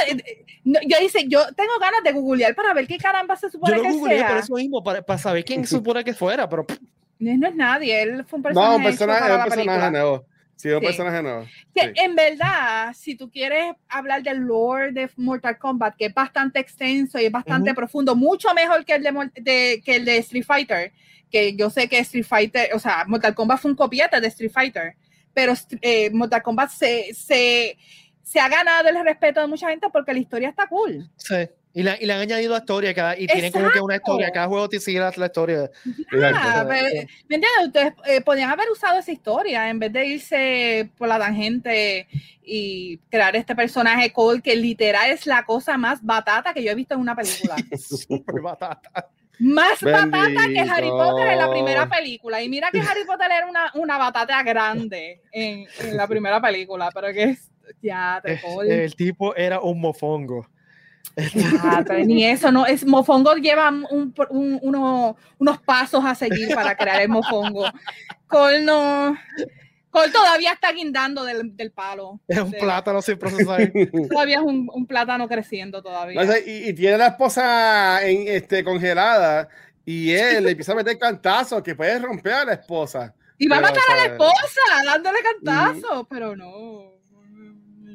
yo 0.62 0.98
dice, 1.00 1.24
yo 1.26 1.44
tengo 1.56 1.72
ganas 1.80 2.04
de 2.04 2.12
googlear 2.12 2.54
para 2.54 2.72
ver 2.72 2.86
qué 2.86 2.98
caramba 2.98 3.34
se 3.34 3.50
supone 3.50 3.76
yo 3.76 3.82
lo 3.82 3.94
googleé 3.94 4.18
sea. 4.18 4.28
por 4.28 4.36
eso 4.38 4.54
mismo, 4.54 4.84
para, 4.84 5.02
para 5.02 5.18
saber 5.18 5.44
quién 5.44 5.66
se 5.66 5.74
supone 5.76 6.04
que 6.04 6.14
fuera, 6.14 6.48
pero... 6.48 6.64
No, 7.18 7.48
es 7.48 7.54
nadie, 7.56 8.00
él 8.00 8.24
fue 8.28 8.36
un 8.36 8.44
personaje. 8.44 8.70
No, 8.70 8.76
un 8.76 8.84
personaje, 8.84 9.34
un 9.34 9.42
personaje 9.42 9.90
nuevo. 9.90 10.24
Sí, 10.64 10.70
un 10.70 10.80
Sí. 10.80 10.86
personaje 10.86 11.22
nuevo. 11.22 11.46
Que 11.74 11.80
Sí. 11.82 11.92
en 11.96 12.14
verdad, 12.16 12.94
si 12.94 13.16
tú 13.16 13.30
quieres 13.30 13.74
hablar 13.86 14.22
del 14.22 14.38
lore 14.38 14.92
de 14.92 15.10
Mortal 15.16 15.58
Kombat, 15.58 15.94
que 15.94 16.06
es 16.06 16.14
bastante 16.14 16.58
extenso 16.58 17.20
y 17.20 17.26
es 17.26 17.30
bastante 17.30 17.74
profundo, 17.74 18.16
mucho 18.16 18.48
mejor 18.54 18.82
que 18.86 18.94
el 18.94 19.02
de, 19.02 19.12
Mor- 19.12 19.32
de- 19.34 19.82
que 19.84 19.96
el 19.96 20.06
de 20.06 20.16
Street 20.18 20.44
Fighter, 20.46 20.92
que 21.30 21.54
yo 21.54 21.68
sé 21.68 21.86
que 21.86 21.98
Street 21.98 22.24
Fighter, 22.24 22.70
o 22.72 22.78
sea, 22.78 23.04
Mortal 23.06 23.34
Kombat 23.34 23.60
fue 23.60 23.72
un 23.72 23.76
copiete 23.76 24.18
de 24.22 24.28
Street 24.28 24.52
Fighter, 24.52 24.94
pero 25.34 25.52
eh, 25.82 26.08
Mortal 26.12 26.42
Kombat 26.42 26.70
se, 26.70 27.12
se, 27.12 27.76
se 28.22 28.40
ha 28.40 28.48
ganado 28.48 28.88
el 28.88 29.04
respeto 29.04 29.42
de 29.42 29.46
mucha 29.46 29.68
gente 29.68 29.88
porque 29.92 30.14
la 30.14 30.18
historia 30.20 30.48
está 30.48 30.66
cool. 30.66 31.10
Sí. 31.18 31.46
Y, 31.76 31.82
la, 31.82 32.00
y 32.00 32.06
le 32.06 32.12
han 32.12 32.20
añadido 32.20 32.54
a 32.54 32.58
historia 32.58 32.94
cada, 32.94 33.18
y 33.18 33.26
tienen 33.26 33.50
como 33.50 33.68
que 33.68 33.80
una 33.80 33.96
historia, 33.96 34.30
cada 34.30 34.46
juego 34.46 34.68
te 34.68 34.78
sigue 34.78 35.00
la, 35.00 35.12
la 35.16 35.26
historia. 35.26 35.70
Ah, 35.84 35.90
Exacto. 36.12 36.68
pero, 36.68 36.88
¿Me 37.28 37.34
entiendes? 37.34 37.66
Ustedes 37.66 37.92
eh, 38.06 38.20
podían 38.20 38.50
haber 38.50 38.70
usado 38.70 39.00
esa 39.00 39.10
historia 39.10 39.68
en 39.68 39.80
vez 39.80 39.92
de 39.92 40.06
irse 40.06 40.90
por 40.96 41.08
la 41.08 41.18
tangente 41.18 42.06
y 42.44 42.98
crear 43.10 43.34
este 43.34 43.56
personaje 43.56 44.12
Cole 44.12 44.40
que 44.40 44.54
literal 44.54 45.10
es 45.10 45.26
la 45.26 45.44
cosa 45.44 45.76
más 45.76 46.00
batata 46.00 46.54
que 46.54 46.62
yo 46.62 46.70
he 46.70 46.76
visto 46.76 46.94
en 46.94 47.00
una 47.00 47.16
película. 47.16 47.56
Super 47.76 48.40
batata. 48.40 49.10
más 49.40 49.80
batata 49.82 50.46
que 50.46 50.60
Harry 50.60 50.90
Bendito. 50.90 50.96
Potter 50.96 51.26
en 51.26 51.38
la 51.38 51.50
primera 51.50 51.88
película. 51.88 52.40
Y 52.40 52.48
mira 52.48 52.70
que 52.70 52.78
Harry 52.78 53.04
Potter 53.04 53.32
era 53.36 53.48
una, 53.48 53.72
una 53.74 53.98
batata 53.98 54.40
grande 54.44 55.22
en, 55.32 55.66
en 55.80 55.96
la 55.96 56.06
primera 56.06 56.40
película, 56.40 56.90
pero 56.94 57.12
que 57.12 57.24
es 57.24 57.50
ya, 57.82 58.20
te 58.24 58.40
Cole. 58.40 58.84
El 58.84 58.94
tipo 58.94 59.34
era 59.34 59.60
un 59.60 59.80
mofongo. 59.80 60.46
Pero 61.14 62.04
ni 62.04 62.24
eso, 62.24 62.50
no, 62.50 62.66
es 62.66 62.84
Mofongo 62.84 63.34
lleva 63.36 63.68
un- 63.68 64.14
un- 64.30 64.58
uno- 64.62 65.16
unos 65.38 65.58
pasos 65.60 66.04
a 66.04 66.14
seguir 66.14 66.54
para 66.54 66.76
crear 66.76 67.02
el 67.02 67.08
Mofongo. 67.08 67.66
Cole 68.26 68.62
no. 68.62 69.16
Cole 69.90 70.10
todavía 70.10 70.52
está 70.54 70.72
guindando 70.72 71.22
del, 71.24 71.56
del 71.56 71.70
palo. 71.70 72.18
Es 72.26 72.38
un 72.40 72.50
plátano 72.50 73.00
sin 73.00 73.16
procesar. 73.16 73.70
Todavía 74.10 74.38
es 74.38 74.42
un, 74.42 74.68
un 74.72 74.86
plátano 74.86 75.28
creciendo 75.28 75.82
todavía. 75.82 76.24
No 76.24 76.32
y, 76.36 76.68
y 76.68 76.72
tiene 76.72 76.98
la 76.98 77.06
esposa 77.08 78.04
en, 78.04 78.26
este, 78.26 78.64
congelada 78.64 79.48
y 79.84 80.10
él 80.12 80.42
le 80.44 80.50
empieza 80.50 80.72
a 80.72 80.76
meter 80.76 80.98
cantazos 80.98 81.62
que 81.62 81.76
puede 81.76 81.96
romper 82.00 82.32
a 82.32 82.44
la 82.44 82.52
esposa. 82.54 83.14
y 83.38 83.46
va 83.46 83.58
a 83.58 83.60
pero, 83.60 83.72
matar 83.72 83.84
a 83.88 83.96
la 84.00 84.04
esposa 84.06 84.60
dándole 84.84 85.18
cantazos, 85.22 86.06
pero 86.10 86.34
no. 86.34 86.93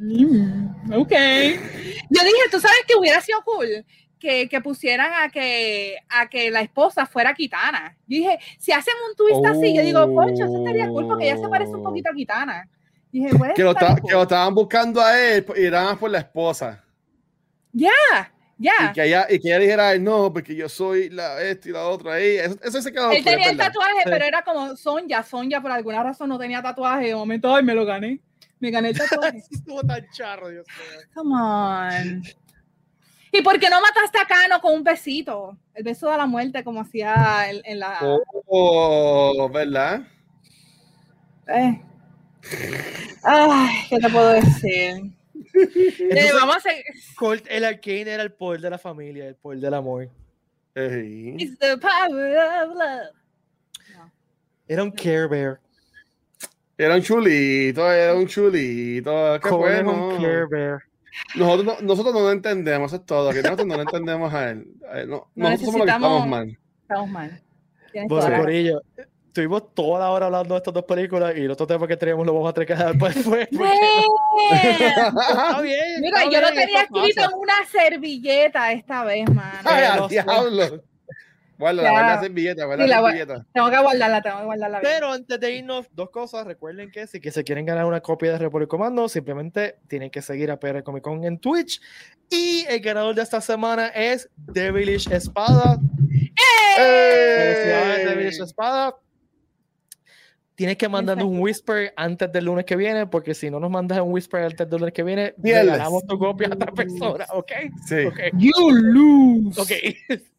Mm, 0.02 0.94
Ok. 0.94 1.12
Yo 1.12 2.24
dije, 2.24 2.44
tú 2.52 2.60
sabes 2.60 2.78
que 2.88 2.96
hubiera 2.96 3.20
sido 3.22 3.42
cool 3.44 3.86
que, 4.18 4.48
que 4.50 4.62
pusieran 4.62 5.12
a 5.14 5.30
que, 5.30 5.98
a 6.10 6.28
que 6.30 6.50
la 6.52 6.62
esposa 6.62 7.06
fuera 7.06 7.34
Kitana. 7.34 7.98
Yo 8.08 8.18
dije, 8.18 8.40
si 8.58 8.72
hacen 8.72 8.94
un 9.10 9.16
twist 9.16 9.46
así, 9.46 9.76
yo 9.76 9.82
digo, 9.82 10.14
concho, 10.16 10.46
eso 10.46 10.58
estaría 10.60 10.88
cool 10.88 11.08
porque 11.08 11.26
ella 11.30 11.38
se 11.38 11.48
parece 11.50 11.72
un 11.76 11.84
poquito 11.84 12.10
a 12.10 12.14
Kitana. 12.14 12.68
Dije, 13.12 13.30
pues, 13.38 13.54
Que 13.56 13.64
lo, 13.64 13.76
cool. 13.76 14.02
que 14.08 14.14
lo 14.14 14.22
estaban 14.24 14.54
buscando 14.56 15.02
a 15.02 15.20
él 15.20 15.46
y 15.58 15.66
era 15.66 15.84
más 15.84 15.98
por 15.98 16.10
la 16.12 16.20
esposa. 16.20 16.84
Ya, 17.72 17.92
Y 18.58 18.64
ya. 18.66 18.92
que 18.94 19.04
ella, 19.06 19.28
y 19.30 19.40
que 19.40 19.48
ella 19.50 19.60
dijera, 19.60 19.90
"Ay, 19.90 20.00
no, 20.00 20.32
porque 20.34 20.56
yo 20.56 20.68
soy 20.70 21.10
la 21.10 21.42
esto 21.42 21.70
y 21.70 21.72
la 21.72 21.88
otra. 21.88 22.14
ahí". 22.14 22.38
Eso, 22.38 22.58
eso 22.64 22.82
se 22.82 22.92
quedó 22.92 23.12
Él 23.12 23.24
tenía 23.24 23.50
el 23.52 23.58
tatuaje, 23.58 24.02
pero 24.06 24.26
era 24.26 24.42
como 24.44 24.76
Sonja. 24.76 25.24
Sonja 25.24 25.62
por 25.62 25.72
alguna 25.72 26.04
razón 26.04 26.30
no 26.30 26.38
tenía 26.40 26.62
tatuaje. 26.62 27.08
De 27.08 27.16
momento, 27.16 27.54
ay, 27.56 27.64
me 27.64 27.74
lo 27.76 27.86
gané. 27.86 28.20
Me 28.60 28.72
gané 28.72 28.90
el 28.90 28.98
tatuaje. 28.98 29.44
Estuvo 29.52 29.82
tan 29.84 30.06
charro, 30.12 30.50
Dios 30.50 30.66
mío. 30.68 31.02
Come 31.14 31.36
on. 31.36 32.24
¿Y 33.32 33.42
por 33.44 33.60
qué 33.60 33.70
no 33.70 33.80
mataste 33.80 34.18
a 34.20 34.26
Cano 34.26 34.60
con 34.60 34.74
un 34.74 34.84
besito? 34.84 35.58
El 35.74 35.84
beso 35.84 36.10
de 36.10 36.18
la 36.18 36.26
muerte, 36.26 36.64
como 36.64 36.82
hacía 36.82 37.50
en, 37.50 37.62
en 37.64 37.80
la. 37.80 38.00
Oh, 38.48 39.50
¿verdad? 39.54 40.02
Eh. 41.48 41.82
Ay, 43.24 43.70
¿qué 43.90 44.00
te 44.00 44.10
puedo 44.10 44.30
decir? 44.34 45.12
Eh, 45.36 45.94
Entonces, 46.00 46.34
vamos 46.34 46.58
a 46.58 46.60
seguir. 46.60 46.84
Colt- 47.16 47.46
el 47.50 47.66
arcane 47.66 48.10
era 48.12 48.24
el 48.24 48.32
poder 48.32 48.62
de 48.62 48.70
la 48.72 48.78
familia, 48.78 49.28
el 49.28 49.36
poder 49.36 49.60
del 49.60 49.74
amor. 49.74 50.10
Ey. 50.76 51.36
It's 51.38 51.58
the 51.60 51.78
power 51.78 52.38
of 52.64 52.76
love. 52.76 53.14
Era 54.68 54.84
un 54.84 54.92
Care 54.92 55.28
Bear. 55.28 55.60
Era 56.82 56.96
un 56.96 57.02
chulito, 57.02 57.92
era 57.92 58.16
un 58.16 58.26
chulito. 58.26 59.38
Qué 59.44 59.50
bueno. 59.50 60.08
un 60.16 60.22
Care 60.24 60.46
Bear. 60.50 60.80
Nosotros 61.36 61.66
no, 61.66 61.76
nosotros 61.86 62.14
no 62.14 62.22
lo 62.22 62.32
entendemos, 62.32 62.94
eso 62.94 63.02
es 63.02 63.06
todo. 63.06 63.32
Que 63.32 63.42
nosotros 63.42 63.68
no 63.68 63.76
lo 63.76 63.82
entendemos 63.82 64.34
a 64.34 64.52
él. 64.52 64.66
A 64.90 65.00
él, 65.02 65.10
no, 65.10 65.30
No 65.36 65.50
nosotros 65.50 65.74
somos 65.74 65.86
los 65.86 65.86
que 65.86 66.00
necesitamos- 66.00 66.24
estamos 66.24 66.30
mal. 66.30 66.58
Estamos 66.82 67.10
mal. 67.10 67.42
Bueno, 68.08 68.38
Corillo, 68.44 68.82
estuvimos 69.28 69.74
toda 69.76 70.00
la 70.00 70.10
hora 70.12 70.28
hablando 70.28 70.54
de 70.54 70.58
estas 70.60 70.74
dos 70.74 70.86
películas 70.86 71.34
y 71.36 71.42
el 71.42 71.52
otro 71.52 71.68
tema 71.68 71.86
que 71.86 71.98
teníamos 71.98 72.26
lo 72.26 72.34
vamos 72.34 72.50
a 72.50 72.54
tener 72.54 72.68
que 72.68 72.74
dejar 72.76 72.94
después. 72.96 73.18
Porque- 73.26 73.50
Está 74.52 75.62
bien. 75.62 76.02
Mira, 76.02 76.24
está 76.24 76.32
yo 76.32 76.42
lo 76.42 76.48
tenía 76.48 76.82
escrito 76.84 77.24
en 77.24 77.30
una 77.38 77.66
servilleta 77.70 78.72
esta 78.72 79.04
vez, 79.04 79.30
mano. 79.30 79.60
¡Ay, 79.66 79.84
al 79.84 80.08
diablo! 80.08 80.84
Guarda, 81.60 81.84
Ya. 81.84 81.92
guarda 81.92 82.16
la 82.16 82.22
servilleta, 82.22 82.66
guarda 82.66 82.84
Sí, 82.86 82.90
la 82.90 83.02
servilleta. 83.04 83.46
Tengo 83.54 83.70
que 83.70 83.78
guardarla, 83.80 84.22
tengo 84.22 84.38
que 84.40 84.46
guardarla. 84.46 84.80
bien. 84.80 84.92
Pero 84.94 85.12
antes 85.12 85.40
de 85.40 85.52
irnos, 85.56 85.88
dos 85.92 86.10
cosas. 86.10 86.48
Recuerden 86.48 86.90
que 86.90 87.06
si 87.06 87.20
que 87.20 87.32
se 87.32 87.44
quieren 87.44 87.66
ganar 87.66 87.86
una 87.86 88.00
copia 88.00 88.32
de 88.32 88.38
Republic 88.38 88.70
Commando, 88.70 89.10
simplemente 89.10 89.78
tienen 89.88 90.10
que 90.10 90.22
seguir 90.22 90.50
a 90.52 90.60
PR 90.60 90.82
Comic 90.84 91.04
Con 91.04 91.24
en 91.26 91.38
Twitch. 91.38 91.82
Y 92.30 92.66
el 92.70 92.80
ganador 92.80 93.14
de 93.14 93.22
esta 93.24 93.42
semana 93.42 93.88
es 93.88 94.30
Devilish 94.38 95.12
Espada. 95.12 95.78
Felicidades, 96.78 98.10
Devilish 98.10 98.36
¡Ey! 98.40 98.44
Espada. 98.46 98.96
Tienes 100.56 100.78
que 100.78 100.90
mandarnos 100.90 101.26
un 101.28 101.40
whisper 101.40 101.94
antes 101.96 102.32
del 102.32 102.46
lunes 102.46 102.66
que 102.66 102.76
viene, 102.76 103.08
porque 103.08 103.34
si 103.34 103.50
no 103.50 103.60
nos 103.62 103.70
mandas 103.72 104.00
un 104.02 104.12
whisper 104.12 104.44
antes 104.44 104.70
del 104.70 104.80
lunes 104.80 104.94
que 104.94 105.04
viene, 105.04 105.34
Viernes. 105.38 105.66
regalamos 105.74 106.06
tu 106.06 106.18
copia 106.20 106.48
a 106.50 106.54
otra 106.54 106.72
persona, 106.74 107.26
¿ok? 107.34 107.52
Sí. 107.86 108.06
Ok. 108.06 108.20
You 108.34 108.70
lose. 108.72 109.60
Ok. 109.62 109.72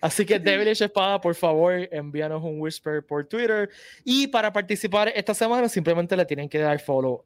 Así 0.00 0.24
que 0.24 0.38
Devilish 0.38 0.82
Espada, 0.82 1.20
por 1.20 1.34
favor, 1.34 1.74
envíanos 1.90 2.42
un 2.42 2.60
whisper 2.60 3.04
por 3.04 3.26
Twitter. 3.26 3.70
Y 4.04 4.26
para 4.26 4.52
participar 4.52 5.08
esta 5.14 5.34
semana, 5.34 5.68
simplemente 5.68 6.16
le 6.16 6.24
tienen 6.24 6.48
que 6.48 6.58
dar 6.58 6.78
follow 6.80 7.24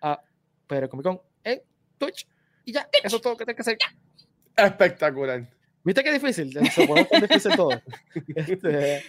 a 0.00 0.20
Pedro 0.66 0.88
Comic 0.88 1.04
Con 1.04 1.20
en 1.44 1.62
Twitch. 1.98 2.26
Y 2.64 2.72
ya, 2.72 2.88
eso 3.02 3.16
es 3.16 3.22
todo 3.22 3.32
lo 3.32 3.36
que 3.38 3.44
tienen 3.44 3.56
que 3.56 3.62
hacer. 3.62 3.78
Espectacular. 4.56 5.48
¿Viste 5.84 6.04
qué 6.04 6.12
difícil? 6.12 6.52
Se 6.70 6.86
tan 6.86 7.22
difícil 7.22 7.56
todo. 7.56 7.70
Este, 8.36 9.02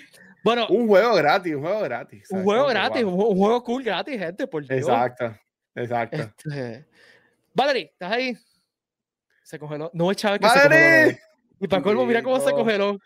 bueno, 0.44 0.68
Un 0.70 0.88
juego 0.88 1.16
gratis, 1.16 1.54
un 1.56 1.62
juego 1.62 1.82
gratis. 1.82 2.22
un 2.22 2.26
¿sabes? 2.28 2.44
juego 2.46 2.62
Como 2.62 2.68
que, 2.74 2.80
gratis, 2.80 3.04
wow. 3.04 3.14
un, 3.14 3.32
un 3.32 3.38
juego 3.38 3.64
cool 3.64 3.84
gratis, 3.84 4.18
gente, 4.20 4.48
por 4.48 4.66
Dios. 4.66 4.80
Exacto, 4.80 5.36
exacto. 5.76 6.18
Este, 6.18 6.88
Valerie, 7.54 7.90
¿estás 7.92 8.12
ahí? 8.14 8.38
Se 9.44 9.60
congeló. 9.60 9.92
No, 9.94 10.14
chaval, 10.14 10.40
que 10.40 10.48
se 10.48 10.58
¡Valerie! 10.60 11.04
congeló. 11.06 11.29
Y 11.60 11.68
para 11.68 11.82
colmo, 11.82 12.06
mira 12.06 12.22
cómo 12.24 12.40
se 12.40 12.52
congeló. 12.52 12.98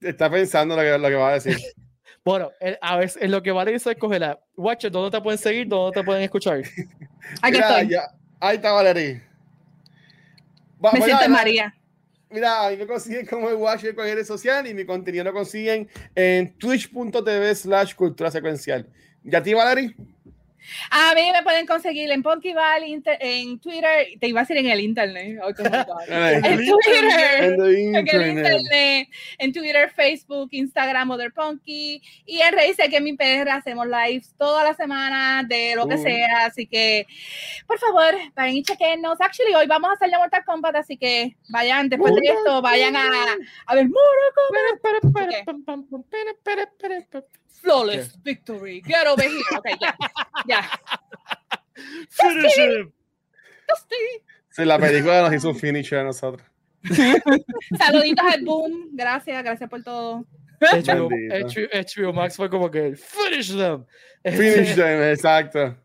Está 0.00 0.30
pensando 0.30 0.74
lo 0.76 0.82
que, 0.82 0.98
lo 0.98 1.08
que 1.08 1.14
va 1.14 1.30
a 1.30 1.34
decir. 1.34 1.56
Bueno, 2.24 2.50
el- 2.60 2.76
a 2.82 2.96
ver, 2.98 3.10
en 3.20 3.30
lo 3.30 3.42
que 3.42 3.50
Valerie 3.52 3.78
se 3.78 3.96
congela. 3.96 4.38
Watcher, 4.54 4.90
¿dónde 4.90 5.16
te 5.16 5.22
pueden 5.22 5.38
seguir? 5.38 5.66
¿Dónde 5.66 5.98
te 5.98 6.04
pueden 6.04 6.22
escuchar? 6.22 6.58
Aquí 7.42 7.52
Mira, 7.52 7.68
estoy. 7.80 7.88
ya- 7.88 8.10
ahí 8.40 8.56
está 8.56 8.72
Valerie. 8.72 9.22
Va- 10.84 10.92
Me 10.92 10.98
voy 11.00 11.08
siento 11.08 11.28
María. 11.30 11.74
Mira, 12.28 12.66
a 12.66 12.70
mí 12.70 12.76
me 12.76 12.86
consiguen 12.86 13.24
como 13.24 13.48
el 13.48 13.54
Watcher 13.54 13.90
en 13.90 13.94
cualquier 13.94 14.18
red 14.18 14.26
social 14.26 14.66
y 14.66 14.74
mi 14.74 14.84
contenido 14.84 15.24
lo 15.24 15.32
consiguen 15.32 15.88
en 16.14 16.52
twitch.tv 16.58 17.54
slash 17.54 17.94
cultura 17.94 18.30
secuencial. 18.30 18.86
¿Y 19.24 19.34
a 19.34 19.42
ti, 19.42 19.54
Valerie? 19.54 19.94
A 20.90 21.14
mí 21.14 21.30
me 21.32 21.42
pueden 21.42 21.66
conseguir 21.66 22.10
en 22.10 22.22
inter- 22.86 23.18
en 23.20 23.58
Twitter, 23.58 24.06
te 24.20 24.28
iba 24.28 24.40
a 24.40 24.42
decir 24.44 24.56
en 24.58 24.66
el 24.66 24.80
internet. 24.80 25.38
Oh. 25.42 25.48
En 26.08 26.44
en 26.44 26.56
Twitter. 26.56 27.42
el 27.42 27.54
En 27.54 27.60
el 27.62 27.78
internet. 27.78 28.36
internet, 28.36 29.08
en 29.38 29.52
Twitter, 29.52 29.90
Facebook, 29.94 30.48
Instagram, 30.52 31.08
Mother 31.08 31.32
Punky 31.32 32.02
y 32.26 32.40
en 32.40 32.52
Reise 32.52 32.88
que 32.88 33.00
mi 33.00 33.14
perra 33.14 33.56
hacemos 33.56 33.86
lives 33.86 34.34
toda 34.38 34.64
la 34.64 34.74
semana 34.74 35.42
de 35.48 35.74
lo 35.76 35.86
que 35.88 35.94
Uh. 35.96 36.02
sea, 36.02 36.46
así 36.46 36.66
que 36.66 37.06
por 37.66 37.78
favor 37.78 38.14
vayan 38.34 38.56
y 38.56 38.62
chequennos. 38.62 39.20
Actually 39.20 39.54
hoy 39.54 39.66
vamos 39.66 39.90
a 39.90 39.94
hacer 39.94 40.08
la 40.10 40.18
Mortal 40.18 40.44
Kombat, 40.44 40.76
así 40.76 40.96
que 40.96 41.36
vayan 41.48 41.88
después 41.88 42.14
de 42.14 42.20
esto, 42.28 42.62
vayan 42.62 42.94
a, 42.96 43.08
a 43.66 43.74
ver 43.74 43.86
Mortal 43.88 44.80
Kombat. 45.04 45.28
Flawless 47.48 48.16
victory. 48.22 48.82
Get 48.86 49.06
over 49.06 49.22
here. 49.22 49.42
Ok, 49.56 49.66
ya. 49.80 49.96
Ya. 50.46 50.62
Finish 52.10 52.58
him. 52.58 52.92
Dusty. 53.68 54.22
Sí, 54.50 54.64
la 54.64 54.78
película 54.78 55.22
nos 55.22 55.34
hizo 55.34 55.50
un 55.50 55.56
finish 55.56 55.92
a 55.94 56.02
nosotros. 56.02 56.46
Saluditos 57.78 58.26
al 58.26 58.44
boom. 58.44 58.90
Gracias, 58.92 59.42
gracias 59.42 59.68
por 59.68 59.82
todo. 59.82 60.24
HBO, 60.60 61.08
HBO, 61.08 62.12
Max 62.12 62.36
fue 62.36 62.50
como 62.50 62.70
que 62.70 62.96
finish 62.96 63.56
them. 63.56 63.84
Finish 64.24 64.74
them, 64.76 65.02
exacto. 65.02 65.76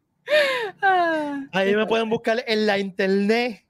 Ah. 0.82 1.46
Ahí 1.52 1.76
me 1.76 1.86
pueden 1.86 2.10
buscar 2.10 2.44
en 2.48 2.66
la 2.66 2.80
internet. 2.80 3.64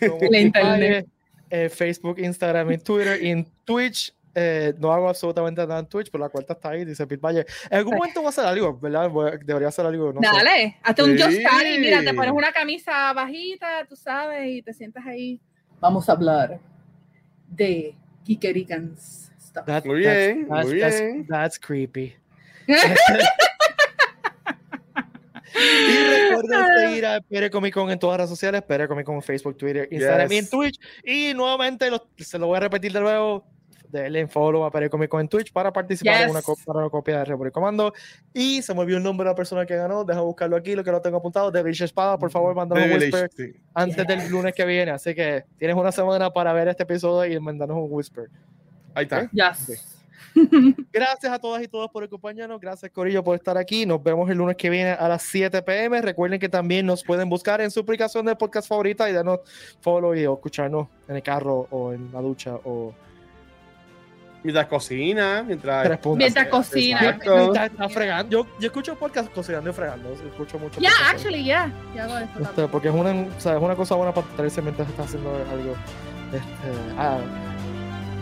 La 0.30 0.40
internet. 0.40 1.06
Eh, 1.50 1.68
Facebook, 1.68 2.18
Instagram 2.18 2.72
y 2.72 2.78
Twitter 2.78 3.22
y 3.22 3.30
en 3.30 3.46
Twitch. 3.64 4.12
Eh, 4.34 4.74
no 4.78 4.92
hago 4.92 5.08
absolutamente 5.08 5.64
nada 5.66 5.80
en 5.80 5.86
Twitch, 5.86 6.10
pero 6.10 6.24
la 6.24 6.30
cuenta 6.30 6.54
está 6.54 6.70
ahí, 6.70 6.84
dice 6.84 7.06
Pete 7.06 7.20
Valle. 7.20 7.46
En 7.70 7.78
algún 7.78 7.94
momento 7.94 8.20
voy 8.20 8.26
a 8.26 8.30
hacer 8.30 8.44
algo, 8.44 8.78
¿verdad? 8.78 9.10
Debería 9.44 9.68
hacer 9.68 9.86
algo. 9.86 10.12
No 10.12 10.20
Dale, 10.20 10.76
hazte 10.82 11.02
un 11.04 11.16
Just 11.16 11.42
Party, 11.42 11.78
mira, 11.78 12.02
te 12.02 12.12
pones 12.12 12.32
una 12.32 12.52
camisa 12.52 13.12
bajita, 13.12 13.84
tú 13.88 13.94
sabes, 13.94 14.46
y 14.48 14.62
te 14.62 14.72
sientas 14.72 15.06
ahí. 15.06 15.40
Vamos 15.80 16.08
a 16.08 16.12
hablar 16.12 16.58
de 17.48 17.94
Kikerikans 18.24 19.30
stuff. 19.40 19.84
muy 19.84 19.98
bien, 19.98 20.48
that's, 20.48 20.66
muy 20.66 20.74
bien. 20.74 21.26
That's, 21.28 21.58
creepy. 21.58 22.16
y 22.66 22.76
recuerden 26.28 26.66
seguir 26.80 27.06
a 27.06 27.20
Pere 27.20 27.50
Comic 27.50 27.74
Con 27.74 27.90
en 27.90 27.98
todas 27.98 28.14
las 28.14 28.26
redes 28.26 28.30
sociales, 28.30 28.62
Pere 28.62 28.88
Comic 28.88 29.06
Con 29.06 29.16
en 29.16 29.22
Facebook, 29.22 29.56
Twitter, 29.56 29.86
Instagram 29.90 30.32
y 30.32 30.36
en 30.38 30.48
Twitch. 30.48 30.80
Y 31.04 31.34
nuevamente, 31.34 31.88
se 32.16 32.38
lo 32.38 32.46
voy 32.48 32.56
a 32.56 32.60
repetir 32.60 32.92
de 32.92 33.00
nuevo, 33.00 33.44
denle 34.02 34.20
en 34.20 34.28
follow 34.28 34.64
a 34.64 34.70
Con 34.70 35.20
en 35.20 35.28
Twitch 35.28 35.52
para 35.52 35.72
participar 35.72 36.22
en 36.22 36.30
una, 36.30 36.40
para 36.42 36.80
una 36.80 36.90
copia 36.90 37.18
de 37.18 37.24
Republic 37.24 37.52
Comando. 37.52 37.92
Y 38.32 38.62
se 38.62 38.74
me 38.74 38.80
olvidó 38.80 38.98
el 38.98 39.04
nombre 39.04 39.24
de 39.24 39.30
la 39.30 39.36
persona 39.36 39.64
que 39.64 39.76
ganó, 39.76 40.04
deja 40.04 40.20
buscarlo 40.20 40.56
aquí, 40.56 40.74
lo 40.74 40.84
que 40.84 40.90
lo 40.90 41.00
tengo 41.00 41.18
apuntado, 41.18 41.50
de 41.50 41.62
Rich 41.62 41.82
Espada, 41.82 42.18
por 42.18 42.30
favor, 42.30 42.54
mándame 42.54 42.86
un 42.86 42.92
whisper 42.92 43.30
antes 43.74 44.06
del 44.06 44.28
lunes 44.28 44.54
que 44.54 44.64
viene. 44.64 44.90
Así 44.90 45.14
que 45.14 45.44
tienes 45.58 45.76
una 45.76 45.92
semana 45.92 46.30
para 46.30 46.52
ver 46.52 46.68
este 46.68 46.82
episodio 46.82 47.32
y 47.32 47.40
mandarnos 47.40 47.78
un 47.78 47.86
whisper. 47.88 48.28
Ahí 48.94 49.04
está. 49.04 49.28
Gracias 50.92 51.32
a 51.32 51.38
todas 51.38 51.62
y 51.62 51.68
todos 51.68 51.90
por 51.90 52.02
acompañarnos. 52.02 52.60
Gracias, 52.60 52.90
Corillo, 52.90 53.22
por 53.22 53.36
estar 53.36 53.56
aquí. 53.56 53.86
Nos 53.86 54.02
vemos 54.02 54.28
el 54.30 54.38
lunes 54.38 54.56
que 54.56 54.68
viene 54.70 54.90
a 54.90 55.08
las 55.08 55.22
7 55.22 55.62
pm. 55.62 56.00
Recuerden 56.02 56.40
que 56.40 56.48
también 56.48 56.86
nos 56.86 57.04
pueden 57.04 57.28
buscar 57.28 57.60
en 57.60 57.70
su 57.70 57.80
aplicación 57.80 58.26
de 58.26 58.34
podcast 58.34 58.68
favorita 58.68 59.08
y 59.08 59.12
darnos 59.12 59.40
follow 59.80 60.14
y 60.14 60.26
o 60.26 60.34
escucharnos 60.34 60.88
en 61.08 61.16
el 61.16 61.22
carro 61.22 61.68
o 61.70 61.92
en 61.92 62.12
la 62.12 62.20
ducha 62.20 62.56
o 62.64 62.92
mientras 64.44 64.66
cocina, 64.66 65.42
mientras, 65.42 65.98
mientras 66.04 66.48
cocina. 66.48 67.18
Está, 67.18 67.88
fregando. 67.88 68.30
Yo, 68.30 68.46
yo 68.60 68.66
escucho 68.66 68.94
podcast 68.94 69.32
cocinando 69.32 69.70
y 69.70 69.72
fregando. 69.72 70.12
Escucho 70.12 70.58
mucho. 70.58 70.80
Ya, 70.80 70.90
yeah, 70.90 71.10
actually, 71.10 71.44
ya. 71.44 71.72
Yeah. 71.94 72.04
hago 72.04 72.18
eso 72.18 72.40
este, 72.40 72.68
porque 72.68 72.88
es 72.88 72.94
una, 72.94 73.10
o 73.10 73.40
sea, 73.40 73.56
es 73.56 73.62
una 73.62 73.74
cosa 73.74 73.94
buena 73.96 74.12
para 74.12 74.26
traerse 74.36 74.62
mientras 74.62 74.88
está 74.88 75.02
haciendo 75.02 75.30
algo. 75.30 75.74
Este, 76.32 76.94
ah, 76.98 77.18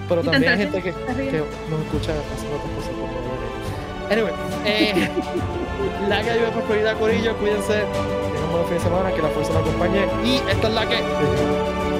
pero 0.08 0.22
también 0.22 0.52
hay 0.52 0.58
gente 0.58 0.82
que, 0.82 0.92
que 0.92 1.44
nos 1.70 1.80
escucha 1.84 2.12
haciendo 2.34 2.56
otras 2.56 2.72
cosas 2.76 2.92
como 2.92 3.32
Anyway, 4.10 4.32
eh, 4.66 5.08
la 6.08 6.22
que 6.22 6.30
ayuda 6.30 6.50
por 6.50 6.64
prosperidad, 6.64 6.98
Corillo, 6.98 7.36
cuídense. 7.38 7.72
Tengan 7.72 8.44
un 8.44 8.52
buen 8.52 8.64
fin 8.66 8.74
de 8.74 8.80
semana, 8.80 9.12
que 9.12 9.22
la 9.22 9.28
fuerza 9.28 9.52
la 9.54 9.60
acompañe. 9.60 10.06
Y 10.24 10.36
esta 10.50 10.68
es 10.68 10.74
la 10.74 10.88
que. 10.88 11.91